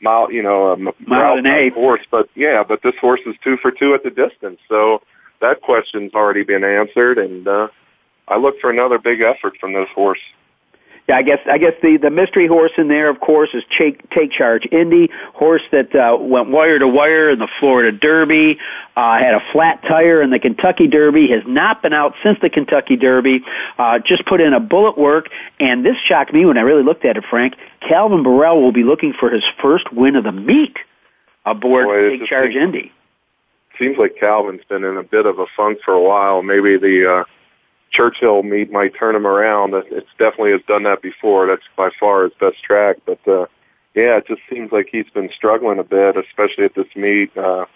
mile, 0.00 0.32
you 0.32 0.42
know, 0.42 0.72
a 0.72 0.76
mile 0.76 1.38
and 1.38 1.46
eight 1.46 1.74
horse. 1.74 2.02
But 2.10 2.28
yeah, 2.34 2.62
but 2.66 2.82
this 2.82 2.94
horse 3.00 3.20
is 3.26 3.34
two 3.42 3.56
for 3.60 3.70
two 3.70 3.94
at 3.94 4.02
the 4.02 4.10
distance, 4.10 4.60
so 4.68 5.02
that 5.40 5.60
question's 5.60 6.12
already 6.14 6.42
been 6.42 6.64
answered. 6.64 7.18
And 7.18 7.46
uh, 7.46 7.68
I 8.28 8.38
look 8.38 8.60
for 8.60 8.70
another 8.70 8.98
big 8.98 9.20
effort 9.20 9.56
from 9.60 9.72
this 9.72 9.88
horse. 9.94 10.20
Yeah, 11.10 11.16
I 11.16 11.22
guess 11.22 11.40
I 11.50 11.58
guess 11.58 11.72
the 11.82 11.96
the 11.96 12.08
mystery 12.08 12.46
horse 12.46 12.70
in 12.78 12.86
there, 12.86 13.10
of 13.10 13.18
course, 13.18 13.48
is 13.52 13.64
Take, 13.76 14.08
Take 14.10 14.30
Charge 14.30 14.64
Indy, 14.70 15.10
horse 15.34 15.62
that 15.72 15.92
uh, 15.92 16.16
went 16.16 16.50
wire 16.50 16.78
to 16.78 16.86
wire 16.86 17.30
in 17.30 17.40
the 17.40 17.48
Florida 17.58 17.90
Derby, 17.90 18.60
uh, 18.96 19.18
had 19.18 19.34
a 19.34 19.40
flat 19.50 19.82
tire 19.82 20.22
in 20.22 20.30
the 20.30 20.38
Kentucky 20.38 20.86
Derby, 20.86 21.26
has 21.30 21.42
not 21.48 21.82
been 21.82 21.92
out 21.92 22.14
since 22.22 22.38
the 22.40 22.48
Kentucky 22.48 22.94
Derby, 22.94 23.42
uh, 23.76 23.98
just 23.98 24.24
put 24.24 24.40
in 24.40 24.52
a 24.52 24.60
bullet 24.60 24.96
work, 24.96 25.26
and 25.58 25.84
this 25.84 25.96
shocked 26.06 26.32
me 26.32 26.46
when 26.46 26.56
I 26.56 26.60
really 26.60 26.84
looked 26.84 27.04
at 27.04 27.16
it, 27.16 27.24
Frank. 27.28 27.54
Calvin 27.80 28.22
Borel 28.22 28.62
will 28.62 28.70
be 28.70 28.84
looking 28.84 29.12
for 29.12 29.30
his 29.30 29.42
first 29.60 29.92
win 29.92 30.14
of 30.14 30.22
the 30.22 30.30
meet 30.30 30.76
aboard 31.44 31.86
Boy, 31.86 32.18
Take 32.18 32.28
Charge 32.28 32.52
seems, 32.52 32.62
Indy. 32.62 32.92
Seems 33.80 33.98
like 33.98 34.14
Calvin's 34.14 34.62
been 34.68 34.84
in 34.84 34.96
a 34.96 35.02
bit 35.02 35.26
of 35.26 35.40
a 35.40 35.46
funk 35.56 35.78
for 35.84 35.92
a 35.92 36.00
while. 36.00 36.44
Maybe 36.44 36.78
the 36.78 37.12
uh, 37.12 37.24
Churchill 37.90 38.42
meet 38.42 38.70
might 38.70 38.94
turn 38.94 39.16
him 39.16 39.26
around. 39.26 39.74
It's 39.74 40.08
definitely 40.18 40.52
has 40.52 40.62
done 40.66 40.84
that 40.84 41.02
before. 41.02 41.46
That's 41.46 41.62
by 41.76 41.90
far 41.98 42.24
his 42.24 42.32
best 42.40 42.62
track. 42.62 42.96
But 43.04 43.26
uh, 43.26 43.46
yeah, 43.94 44.18
it 44.18 44.26
just 44.26 44.42
seems 44.48 44.72
like 44.72 44.88
he's 44.90 45.08
been 45.12 45.30
struggling 45.34 45.78
a 45.78 45.84
bit, 45.84 46.16
especially 46.16 46.64
at 46.64 46.74
this 46.74 46.86
meet. 46.94 47.36
Uh, 47.36 47.66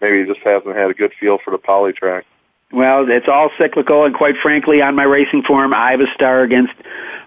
maybe 0.00 0.20
he 0.20 0.26
just 0.26 0.44
hasn't 0.44 0.74
had 0.74 0.90
a 0.90 0.94
good 0.94 1.12
feel 1.20 1.38
for 1.44 1.50
the 1.50 1.58
poly 1.58 1.92
track. 1.92 2.24
Well, 2.70 3.06
it's 3.08 3.28
all 3.28 3.50
cyclical, 3.58 4.04
and 4.04 4.14
quite 4.14 4.36
frankly, 4.42 4.82
on 4.82 4.94
my 4.94 5.04
racing 5.04 5.42
form, 5.42 5.72
I 5.72 5.92
have 5.92 6.00
a 6.00 6.12
star 6.14 6.42
against 6.42 6.74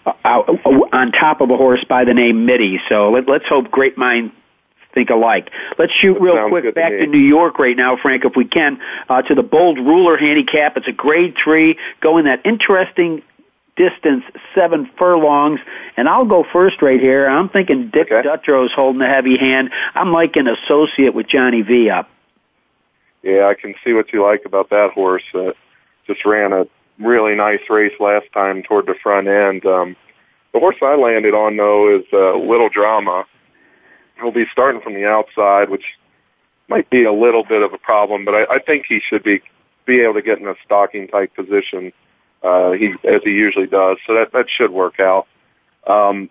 uh, 0.06 0.10
on 0.24 1.12
top 1.12 1.42
of 1.42 1.50
a 1.50 1.58
horse 1.58 1.84
by 1.84 2.06
the 2.06 2.14
name 2.14 2.46
Mitty. 2.46 2.80
So 2.89 3.12
let, 3.12 3.28
let's 3.28 3.48
hope 3.48 3.72
great 3.72 3.98
mind 3.98 4.32
think 4.94 5.10
alike. 5.10 5.50
Let's 5.78 5.94
shoot 5.94 6.20
real 6.20 6.36
sounds 6.36 6.52
quick 6.52 6.64
good 6.64 6.76
to 6.76 6.82
back 6.82 6.92
to 6.92 7.06
New 7.06 7.20
York 7.20 7.60
right 7.60 7.76
now, 7.76 7.98
Frank, 7.98 8.26
if 8.26 8.36
we 8.36 8.46
can, 8.46 8.80
uh, 9.10 9.22
to 9.24 9.36
the 9.36 9.44
Bold 9.44 9.78
Ruler 9.78 10.18
handicap. 10.18 10.78
It's 10.78 10.88
a 10.88 10.92
grade 10.92 11.36
three, 11.42 11.78
going 12.02 12.26
that 12.26 12.46
interesting 12.46 13.22
distance, 13.76 14.24
seven 14.54 14.89
furlongs, 14.98 15.60
and 15.98 16.08
I'll 16.08 16.26
go 16.26 16.46
first 16.52 16.82
right 16.82 17.00
here. 17.00 17.28
I'm 17.28 17.50
thinking 17.50 17.89
Dick 17.92 18.12
Okay. 18.12 18.28
Dutrow's 18.28 18.72
holding 18.74 19.02
a 19.02 19.08
heavy 19.08 19.38
hand. 19.38 19.72
I'm 19.96 20.12
like 20.12 20.36
an 20.36 20.48
associate 20.48 21.14
with 21.14 21.28
Johnny 21.28 21.62
V 21.62 21.89
up. 21.89 22.10
Yeah, 23.24 23.48
I 23.48 23.54
can 23.54 23.76
see 23.84 23.94
what 23.94 24.12
you 24.12 24.24
like 24.24 24.44
about 24.46 24.70
that 24.72 24.92
horse. 24.92 25.24
Uh, 25.34 25.52
just 26.08 26.26
ran 26.26 26.54
a 26.54 26.66
really 27.00 27.36
nice 27.36 27.62
race 27.70 27.94
last 28.00 28.26
time 28.34 28.64
toward 28.64 28.88
the 28.88 28.96
front 29.02 29.28
end. 29.28 29.66
Um, 29.66 29.96
the 30.54 30.60
horse 30.60 30.76
I 30.82 30.96
landed 30.96 31.34
on 31.34 31.56
though 31.56 31.96
is 31.96 32.04
uh, 32.12 32.38
Little 32.38 32.70
Drama. 32.70 33.26
He'll 34.22 34.32
be 34.32 34.45
starting 34.51 34.82
from 34.82 34.93
the 34.93 35.05
outside, 35.05 35.69
which 35.69 35.86
might 36.67 36.89
be 36.89 37.03
a 37.03 37.13
little 37.13 37.43
bit 37.43 37.61
of 37.61 37.74
a 37.74 37.78
problem, 37.78 38.26
but 38.26 38.34
I, 38.34 38.55
I 38.55 38.59
think 38.59 38.86
he 38.88 38.99
should 38.99 39.24
be 39.24 39.41
be 39.86 40.01
able 40.01 40.13
to 40.13 40.22
get 40.22 40.39
in 40.39 40.47
a 40.47 40.55
stalking 40.63 41.07
type 41.07 41.36
position. 41.36 41.91
Uh, 42.43 42.72
he 42.72 42.93
as 43.03 43.22
he 43.24 43.32
usually 43.32 43.67
does, 43.67 43.97
so 44.07 44.13
that 44.13 44.32
that 44.34 44.45
should 44.49 44.72
work 44.72 44.99
out. 44.99 45.28
Um, 45.86 46.30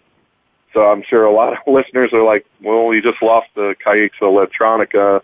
so 0.72 0.82
I'm 0.82 1.02
sure 1.02 1.24
a 1.24 1.32
lot 1.32 1.52
of 1.52 1.58
listeners 1.66 2.12
are 2.12 2.22
like, 2.22 2.46
"Well, 2.62 2.94
you 2.94 3.02
just 3.02 3.22
lost 3.22 3.48
the 3.54 3.74
Caixa 3.84 4.22
Electronica." 4.22 5.20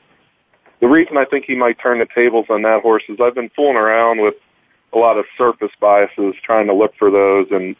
The 0.80 0.88
reason 0.88 1.16
I 1.16 1.24
think 1.24 1.46
he 1.46 1.54
might 1.54 1.78
turn 1.78 1.98
the 1.98 2.06
tables 2.14 2.46
on 2.50 2.62
that 2.62 2.82
horse 2.82 3.04
is 3.08 3.18
I've 3.20 3.34
been 3.34 3.50
fooling 3.56 3.76
around 3.76 4.20
with 4.20 4.34
a 4.92 4.98
lot 4.98 5.16
of 5.16 5.24
surface 5.38 5.72
biases, 5.80 6.34
trying 6.42 6.66
to 6.66 6.74
look 6.74 6.94
for 6.98 7.10
those, 7.10 7.46
and 7.50 7.74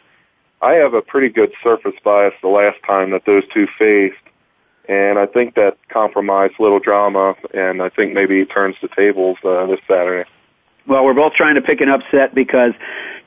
I 0.61 0.73
have 0.73 0.95
a 0.95 1.01
pretty 1.01 1.29
good 1.29 1.53
surface 1.63 1.93
bias 2.03 2.33
the 2.41 2.47
last 2.47 2.77
time 2.85 3.11
that 3.11 3.25
those 3.25 3.43
two 3.53 3.67
faced, 3.77 4.17
and 4.87 5.19
I 5.19 5.25
think 5.25 5.55
that 5.55 5.77
compromised 5.89 6.55
little 6.59 6.79
drama, 6.79 7.35
and 7.53 7.81
I 7.81 7.89
think 7.89 8.13
maybe 8.13 8.39
he 8.39 8.45
turns 8.45 8.75
the 8.81 8.87
tables 8.87 9.37
uh, 9.43 9.65
this 9.67 9.79
Saturday. 9.87 10.29
Well, 10.87 11.03
we're 11.03 11.13
both 11.13 11.33
trying 11.33 11.55
to 11.55 11.61
pick 11.61 11.81
an 11.81 11.89
upset 11.89 12.33
because 12.33 12.71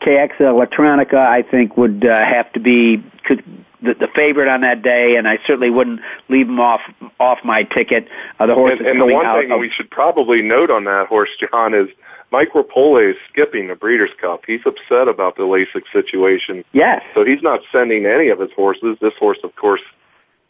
Caixa 0.01 0.41
Electronica, 0.41 1.17
I 1.19 1.43
think, 1.43 1.77
would 1.77 2.07
uh, 2.07 2.25
have 2.25 2.51
to 2.55 2.61
be 2.61 3.05
could, 3.25 3.45
the, 3.83 3.95
the 3.95 4.09
favorite 4.15 4.49
on 4.49 4.63
that 4.63 4.83
day, 4.83 5.17
and 5.17 5.29
I 5.29 5.39
certainly 5.47 5.71
wouldn't 5.71 6.01
leave 6.29 6.49
him 6.49 6.61
off 6.61 6.81
off 7.19 7.39
my 7.45 7.65
ticket. 7.65 8.09
Uh, 8.39 8.47
the 8.47 8.55
horse 8.55 8.77
And, 8.79 8.87
and 8.87 9.01
the 9.01 9.07
one 9.07 9.27
out 9.27 9.41
thing 9.41 9.53
of, 9.53 9.61
we 9.61 9.71
should 9.71 9.91
probably 9.91 10.41
note 10.41 10.71
on 10.71 10.85
that 10.85 11.07
horse, 11.09 11.31
John, 11.39 11.75
is 11.75 11.89
Mike 12.33 12.53
Repole 12.55 13.11
is 13.11 13.17
skipping 13.31 13.69
the 13.69 13.75
Breeders' 13.75 14.11
Cup. 14.21 14.45
He's 14.47 14.61
upset 14.65 15.09
about 15.09 15.37
the 15.37 15.43
Lasix 15.43 15.83
situation. 15.93 16.65
yes, 16.73 17.03
So 17.15 17.25
he's 17.25 17.43
not 17.43 17.61
sending 17.73 18.07
any 18.07 18.29
of 18.29 18.39
his 18.39 18.51
horses. 18.53 18.97
This 19.01 19.15
horse, 19.19 19.39
of 19.43 19.55
course, 19.57 19.83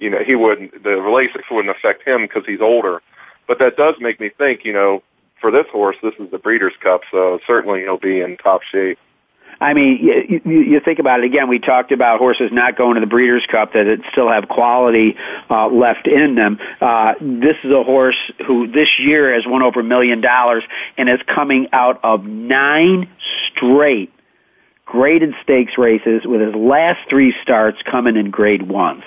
you 0.01 0.11
know, 0.11 0.19
he 0.25 0.35
wouldn't, 0.35 0.83
the 0.83 0.91
Lasix 0.91 1.43
wouldn't 1.51 1.77
affect 1.77 2.07
him 2.07 2.23
because 2.23 2.45
he's 2.47 2.61
older. 2.61 3.03
But 3.47 3.59
that 3.59 3.77
does 3.77 3.95
make 4.01 4.19
me 4.19 4.31
think, 4.31 4.65
you 4.65 4.73
know, 4.73 5.03
for 5.41 5.51
this 5.51 5.67
horse, 5.71 5.97
this 6.03 6.15
is 6.19 6.31
the 6.31 6.39
Breeders' 6.39 6.73
Cup, 6.83 7.03
so 7.11 7.39
certainly 7.47 7.81
he'll 7.81 7.99
be 7.99 8.21
in 8.21 8.37
top 8.37 8.63
shape. 8.63 8.99
I 9.61 9.75
mean, 9.75 9.99
you, 10.01 10.41
you, 10.45 10.61
you 10.61 10.81
think 10.81 11.01
about 11.01 11.21
it 11.21 11.27
again. 11.27 11.49
We 11.49 11.59
talked 11.59 11.93
about 11.93 12.19
horses 12.19 12.51
not 12.51 12.77
going 12.77 12.95
to 12.95 13.01
the 13.01 13.07
Breeders' 13.07 13.45
Cup 13.51 13.75
that 13.75 13.87
it 13.87 14.01
still 14.11 14.31
have 14.31 14.49
quality 14.49 15.17
uh, 15.51 15.69
left 15.69 16.07
in 16.07 16.35
them. 16.35 16.59
Uh, 16.81 17.15
this 17.21 17.57
is 17.63 17.71
a 17.71 17.83
horse 17.83 18.17
who 18.47 18.69
this 18.69 18.89
year 18.99 19.35
has 19.35 19.45
won 19.47 19.63
over 19.63 19.81
a 19.81 19.85
million 19.85 20.23
dollars 20.23 20.65
and 20.97 21.11
is 21.11 21.21
coming 21.27 21.69
out 21.73 22.01
of 22.03 22.25
nine 22.25 23.09
straight 23.51 24.13
graded 24.87 25.35
stakes 25.43 25.79
races 25.79 26.23
with 26.25 26.41
his 26.41 26.55
last 26.55 26.99
three 27.09 27.35
starts 27.43 27.79
coming 27.83 28.17
in 28.17 28.31
grade 28.31 28.63
ones. 28.63 29.05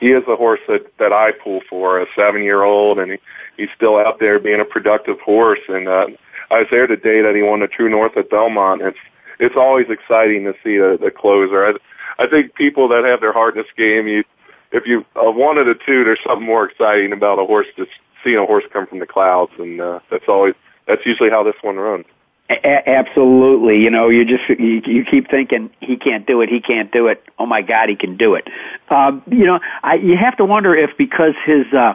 He 0.00 0.12
is 0.12 0.24
a 0.26 0.36
horse 0.36 0.60
that 0.66 0.96
that 0.98 1.12
I 1.12 1.32
pull 1.32 1.60
for, 1.68 2.00
a 2.00 2.06
seven 2.16 2.42
year 2.42 2.62
old, 2.62 2.98
and 2.98 3.12
he, 3.12 3.18
he's 3.56 3.68
still 3.76 3.98
out 3.98 4.18
there 4.18 4.38
being 4.38 4.60
a 4.60 4.64
productive 4.64 5.20
horse. 5.20 5.60
And 5.68 5.88
uh, 5.88 6.06
I 6.50 6.60
was 6.60 6.68
there 6.70 6.86
the 6.86 6.96
day 6.96 7.20
that 7.20 7.34
he 7.36 7.42
won 7.42 7.60
the 7.60 7.68
True 7.68 7.90
North 7.90 8.16
at 8.16 8.30
Belmont. 8.30 8.82
It's 8.82 8.98
it's 9.38 9.56
always 9.56 9.86
exciting 9.88 10.44
to 10.44 10.54
see 10.64 10.78
the, 10.78 10.98
the 11.00 11.10
closer. 11.10 11.66
I, 11.66 12.24
I 12.24 12.26
think 12.26 12.54
people 12.54 12.88
that 12.88 13.04
have 13.04 13.20
their 13.20 13.32
heart 13.32 13.56
in 13.56 13.62
this 13.62 13.72
game, 13.76 14.08
you 14.08 14.24
if 14.72 14.86
you 14.86 15.04
uh, 15.16 15.30
one 15.30 15.58
of 15.58 15.66
the 15.66 15.74
two, 15.74 16.04
there's 16.04 16.20
something 16.26 16.46
more 16.46 16.64
exciting 16.64 17.12
about 17.12 17.38
a 17.38 17.44
horse 17.44 17.66
just 17.76 17.90
seeing 18.24 18.36
a 18.36 18.46
horse 18.46 18.64
come 18.72 18.86
from 18.86 19.00
the 19.00 19.06
clouds, 19.06 19.52
and 19.58 19.80
uh, 19.80 20.00
that's 20.10 20.28
always 20.28 20.54
that's 20.86 21.04
usually 21.04 21.30
how 21.30 21.42
this 21.42 21.56
one 21.62 21.76
runs. 21.76 22.06
A- 22.50 22.88
absolutely. 22.88 23.80
You 23.80 23.90
know, 23.90 24.08
you 24.08 24.24
just 24.24 24.48
you, 24.48 24.82
you 24.84 25.04
keep 25.04 25.30
thinking 25.30 25.70
he 25.80 25.96
can't 25.96 26.26
do 26.26 26.40
it. 26.40 26.48
He 26.48 26.60
can't 26.60 26.90
do 26.90 27.06
it. 27.06 27.24
Oh 27.38 27.46
my 27.46 27.62
God, 27.62 27.88
he 27.88 27.96
can 27.96 28.16
do 28.16 28.34
it. 28.34 28.48
Um, 28.88 29.22
you 29.30 29.46
know, 29.46 29.60
I, 29.82 29.94
you 29.94 30.16
have 30.16 30.36
to 30.38 30.44
wonder 30.44 30.74
if 30.74 30.96
because 30.98 31.34
his 31.46 31.72
uh, 31.72 31.94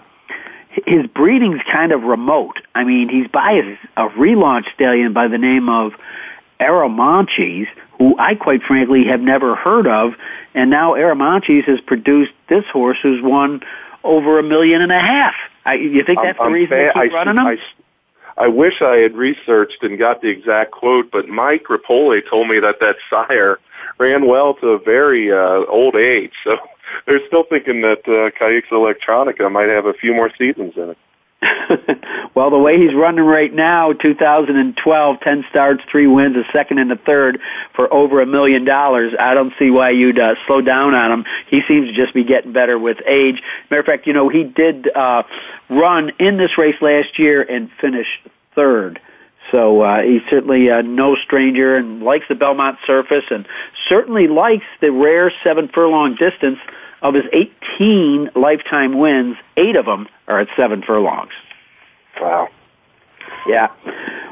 his 0.88 1.08
breeding's 1.08 1.62
kind 1.72 1.91
of 1.91 2.03
remote. 2.03 2.62
I 2.74 2.86
mean, 2.86 3.10
he's 3.10 3.28
by 3.28 3.51
a, 3.97 4.06
a 4.06 4.10
relaunch 4.12 4.74
stallion 4.74 5.12
by 5.12 5.28
the 5.28 5.38
name 5.38 5.68
of 5.68 5.93
Arromanches, 6.60 7.68
who 7.97 8.18
I 8.18 8.36
quite 8.36 8.64
frankly 8.64 9.06
have 9.06 9.20
never 9.20 9.56
heard 9.56 9.88
of, 9.88 10.14
and 10.53 10.70
now 10.70 10.93
Arromanches 10.93 11.66
has 11.66 11.82
produced 11.82 12.32
this 12.47 12.64
horse 12.72 12.97
who's 13.03 13.22
won 13.22 13.62
over 14.06 14.39
a 14.39 14.43
million 14.43 14.82
and 14.82 14.91
a 14.91 14.99
half. 14.99 15.34
I, 15.66 15.74
you 15.76 16.03
think 16.06 16.20
that's 16.24 16.39
I'm, 16.39 16.51
the 16.51 16.53
reason 16.53 16.70
fa- 16.70 16.91
they 16.93 17.01
keep 17.08 17.12
I, 17.12 17.16
running 17.16 17.38
him? 17.38 17.47
I, 17.47 17.58
I 18.38 18.48
wish 18.48 18.82
I 18.82 18.98
had 18.98 19.16
researched 19.16 19.82
and 19.82 19.98
got 19.98 20.22
the 20.22 20.30
exact 20.30 20.72
quote, 20.72 21.10
but 21.12 21.30
Mike 21.30 21.66
Repole 21.70 22.22
told 22.30 22.50
me 22.50 22.60
that 22.60 22.80
that 22.82 22.98
sire 23.10 23.60
ran 23.98 24.28
well 24.28 24.56
to 24.56 24.70
a 24.70 24.80
very 24.80 25.32
uh, 25.32 25.66
old 25.70 25.96
age. 25.96 26.34
So 26.44 26.58
they're 27.06 27.26
still 27.28 27.44
thinking 27.44 27.82
that 27.82 28.00
uh, 28.06 28.32
Caixa 28.38 28.72
Electronica 28.72 29.52
might 29.52 29.70
have 29.70 29.86
a 29.86 29.94
few 29.94 30.14
more 30.14 30.32
seasons 30.38 30.74
in 30.76 30.92
it. 30.92 30.98
well, 32.36 32.50
the 32.50 32.58
way 32.58 32.80
he's 32.80 32.94
running 32.94 33.24
right 33.24 33.54
now, 33.54 33.94
2012, 33.94 35.20
10 35.20 35.46
starts, 35.50 35.84
3 35.90 36.08
wins, 36.08 36.36
a 36.36 36.44
second 36.52 36.80
and 36.80 36.92
a 36.92 36.96
third 36.96 37.40
for 37.76 37.92
over 37.94 38.22
a 38.22 38.26
million 38.26 38.66
dollars. 38.66 39.14
I 39.20 39.34
don't 39.34 39.54
see 39.60 39.70
why 39.70 39.92
you'd 39.92 40.20
uh, 40.20 40.36
slow 40.48 40.62
down 40.62 40.94
on 40.94 41.12
him. 41.12 41.26
He 41.50 41.62
seems 41.68 41.90
to 41.90 41.94
just 41.94 42.14
be 42.14 42.24
getting 42.24 42.54
better 42.54 42.78
with 42.78 42.98
age. 43.06 43.42
Matter 43.70 43.82
of 43.82 43.86
fact, 43.86 44.08
you 44.08 44.14
know, 44.14 44.30
he 44.30 44.44
did 44.44 44.88
uh, 44.96 45.24
run 45.70 46.12
in 46.20 46.38
this 46.38 46.58
race 46.58 46.82
last 46.82 47.20
year 47.20 47.42
and 47.42 47.70
finish 47.82 48.08
third. 48.54 49.00
So 49.52 49.82
uh, 49.82 50.02
he's 50.02 50.24
certainly 50.30 50.72
uh, 50.72 50.82
no 50.82 51.16
stranger 51.16 51.76
and 51.76 52.02
likes 52.02 52.26
the 52.28 52.36
Belmont 52.36 52.80
surface 52.88 53.26
and 53.30 53.48
certainly 53.88 54.28
likes 54.28 54.66
the 54.82 54.92
rare 54.92 55.32
seven 55.44 55.68
furlong 55.68 56.16
distance 56.16 56.58
of 57.02 57.14
his 57.14 57.26
18 57.78 58.32
lifetime 58.36 58.98
wins, 58.98 59.38
eight 59.58 59.76
of 59.76 59.86
them 59.86 60.08
are 60.28 60.39
at 60.39 60.48
seven 60.56 60.82
furlongs. 60.82 61.34
Wow. 62.20 62.50
Yeah. 63.48 63.72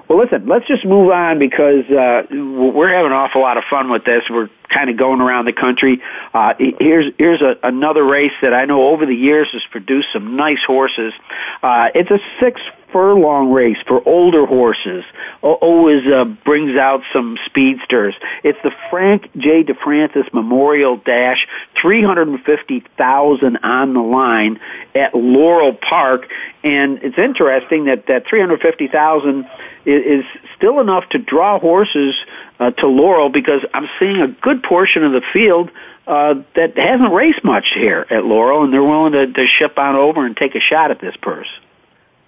Well, 0.07 0.19
listen, 0.19 0.47
let's 0.47 0.67
just 0.67 0.85
move 0.85 1.11
on 1.11 1.39
because 1.39 1.85
uh, 1.89 2.23
we're 2.31 2.89
having 2.89 3.11
an 3.11 3.17
awful 3.17 3.41
lot 3.41 3.57
of 3.57 3.63
fun 3.69 3.89
with 3.89 4.05
this. 4.05 4.23
We're 4.29 4.49
kind 4.69 4.89
of 4.89 4.97
going 4.97 5.21
around 5.21 5.45
the 5.45 5.53
country. 5.53 6.01
Uh, 6.33 6.53
here's 6.57 7.13
here's 7.17 7.41
a, 7.41 7.55
another 7.63 8.03
race 8.03 8.33
that 8.41 8.53
I 8.53 8.65
know 8.65 8.89
over 8.89 9.05
the 9.05 9.15
years 9.15 9.47
has 9.53 9.63
produced 9.71 10.07
some 10.13 10.35
nice 10.35 10.63
horses. 10.65 11.13
Uh, 11.61 11.89
it's 11.93 12.11
a 12.11 12.19
six 12.39 12.61
furlong 12.93 13.51
race 13.51 13.77
for 13.87 14.07
older 14.07 14.45
horses. 14.45 15.03
Always 15.41 16.05
uh, 16.05 16.25
brings 16.45 16.77
out 16.77 17.01
some 17.11 17.37
speedsters. 17.47 18.13
It's 18.43 18.59
the 18.63 18.71
Frank 18.89 19.29
J. 19.35 19.63
DeFrancis 19.63 20.31
Memorial 20.31 20.97
Dash, 20.97 21.47
350,000 21.81 23.57
on 23.57 23.93
the 23.93 23.99
line 23.99 24.59
at 24.95 25.15
Laurel 25.15 25.73
Park. 25.73 26.27
And 26.63 26.99
it's 27.01 27.17
interesting 27.17 27.85
that 27.85 28.05
that 28.07 28.27
350,000 28.27 29.45
is, 29.85 30.25
still 30.57 30.79
enough 30.79 31.07
to 31.09 31.17
draw 31.17 31.59
horses 31.59 32.15
uh, 32.59 32.71
to 32.71 32.87
Laurel 32.87 33.29
because 33.29 33.61
I'm 33.73 33.89
seeing 33.99 34.21
a 34.21 34.27
good 34.27 34.63
portion 34.63 35.03
of 35.03 35.11
the 35.11 35.21
field 35.33 35.71
uh, 36.07 36.35
that 36.55 36.77
hasn't 36.77 37.13
raced 37.13 37.43
much 37.43 37.65
here 37.73 38.05
at 38.09 38.23
Laurel, 38.23 38.63
and 38.63 38.73
they're 38.73 38.83
willing 38.83 39.13
to, 39.13 39.27
to 39.27 39.45
ship 39.47 39.77
on 39.77 39.95
over 39.95 40.25
and 40.25 40.35
take 40.35 40.55
a 40.55 40.59
shot 40.59 40.91
at 40.91 41.01
this 41.01 41.15
purse. 41.21 41.49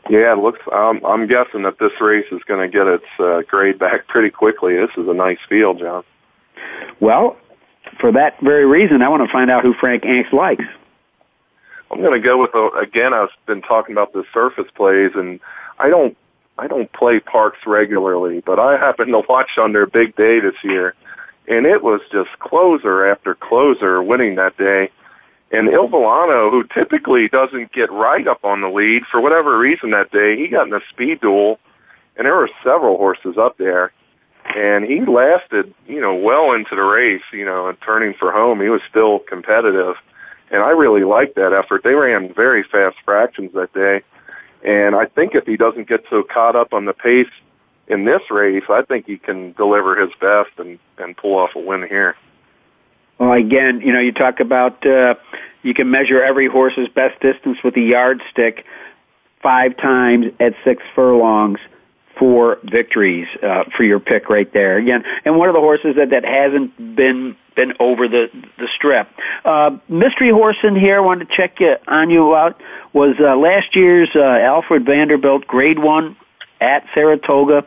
Yeah, 0.09 0.33
it 0.33 0.39
looks. 0.39 0.59
Um, 0.71 1.01
I'm 1.05 1.27
guessing 1.27 1.63
that 1.63 1.79
this 1.79 1.91
race 1.99 2.27
is 2.31 2.41
going 2.43 2.69
to 2.69 2.77
get 2.77 2.87
its 2.87 3.05
uh, 3.19 3.41
grade 3.47 3.79
back 3.79 4.07
pretty 4.07 4.29
quickly. 4.29 4.75
This 4.75 4.91
is 4.97 5.07
a 5.07 5.13
nice 5.13 5.39
field, 5.49 5.79
John. 5.79 6.03
Well, 6.99 7.37
for 7.99 8.11
that 8.11 8.39
very 8.41 8.65
reason, 8.65 9.01
I 9.01 9.09
want 9.09 9.25
to 9.25 9.31
find 9.31 9.49
out 9.49 9.63
who 9.63 9.73
Frank 9.73 10.03
Angst 10.03 10.31
likes. 10.31 10.63
I'm 11.91 12.01
going 12.01 12.19
to 12.19 12.25
go 12.25 12.41
with 12.41 12.53
a, 12.53 12.79
again. 12.81 13.13
I've 13.13 13.29
been 13.47 13.61
talking 13.61 13.93
about 13.93 14.13
the 14.13 14.23
surface 14.33 14.69
plays, 14.75 15.11
and 15.15 15.39
I 15.79 15.89
don't 15.89 16.17
I 16.57 16.67
don't 16.67 16.91
play 16.93 17.19
parks 17.19 17.59
regularly, 17.65 18.41
but 18.45 18.59
I 18.59 18.77
happened 18.77 19.11
to 19.11 19.23
watch 19.27 19.57
on 19.57 19.73
their 19.73 19.85
big 19.85 20.15
day 20.15 20.39
this 20.39 20.63
year, 20.63 20.95
and 21.47 21.65
it 21.65 21.83
was 21.83 22.01
just 22.11 22.39
closer 22.39 23.05
after 23.05 23.35
closer 23.35 24.01
winning 24.01 24.35
that 24.35 24.57
day. 24.57 24.89
And 25.51 25.69
Il 25.69 25.87
who 25.87 26.63
typically 26.73 27.27
doesn't 27.27 27.71
get 27.71 27.91
right 27.91 28.27
up 28.27 28.43
on 28.43 28.61
the 28.61 28.69
lead 28.69 29.03
for 29.05 29.21
whatever 29.21 29.57
reason 29.57 29.91
that 29.91 30.11
day, 30.11 30.37
he 30.37 30.47
got 30.47 30.67
in 30.67 30.73
a 30.73 30.81
speed 30.89 31.21
duel, 31.21 31.59
and 32.17 32.25
there 32.25 32.35
were 32.35 32.49
several 32.63 32.97
horses 32.97 33.37
up 33.37 33.57
there, 33.57 33.91
and 34.55 34.85
he 34.85 35.01
lasted, 35.01 35.73
you 35.87 36.01
know, 36.01 36.15
well 36.15 36.53
into 36.53 36.75
the 36.75 36.81
race, 36.81 37.23
you 37.31 37.45
know, 37.45 37.67
and 37.67 37.79
turning 37.81 38.13
for 38.13 38.31
home, 38.31 38.61
he 38.61 38.69
was 38.69 38.81
still 38.89 39.19
competitive, 39.19 39.95
and 40.51 40.61
I 40.61 40.69
really 40.69 41.03
liked 41.03 41.35
that 41.35 41.53
effort. 41.53 41.83
They 41.83 41.93
ran 41.93 42.33
very 42.33 42.63
fast 42.63 42.97
fractions 43.03 43.53
that 43.53 43.73
day, 43.73 44.01
and 44.65 44.95
I 44.95 45.05
think 45.05 45.35
if 45.35 45.45
he 45.45 45.57
doesn't 45.57 45.87
get 45.87 46.05
so 46.09 46.23
caught 46.23 46.55
up 46.55 46.73
on 46.73 46.85
the 46.85 46.93
pace 46.93 47.29
in 47.87 48.03
this 48.03 48.21
race, 48.31 48.63
I 48.67 48.81
think 48.81 49.05
he 49.05 49.17
can 49.17 49.53
deliver 49.53 49.95
his 49.95 50.09
best 50.19 50.49
and 50.57 50.79
and 50.97 51.15
pull 51.15 51.37
off 51.37 51.51
a 51.55 51.59
win 51.59 51.87
here. 51.87 52.15
Well, 53.19 53.33
again, 53.33 53.81
you 53.81 53.93
know, 53.93 53.99
you 53.99 54.11
talk 54.11 54.39
about 54.39 54.85
uh, 54.85 55.15
you 55.61 55.73
can 55.73 55.91
measure 55.91 56.21
every 56.21 56.47
horse's 56.47 56.87
best 56.89 57.19
distance 57.21 57.59
with 57.63 57.77
a 57.77 57.81
yardstick 57.81 58.65
five 59.41 59.77
times 59.77 60.33
at 60.39 60.55
six 60.63 60.81
furlongs 60.95 61.59
for 62.17 62.57
victories 62.63 63.27
uh, 63.43 63.65
for 63.77 63.83
your 63.83 63.99
pick 63.99 64.29
right 64.29 64.51
there. 64.51 64.77
Again, 64.77 65.03
and 65.23 65.37
one 65.37 65.47
of 65.47 65.53
the 65.53 65.61
horses 65.61 65.95
that 65.97 66.09
that 66.09 66.25
hasn't 66.25 66.95
been 66.95 67.35
been 67.55 67.73
over 67.79 68.07
the 68.07 68.29
the 68.57 68.67
strip. 68.75 69.07
Uh, 69.43 69.77
mystery 69.87 70.29
horse 70.29 70.57
in 70.63 70.75
here. 70.75 71.01
Wanted 71.01 71.29
to 71.29 71.35
check 71.35 71.59
you, 71.59 71.75
on 71.87 72.09
you 72.09 72.35
out 72.35 72.61
was 72.93 73.15
uh, 73.19 73.35
last 73.35 73.75
year's 73.75 74.09
uh, 74.15 74.19
Alfred 74.19 74.85
Vanderbilt 74.85 75.47
Grade 75.47 75.79
One 75.79 76.15
at 76.59 76.85
Saratoga. 76.93 77.65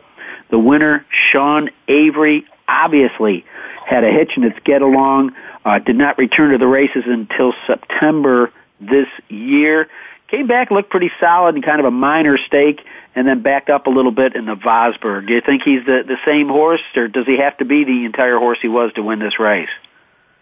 The 0.50 0.58
winner, 0.58 1.04
Sean 1.30 1.70
Avery, 1.88 2.46
obviously 2.66 3.44
had 3.86 4.04
a 4.04 4.10
hitch 4.10 4.32
in 4.36 4.44
its 4.44 4.58
get 4.64 4.82
along. 4.82 5.34
Uh, 5.64 5.78
did 5.78 5.96
not 5.96 6.18
return 6.18 6.52
to 6.52 6.58
the 6.58 6.66
races 6.66 7.04
until 7.06 7.52
September 7.66 8.52
this 8.80 9.08
year. 9.28 9.88
Came 10.28 10.46
back, 10.46 10.70
looked 10.70 10.90
pretty 10.90 11.10
solid 11.18 11.54
and 11.54 11.64
kind 11.64 11.80
of 11.80 11.86
a 11.86 11.90
minor 11.90 12.36
stake, 12.36 12.84
and 13.14 13.26
then 13.26 13.40
backed 13.40 13.70
up 13.70 13.86
a 13.86 13.90
little 13.90 14.12
bit 14.12 14.36
in 14.36 14.44
the 14.44 14.56
Vosburgh. 14.56 15.26
Do 15.26 15.32
you 15.32 15.40
think 15.40 15.62
he's 15.62 15.84
the 15.86 16.02
the 16.06 16.18
same 16.26 16.48
horse, 16.48 16.82
or 16.94 17.08
does 17.08 17.26
he 17.26 17.38
have 17.38 17.56
to 17.58 17.64
be 17.64 17.84
the 17.84 18.04
entire 18.04 18.38
horse 18.38 18.58
he 18.60 18.68
was 18.68 18.92
to 18.94 19.02
win 19.02 19.20
this 19.20 19.40
race? 19.40 19.70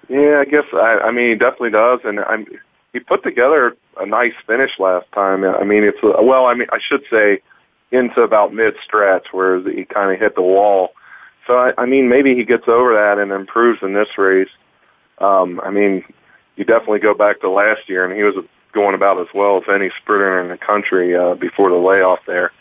Yeah, 0.09 0.39
I 0.41 0.45
guess 0.45 0.65
I, 0.73 0.99
I 1.05 1.11
mean 1.13 1.31
he 1.31 1.35
definitely 1.37 1.71
does, 1.71 2.01
and 2.05 2.19
I'm, 2.19 2.47
he 2.93 2.99
put 2.99 3.23
together 3.23 3.77
a 3.97 4.07
nice 4.07 4.35
finish 4.47 4.73
last 4.81 5.07
time. 5.13 5.45
I 5.45 5.63
mean 5.63 5.85
it's 5.85 5.99
well, 6.03 6.47
I 6.47 6.55
mean 6.55 6.69
I 6.73 6.79
should 6.81 7.05
say 7.09 7.41
into 7.93 8.23
about 8.23 8.53
mid 8.53 8.75
stretch 8.85 9.29
where 9.33 9.61
he 9.71 9.85
kind 9.85 10.13
of 10.13 10.19
hit 10.19 10.35
the 10.35 10.43
wall. 10.43 10.95
So 11.47 11.57
I, 11.57 11.73
I 11.79 11.87
mean 11.87 12.09
maybe 12.09 12.35
he 12.35 12.45
gets 12.45 12.67
over 12.67 12.95
that 12.95 13.19
and 13.19 13.31
improves 13.31 13.81
in 13.83 13.95
this 13.95 14.19
race. 14.19 14.51
Um, 15.19 15.61
I 15.63 15.71
mean 15.71 16.05
you 16.57 16.65
definitely 16.65 16.99
go 16.99 17.15
back 17.15 17.41
to 17.43 17.51
last 17.51 17.89
year, 17.89 18.05
and 18.05 18.17
he 18.17 18.25
was 18.25 18.35
going 18.73 18.95
about 18.95 19.21
as 19.21 19.29
well 19.35 19.59
as 19.59 19.65
any 19.73 19.91
sprinter 20.03 20.41
in 20.41 20.49
the 20.49 20.59
country 20.59 21.17
uh, 21.17 21.35
before 21.35 21.71
the 21.71 21.77
layoff 21.77 22.21
there. 22.27 22.53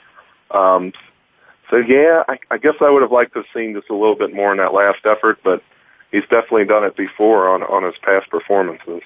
Um, 0.52 0.94
so 1.70 1.78
yeah, 1.78 2.24
I, 2.28 2.38
I 2.52 2.58
guess 2.58 2.76
I 2.82 2.90
would 2.90 3.02
have 3.02 3.12
liked 3.12 3.34
to 3.34 3.40
have 3.40 3.48
seen 3.54 3.74
just 3.74 3.90
a 3.90 3.96
little 3.96 4.16
bit 4.16 4.34
more 4.34 4.52
in 4.52 4.58
that 4.60 4.74
last 4.74 5.00
effort, 5.06 5.40
but 5.44 5.64
he's 6.12 6.24
definitely 6.24 6.66
done 6.66 6.84
it 6.84 6.96
before 6.96 7.50
on 7.50 7.64
on 7.64 7.84
his 7.84 7.96
past 8.02 8.30
performances. 8.30 9.02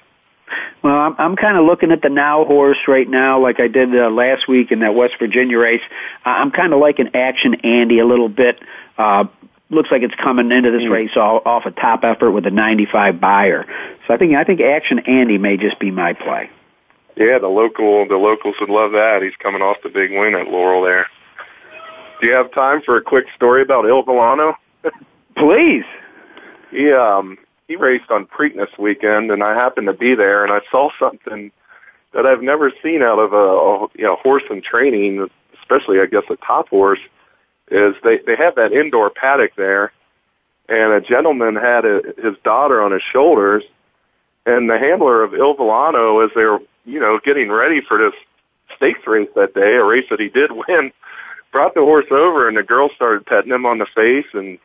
Well, 0.82 0.94
I'm 0.94 1.14
I'm 1.18 1.36
kind 1.36 1.56
of 1.56 1.64
looking 1.64 1.92
at 1.92 2.02
the 2.02 2.08
now 2.08 2.44
horse 2.44 2.78
right 2.88 3.08
now, 3.08 3.40
like 3.40 3.60
I 3.60 3.68
did 3.68 3.94
uh, 3.94 4.10
last 4.10 4.48
week 4.48 4.72
in 4.72 4.80
that 4.80 4.94
West 4.94 5.14
Virginia 5.18 5.58
race. 5.58 5.82
Uh, 6.24 6.30
I'm 6.30 6.50
kind 6.50 6.72
of 6.72 6.80
like 6.80 6.98
an 6.98 7.14
Action 7.14 7.54
Andy 7.64 7.98
a 7.98 8.06
little 8.06 8.28
bit. 8.28 8.60
Uh, 8.98 9.24
looks 9.70 9.90
like 9.90 10.02
it's 10.02 10.14
coming 10.14 10.50
into 10.50 10.70
this 10.70 10.82
mm. 10.82 10.90
race 10.90 11.16
off, 11.16 11.46
off 11.46 11.66
a 11.66 11.70
top 11.70 12.02
effort 12.02 12.32
with 12.32 12.44
a 12.46 12.50
95 12.50 13.20
Beyer. 13.20 13.64
So 14.06 14.14
I 14.14 14.16
think 14.16 14.34
I 14.34 14.44
think 14.44 14.60
Action 14.60 15.00
Andy 15.00 15.38
may 15.38 15.56
just 15.56 15.78
be 15.78 15.90
my 15.90 16.12
play. 16.12 16.50
Yeah, 17.20 17.38
the 17.38 17.48
local 17.48 18.08
the 18.08 18.16
locals 18.16 18.56
would 18.60 18.70
love 18.70 18.92
that. 18.92 19.20
He's 19.22 19.36
coming 19.36 19.60
off 19.60 19.76
the 19.82 19.90
big 19.90 20.10
win 20.10 20.34
at 20.34 20.48
Laurel 20.48 20.82
there. 20.82 21.06
Do 22.18 22.26
you 22.26 22.32
have 22.32 22.50
time 22.52 22.80
for 22.80 22.96
a 22.96 23.02
quick 23.02 23.26
story 23.36 23.60
about 23.60 23.84
Il 23.84 24.02
Villano? 24.02 24.56
Please. 25.36 25.84
He 26.70 26.90
um 26.90 27.36
he 27.68 27.76
raced 27.76 28.10
on 28.10 28.24
Preakness 28.24 28.76
weekend, 28.78 29.30
and 29.30 29.42
I 29.42 29.54
happened 29.54 29.88
to 29.88 29.92
be 29.92 30.14
there, 30.14 30.42
and 30.44 30.50
I 30.50 30.60
saw 30.70 30.88
something 30.98 31.52
that 32.14 32.24
I've 32.24 32.42
never 32.42 32.72
seen 32.82 33.02
out 33.02 33.18
of 33.18 33.34
a, 33.34 33.36
a 33.36 33.88
you 33.96 34.04
know 34.04 34.16
horse 34.16 34.44
in 34.48 34.62
training, 34.62 35.28
especially 35.60 36.00
I 36.00 36.06
guess 36.06 36.24
a 36.30 36.36
top 36.36 36.70
horse. 36.70 37.00
Is 37.70 37.96
they 38.02 38.16
they 38.26 38.36
have 38.36 38.54
that 38.54 38.72
indoor 38.72 39.10
paddock 39.10 39.56
there, 39.56 39.92
and 40.70 40.94
a 40.94 41.02
gentleman 41.02 41.56
had 41.56 41.84
a, 41.84 42.00
his 42.16 42.38
daughter 42.44 42.80
on 42.80 42.92
his 42.92 43.02
shoulders, 43.02 43.62
and 44.46 44.70
the 44.70 44.78
handler 44.78 45.22
of 45.22 45.34
Il 45.34 45.52
Villano, 45.52 46.20
as 46.20 46.30
they 46.34 46.44
were 46.44 46.60
you 46.90 47.00
know 47.00 47.20
getting 47.24 47.50
ready 47.50 47.80
for 47.80 47.98
this 47.98 48.14
stakes 48.76 49.06
race 49.06 49.28
that 49.34 49.54
day, 49.54 49.74
a 49.74 49.84
race 49.84 50.06
that 50.10 50.20
he 50.20 50.28
did 50.28 50.50
win, 50.68 50.92
brought 51.52 51.74
the 51.74 51.80
horse 51.80 52.10
over, 52.10 52.48
and 52.48 52.56
the 52.56 52.62
girl 52.62 52.90
started 52.94 53.26
petting 53.26 53.52
him 53.52 53.66
on 53.66 53.78
the 53.78 53.86
face, 53.86 54.26
and 54.32 54.58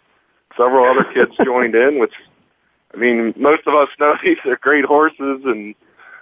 several 0.57 0.86
other 0.86 1.05
kids 1.13 1.32
joined 1.43 1.76
in, 1.76 1.99
which 1.99 2.13
I 2.93 2.97
mean, 2.97 3.34
most 3.38 3.67
of 3.67 3.76
us 3.76 3.89
know 3.99 4.15
these 4.23 4.38
are 4.45 4.57
great 4.57 4.86
horses, 4.86 5.41
and 5.45 5.76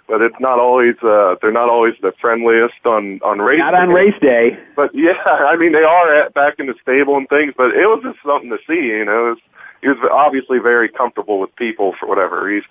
but 0.06 0.20
it's 0.20 0.38
not 0.38 0.58
always 0.58 0.96
uh, 1.02 1.36
they're 1.40 1.52
not 1.52 1.70
always 1.70 1.94
the 2.02 2.12
friendliest 2.20 2.84
on 2.84 3.20
on 3.22 3.38
race. 3.38 3.58
Not 3.58 3.74
on 3.74 3.88
day. 3.88 3.94
race 3.94 4.20
day. 4.20 4.58
But 4.76 4.94
yeah, 4.94 5.18
I 5.26 5.56
mean 5.56 5.72
they 5.72 5.82
are 5.82 6.14
at, 6.14 6.34
back 6.34 6.58
in 6.58 6.66
the 6.66 6.74
stable 6.82 7.16
and 7.16 7.28
things. 7.28 7.54
But 7.56 7.74
it 7.74 7.86
was 7.86 8.02
just 8.02 8.18
something 8.24 8.50
to 8.50 8.58
see. 8.66 8.86
You 8.88 9.04
know, 9.04 9.26
it 9.26 9.30
was, 9.30 9.38
he 9.80 9.88
was 9.88 9.98
obviously 10.10 10.58
very 10.58 10.88
comfortable 10.88 11.38
with 11.40 11.54
people 11.56 11.94
for 11.98 12.06
whatever 12.06 12.44
reason. 12.44 12.68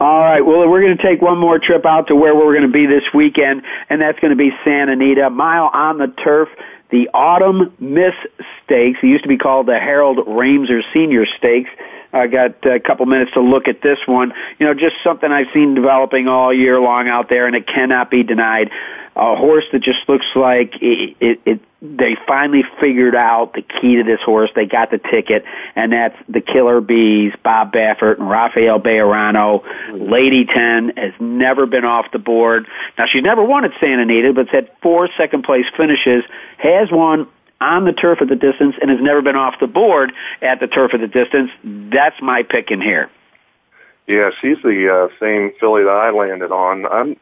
All 0.00 0.20
right. 0.20 0.40
Well, 0.40 0.68
we're 0.68 0.82
going 0.82 0.96
to 0.96 1.02
take 1.02 1.20
one 1.20 1.38
more 1.38 1.58
trip 1.58 1.84
out 1.84 2.08
to 2.08 2.16
where 2.16 2.34
we're 2.34 2.54
going 2.54 2.66
to 2.66 2.72
be 2.72 2.86
this 2.86 3.04
weekend, 3.14 3.62
and 3.88 4.00
that's 4.00 4.18
going 4.20 4.30
to 4.30 4.36
be 4.36 4.50
Santa 4.64 4.92
Anita, 4.92 5.30
mile 5.30 5.70
on 5.72 5.98
the 5.98 6.08
turf 6.08 6.48
the 6.90 7.08
Autumn 7.14 7.74
Miss 7.78 8.14
Stakes. 8.64 8.98
It 9.02 9.06
used 9.06 9.22
to 9.22 9.28
be 9.28 9.38
called 9.38 9.66
the 9.66 9.78
Harold 9.78 10.18
Ramser 10.18 10.82
Senior 10.92 11.24
Stakes. 11.38 11.70
I 12.12 12.26
got 12.26 12.66
a 12.66 12.80
couple 12.80 13.06
minutes 13.06 13.32
to 13.34 13.40
look 13.40 13.68
at 13.68 13.82
this 13.82 13.98
one. 14.06 14.32
You 14.58 14.66
know, 14.66 14.74
just 14.74 14.96
something 15.04 15.30
I've 15.30 15.46
seen 15.54 15.74
developing 15.74 16.26
all 16.26 16.52
year 16.52 16.80
long 16.80 17.08
out 17.08 17.28
there, 17.28 17.46
and 17.46 17.54
it 17.54 17.68
cannot 17.68 18.10
be 18.10 18.24
denied. 18.24 18.70
A 19.16 19.36
horse 19.36 19.64
that 19.72 19.82
just 19.82 20.08
looks 20.08 20.26
like 20.34 20.76
it, 20.80 21.16
it, 21.20 21.40
it 21.44 21.60
they 21.82 22.16
finally 22.26 22.62
figured 22.78 23.14
out 23.14 23.54
the 23.54 23.62
key 23.62 23.96
to 23.96 24.04
this 24.04 24.20
horse. 24.20 24.50
They 24.54 24.66
got 24.66 24.90
the 24.90 24.98
ticket, 24.98 25.44
and 25.74 25.92
that's 25.92 26.16
the 26.28 26.40
Killer 26.40 26.80
Bees, 26.80 27.32
Bob 27.42 27.72
Baffert 27.72 28.18
and 28.18 28.28
Rafael 28.28 28.78
Bejarano. 28.78 29.64
Lady 29.92 30.44
10 30.44 30.92
has 30.96 31.12
never 31.18 31.66
been 31.66 31.84
off 31.84 32.12
the 32.12 32.18
board. 32.18 32.66
Now, 32.98 33.06
she's 33.06 33.22
never 33.22 33.42
won 33.42 33.64
at 33.64 33.72
Santa 33.80 34.02
Anita, 34.02 34.32
but 34.34 34.48
had 34.48 34.70
four 34.82 35.08
second 35.16 35.44
place 35.44 35.64
finishes, 35.76 36.22
has 36.58 36.90
won 36.90 37.28
on 37.60 37.84
the 37.84 37.92
turf 37.92 38.20
at 38.20 38.28
the 38.28 38.36
distance 38.36 38.76
and 38.80 38.90
has 38.90 39.00
never 39.00 39.22
been 39.22 39.36
off 39.36 39.54
the 39.60 39.66
board 39.66 40.12
at 40.42 40.60
the 40.60 40.66
turf 40.66 40.92
at 40.94 41.00
the 41.00 41.08
distance. 41.08 41.50
That's 41.64 42.20
my 42.20 42.42
pick 42.42 42.70
in 42.70 42.80
here. 42.80 43.10
Yeah, 44.06 44.30
she's 44.40 44.56
the 44.62 44.88
uh, 44.88 45.14
same 45.20 45.52
filly 45.60 45.84
that 45.84 45.90
I 45.90 46.10
landed 46.10 46.50
on. 46.50 46.84
I'm 46.86 47.16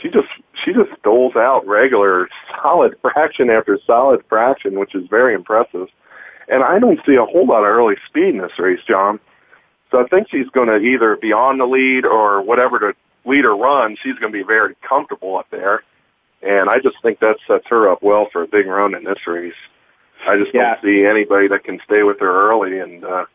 she 0.00 0.08
just 0.08 0.28
she 0.64 0.72
just 0.72 0.90
doles 1.02 1.36
out 1.36 1.66
regular 1.66 2.28
solid 2.62 2.96
fraction 3.02 3.50
after 3.50 3.78
solid 3.86 4.22
fraction, 4.28 4.78
which 4.78 4.94
is 4.94 5.08
very 5.08 5.34
impressive. 5.34 5.88
And 6.48 6.62
I 6.62 6.78
don't 6.78 7.00
see 7.04 7.14
a 7.14 7.24
whole 7.24 7.46
lot 7.46 7.58
of 7.58 7.66
early 7.66 7.96
speed 8.06 8.34
in 8.34 8.38
this 8.38 8.58
race, 8.58 8.80
John. 8.86 9.20
So 9.90 10.02
I 10.02 10.08
think 10.08 10.28
she's 10.30 10.48
going 10.48 10.68
to 10.68 10.76
either 10.76 11.16
be 11.16 11.32
on 11.32 11.58
the 11.58 11.66
lead 11.66 12.04
or 12.04 12.42
whatever 12.42 12.78
the 12.78 12.94
leader 13.28 13.54
runs, 13.54 13.98
she's 14.02 14.18
going 14.18 14.32
to 14.32 14.38
be 14.38 14.44
very 14.44 14.74
comfortable 14.86 15.36
up 15.36 15.46
there. 15.50 15.82
And 16.42 16.70
I 16.70 16.78
just 16.78 16.96
think 17.02 17.20
that 17.20 17.36
sets 17.46 17.66
her 17.68 17.90
up 17.90 18.02
well 18.02 18.28
for 18.32 18.42
a 18.42 18.46
big 18.46 18.66
run 18.66 18.94
in 18.94 19.04
this 19.04 19.26
race. 19.26 19.54
I 20.26 20.36
just 20.36 20.54
yeah. 20.54 20.74
don't 20.74 20.82
see 20.82 21.04
anybody 21.04 21.48
that 21.48 21.64
can 21.64 21.80
stay 21.84 22.02
with 22.02 22.20
her 22.20 22.50
early, 22.50 22.78
and 22.78 23.04
uh, 23.04 23.26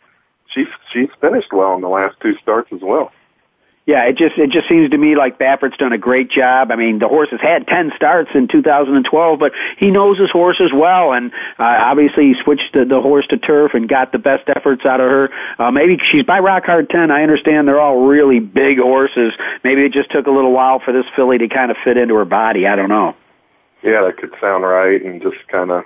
she's 0.48 0.68
she's 0.92 1.10
finished 1.22 1.54
well 1.54 1.76
in 1.76 1.82
the 1.82 1.90
last 1.90 2.18
two 2.22 2.36
starts 2.42 2.72
as 2.74 2.82
well. 2.82 3.12
Yeah, 3.86 4.06
it 4.08 4.16
just 4.16 4.38
it 4.38 4.50
just 4.50 4.70
seems 4.70 4.92
to 4.92 4.98
me 4.98 5.18
like 5.18 5.38
Baffert's 5.38 5.76
done 5.76 5.92
a 5.92 5.98
great 5.98 6.32
job. 6.32 6.72
I 6.72 6.78
mean, 6.78 7.00
the 7.00 7.10
horse 7.10 7.28
has 7.32 7.42
had 7.42 7.68
ten 7.68 7.92
starts 7.98 8.30
in 8.34 8.48
2012, 8.48 9.40
but 9.40 9.52
he 9.78 9.92
knows 9.92 10.18
his 10.18 10.32
horses 10.32 10.72
well, 10.74 11.12
and 11.12 11.34
uh, 11.60 11.64
obviously 11.64 12.34
he 12.34 12.42
switched 12.42 12.72
the, 12.74 12.86
the 12.86 13.02
horse 13.02 13.28
to 13.28 13.38
turf 13.38 13.74
and 13.74 13.90
got 13.90 14.14
the 14.14 14.20
best 14.20 14.48
efforts 14.48 14.86
out 14.86 15.02
of 15.02 15.10
her. 15.10 15.30
Uh, 15.60 15.72
maybe 15.72 15.98
she's 16.12 16.24
by 16.24 16.40
Rock 16.40 16.64
Hard 16.66 16.90
10. 16.90 17.12
I 17.12 17.24
understand 17.24 17.68
they're 17.68 17.82
all 17.82 18.06
really 18.06 18.40
big 18.40 18.78
horses. 18.80 19.34
Maybe 19.66 19.82
it 19.82 19.92
just 19.92 20.12
took 20.12 20.28
a 20.28 20.32
little 20.32 20.54
while 20.54 20.80
for 20.80 20.94
this 20.94 21.06
filly 21.18 21.38
to 21.40 21.50
kind 21.50 21.70
of 21.70 21.76
fit 21.84 21.98
into 21.98 22.16
her 22.16 22.26
body. 22.26 22.66
I 22.66 22.78
don't 22.78 22.90
know. 22.90 23.18
Yeah, 23.84 24.04
that 24.06 24.16
could 24.16 24.34
sound 24.40 24.64
right, 24.64 25.04
and 25.04 25.22
just 25.22 25.46
kind 25.50 25.72
of 25.72 25.84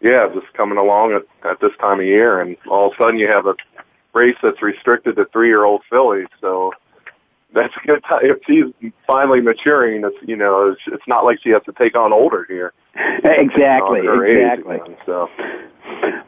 yeah, 0.00 0.28
just 0.32 0.52
coming 0.52 0.78
along 0.78 1.12
at, 1.12 1.50
at 1.50 1.60
this 1.60 1.72
time 1.80 1.98
of 1.98 2.06
year, 2.06 2.40
and 2.40 2.56
all 2.70 2.86
of 2.86 2.92
a 2.92 2.96
sudden 2.96 3.18
you 3.18 3.26
have 3.26 3.46
a 3.46 3.54
race 4.14 4.36
that's 4.42 4.62
restricted 4.62 5.16
to 5.16 5.24
three-year-old 5.26 5.82
fillies. 5.90 6.28
So 6.40 6.72
that's 7.56 7.74
a 7.82 7.86
good 7.86 8.04
time. 8.04 8.20
If 8.22 8.38
she's 8.46 8.92
finally 9.06 9.40
maturing, 9.40 10.04
it's 10.04 10.16
you 10.22 10.36
know 10.36 10.70
it's, 10.70 10.82
it's 10.86 11.08
not 11.08 11.24
like 11.24 11.38
she 11.42 11.50
has 11.50 11.62
to 11.64 11.72
take 11.72 11.96
on 11.96 12.12
older 12.12 12.46
here. 12.48 12.72
Exactly, 13.24 14.00
exactly. 14.00 14.76
Age, 14.76 14.98
so. 15.04 15.28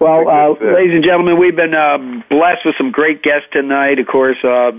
Well, 0.01 0.29
uh, 0.29 0.51
ladies 0.75 0.95
and 0.95 1.05
gentlemen, 1.05 1.39
we've 1.39 1.57
been 1.57 1.75
uh, 1.75 1.99
blessed 2.29 2.65
with 2.65 2.77
some 2.77 2.91
great 2.91 3.23
guests 3.23 3.49
tonight. 3.53 3.99
Of 3.99 4.07
course, 4.07 4.37
uh, 4.45 4.73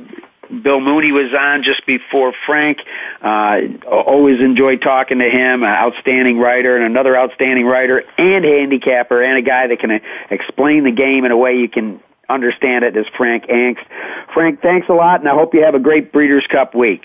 Bill 0.49 0.79
Mooney 0.79 1.11
was 1.11 1.31
on 1.37 1.63
just 1.63 1.85
before 1.85 2.33
Frank. 2.45 2.79
Uh, 3.21 3.57
always 3.87 4.39
enjoyed 4.39 4.81
talking 4.81 5.19
to 5.19 5.29
him. 5.29 5.63
An 5.63 5.69
outstanding 5.69 6.39
writer 6.39 6.75
and 6.75 6.85
another 6.85 7.17
outstanding 7.17 7.65
writer 7.65 8.03
and 8.17 8.43
handicapper 8.43 9.21
and 9.21 9.37
a 9.37 9.41
guy 9.41 9.67
that 9.67 9.79
can 9.79 9.99
explain 10.29 10.83
the 10.83 10.91
game 10.91 11.25
in 11.25 11.31
a 11.31 11.37
way 11.37 11.55
you 11.55 11.69
can 11.69 12.01
understand 12.29 12.85
it 12.85 12.95
is 12.95 13.05
Frank 13.17 13.45
Angst. 13.47 13.85
Frank, 14.33 14.61
thanks 14.61 14.87
a 14.89 14.93
lot, 14.93 15.19
and 15.19 15.29
I 15.29 15.33
hope 15.33 15.53
you 15.53 15.63
have 15.63 15.75
a 15.75 15.79
great 15.79 16.11
Breeders' 16.11 16.47
Cup 16.47 16.75
week. 16.75 17.03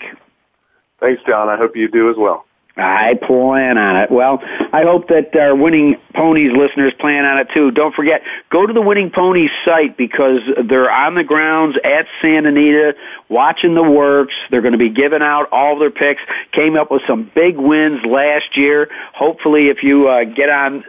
Thanks, 0.99 1.21
John. 1.27 1.49
I 1.49 1.57
hope 1.57 1.75
you 1.75 1.89
do 1.89 2.09
as 2.09 2.15
well. 2.17 2.45
I 2.77 3.13
plan 3.13 3.77
on 3.77 3.95
it. 3.95 4.11
Well, 4.11 4.41
I 4.73 4.83
hope 4.83 5.07
that 5.07 5.33
our 5.37 5.55
Winning 5.55 5.95
Ponies 6.13 6.51
listeners 6.51 6.93
plan 6.99 7.23
on 7.23 7.37
it 7.37 7.47
too. 7.53 7.71
Don't 7.71 7.95
forget, 7.95 8.21
go 8.49 8.65
to 8.65 8.73
the 8.73 8.81
Winning 8.81 9.11
Ponies 9.11 9.51
site 9.63 9.95
because 9.95 10.41
they're 10.67 10.91
on 10.91 11.15
the 11.15 11.23
grounds 11.23 11.77
at 11.85 12.07
Santa 12.21 12.49
Anita 12.49 12.95
watching 13.29 13.75
the 13.75 13.83
works. 13.83 14.33
They're 14.51 14.61
going 14.61 14.73
to 14.73 14.77
be 14.77 14.89
giving 14.89 15.21
out 15.21 15.47
all 15.53 15.79
their 15.79 15.91
picks. 15.91 16.21
Came 16.51 16.75
up 16.75 16.91
with 16.91 17.01
some 17.07 17.31
big 17.33 17.57
wins 17.57 18.03
last 18.05 18.57
year. 18.57 18.89
Hopefully, 19.13 19.69
if 19.69 19.81
you 19.81 20.09
uh, 20.09 20.25
get 20.25 20.49
on 20.49 20.83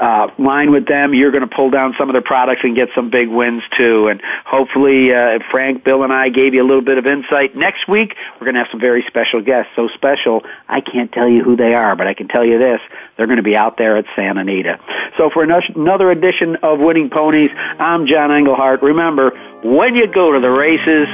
uh, 0.00 0.28
line 0.38 0.70
with 0.70 0.86
them, 0.86 1.14
you're 1.14 1.30
going 1.30 1.48
to 1.48 1.54
pull 1.54 1.70
down 1.70 1.94
some 1.98 2.08
of 2.08 2.14
their 2.14 2.22
products 2.22 2.60
and 2.64 2.76
get 2.76 2.88
some 2.94 3.10
big 3.10 3.28
wins 3.28 3.62
too. 3.76 4.08
And 4.08 4.22
hopefully, 4.44 5.12
uh, 5.12 5.38
Frank, 5.50 5.84
Bill, 5.84 6.02
and 6.02 6.12
I 6.12 6.28
gave 6.28 6.54
you 6.54 6.62
a 6.62 6.66
little 6.66 6.82
bit 6.82 6.98
of 6.98 7.06
insight. 7.06 7.56
Next 7.56 7.88
week, 7.88 8.14
we're 8.34 8.44
going 8.44 8.54
to 8.54 8.60
have 8.60 8.70
some 8.70 8.80
very 8.80 9.04
special 9.06 9.42
guests. 9.42 9.72
So 9.76 9.88
special, 9.94 10.44
I 10.68 10.80
can't 10.80 11.10
tell 11.12 11.28
you 11.28 11.42
who 11.42 11.56
they 11.56 11.74
are, 11.74 11.96
but 11.96 12.06
I 12.06 12.14
can 12.14 12.28
tell 12.28 12.44
you 12.44 12.58
this: 12.58 12.80
they're 13.16 13.26
going 13.26 13.38
to 13.38 13.42
be 13.42 13.56
out 13.56 13.76
there 13.76 13.96
at 13.96 14.04
Santa 14.14 14.40
Anita. 14.40 14.78
So 15.16 15.30
for 15.30 15.42
another 15.42 16.10
edition 16.10 16.56
of 16.62 16.78
Winning 16.78 17.10
Ponies, 17.10 17.50
I'm 17.54 18.06
John 18.06 18.30
Englehart. 18.30 18.82
Remember, 18.82 19.30
when 19.62 19.94
you 19.94 20.06
go 20.06 20.32
to 20.32 20.40
the 20.40 20.50
races, 20.50 21.08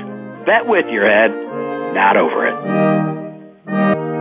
bet 0.44 0.66
with 0.66 0.86
your 0.88 1.06
head, 1.06 1.30
not 1.94 2.16
over 2.16 2.46
it. 2.46 2.93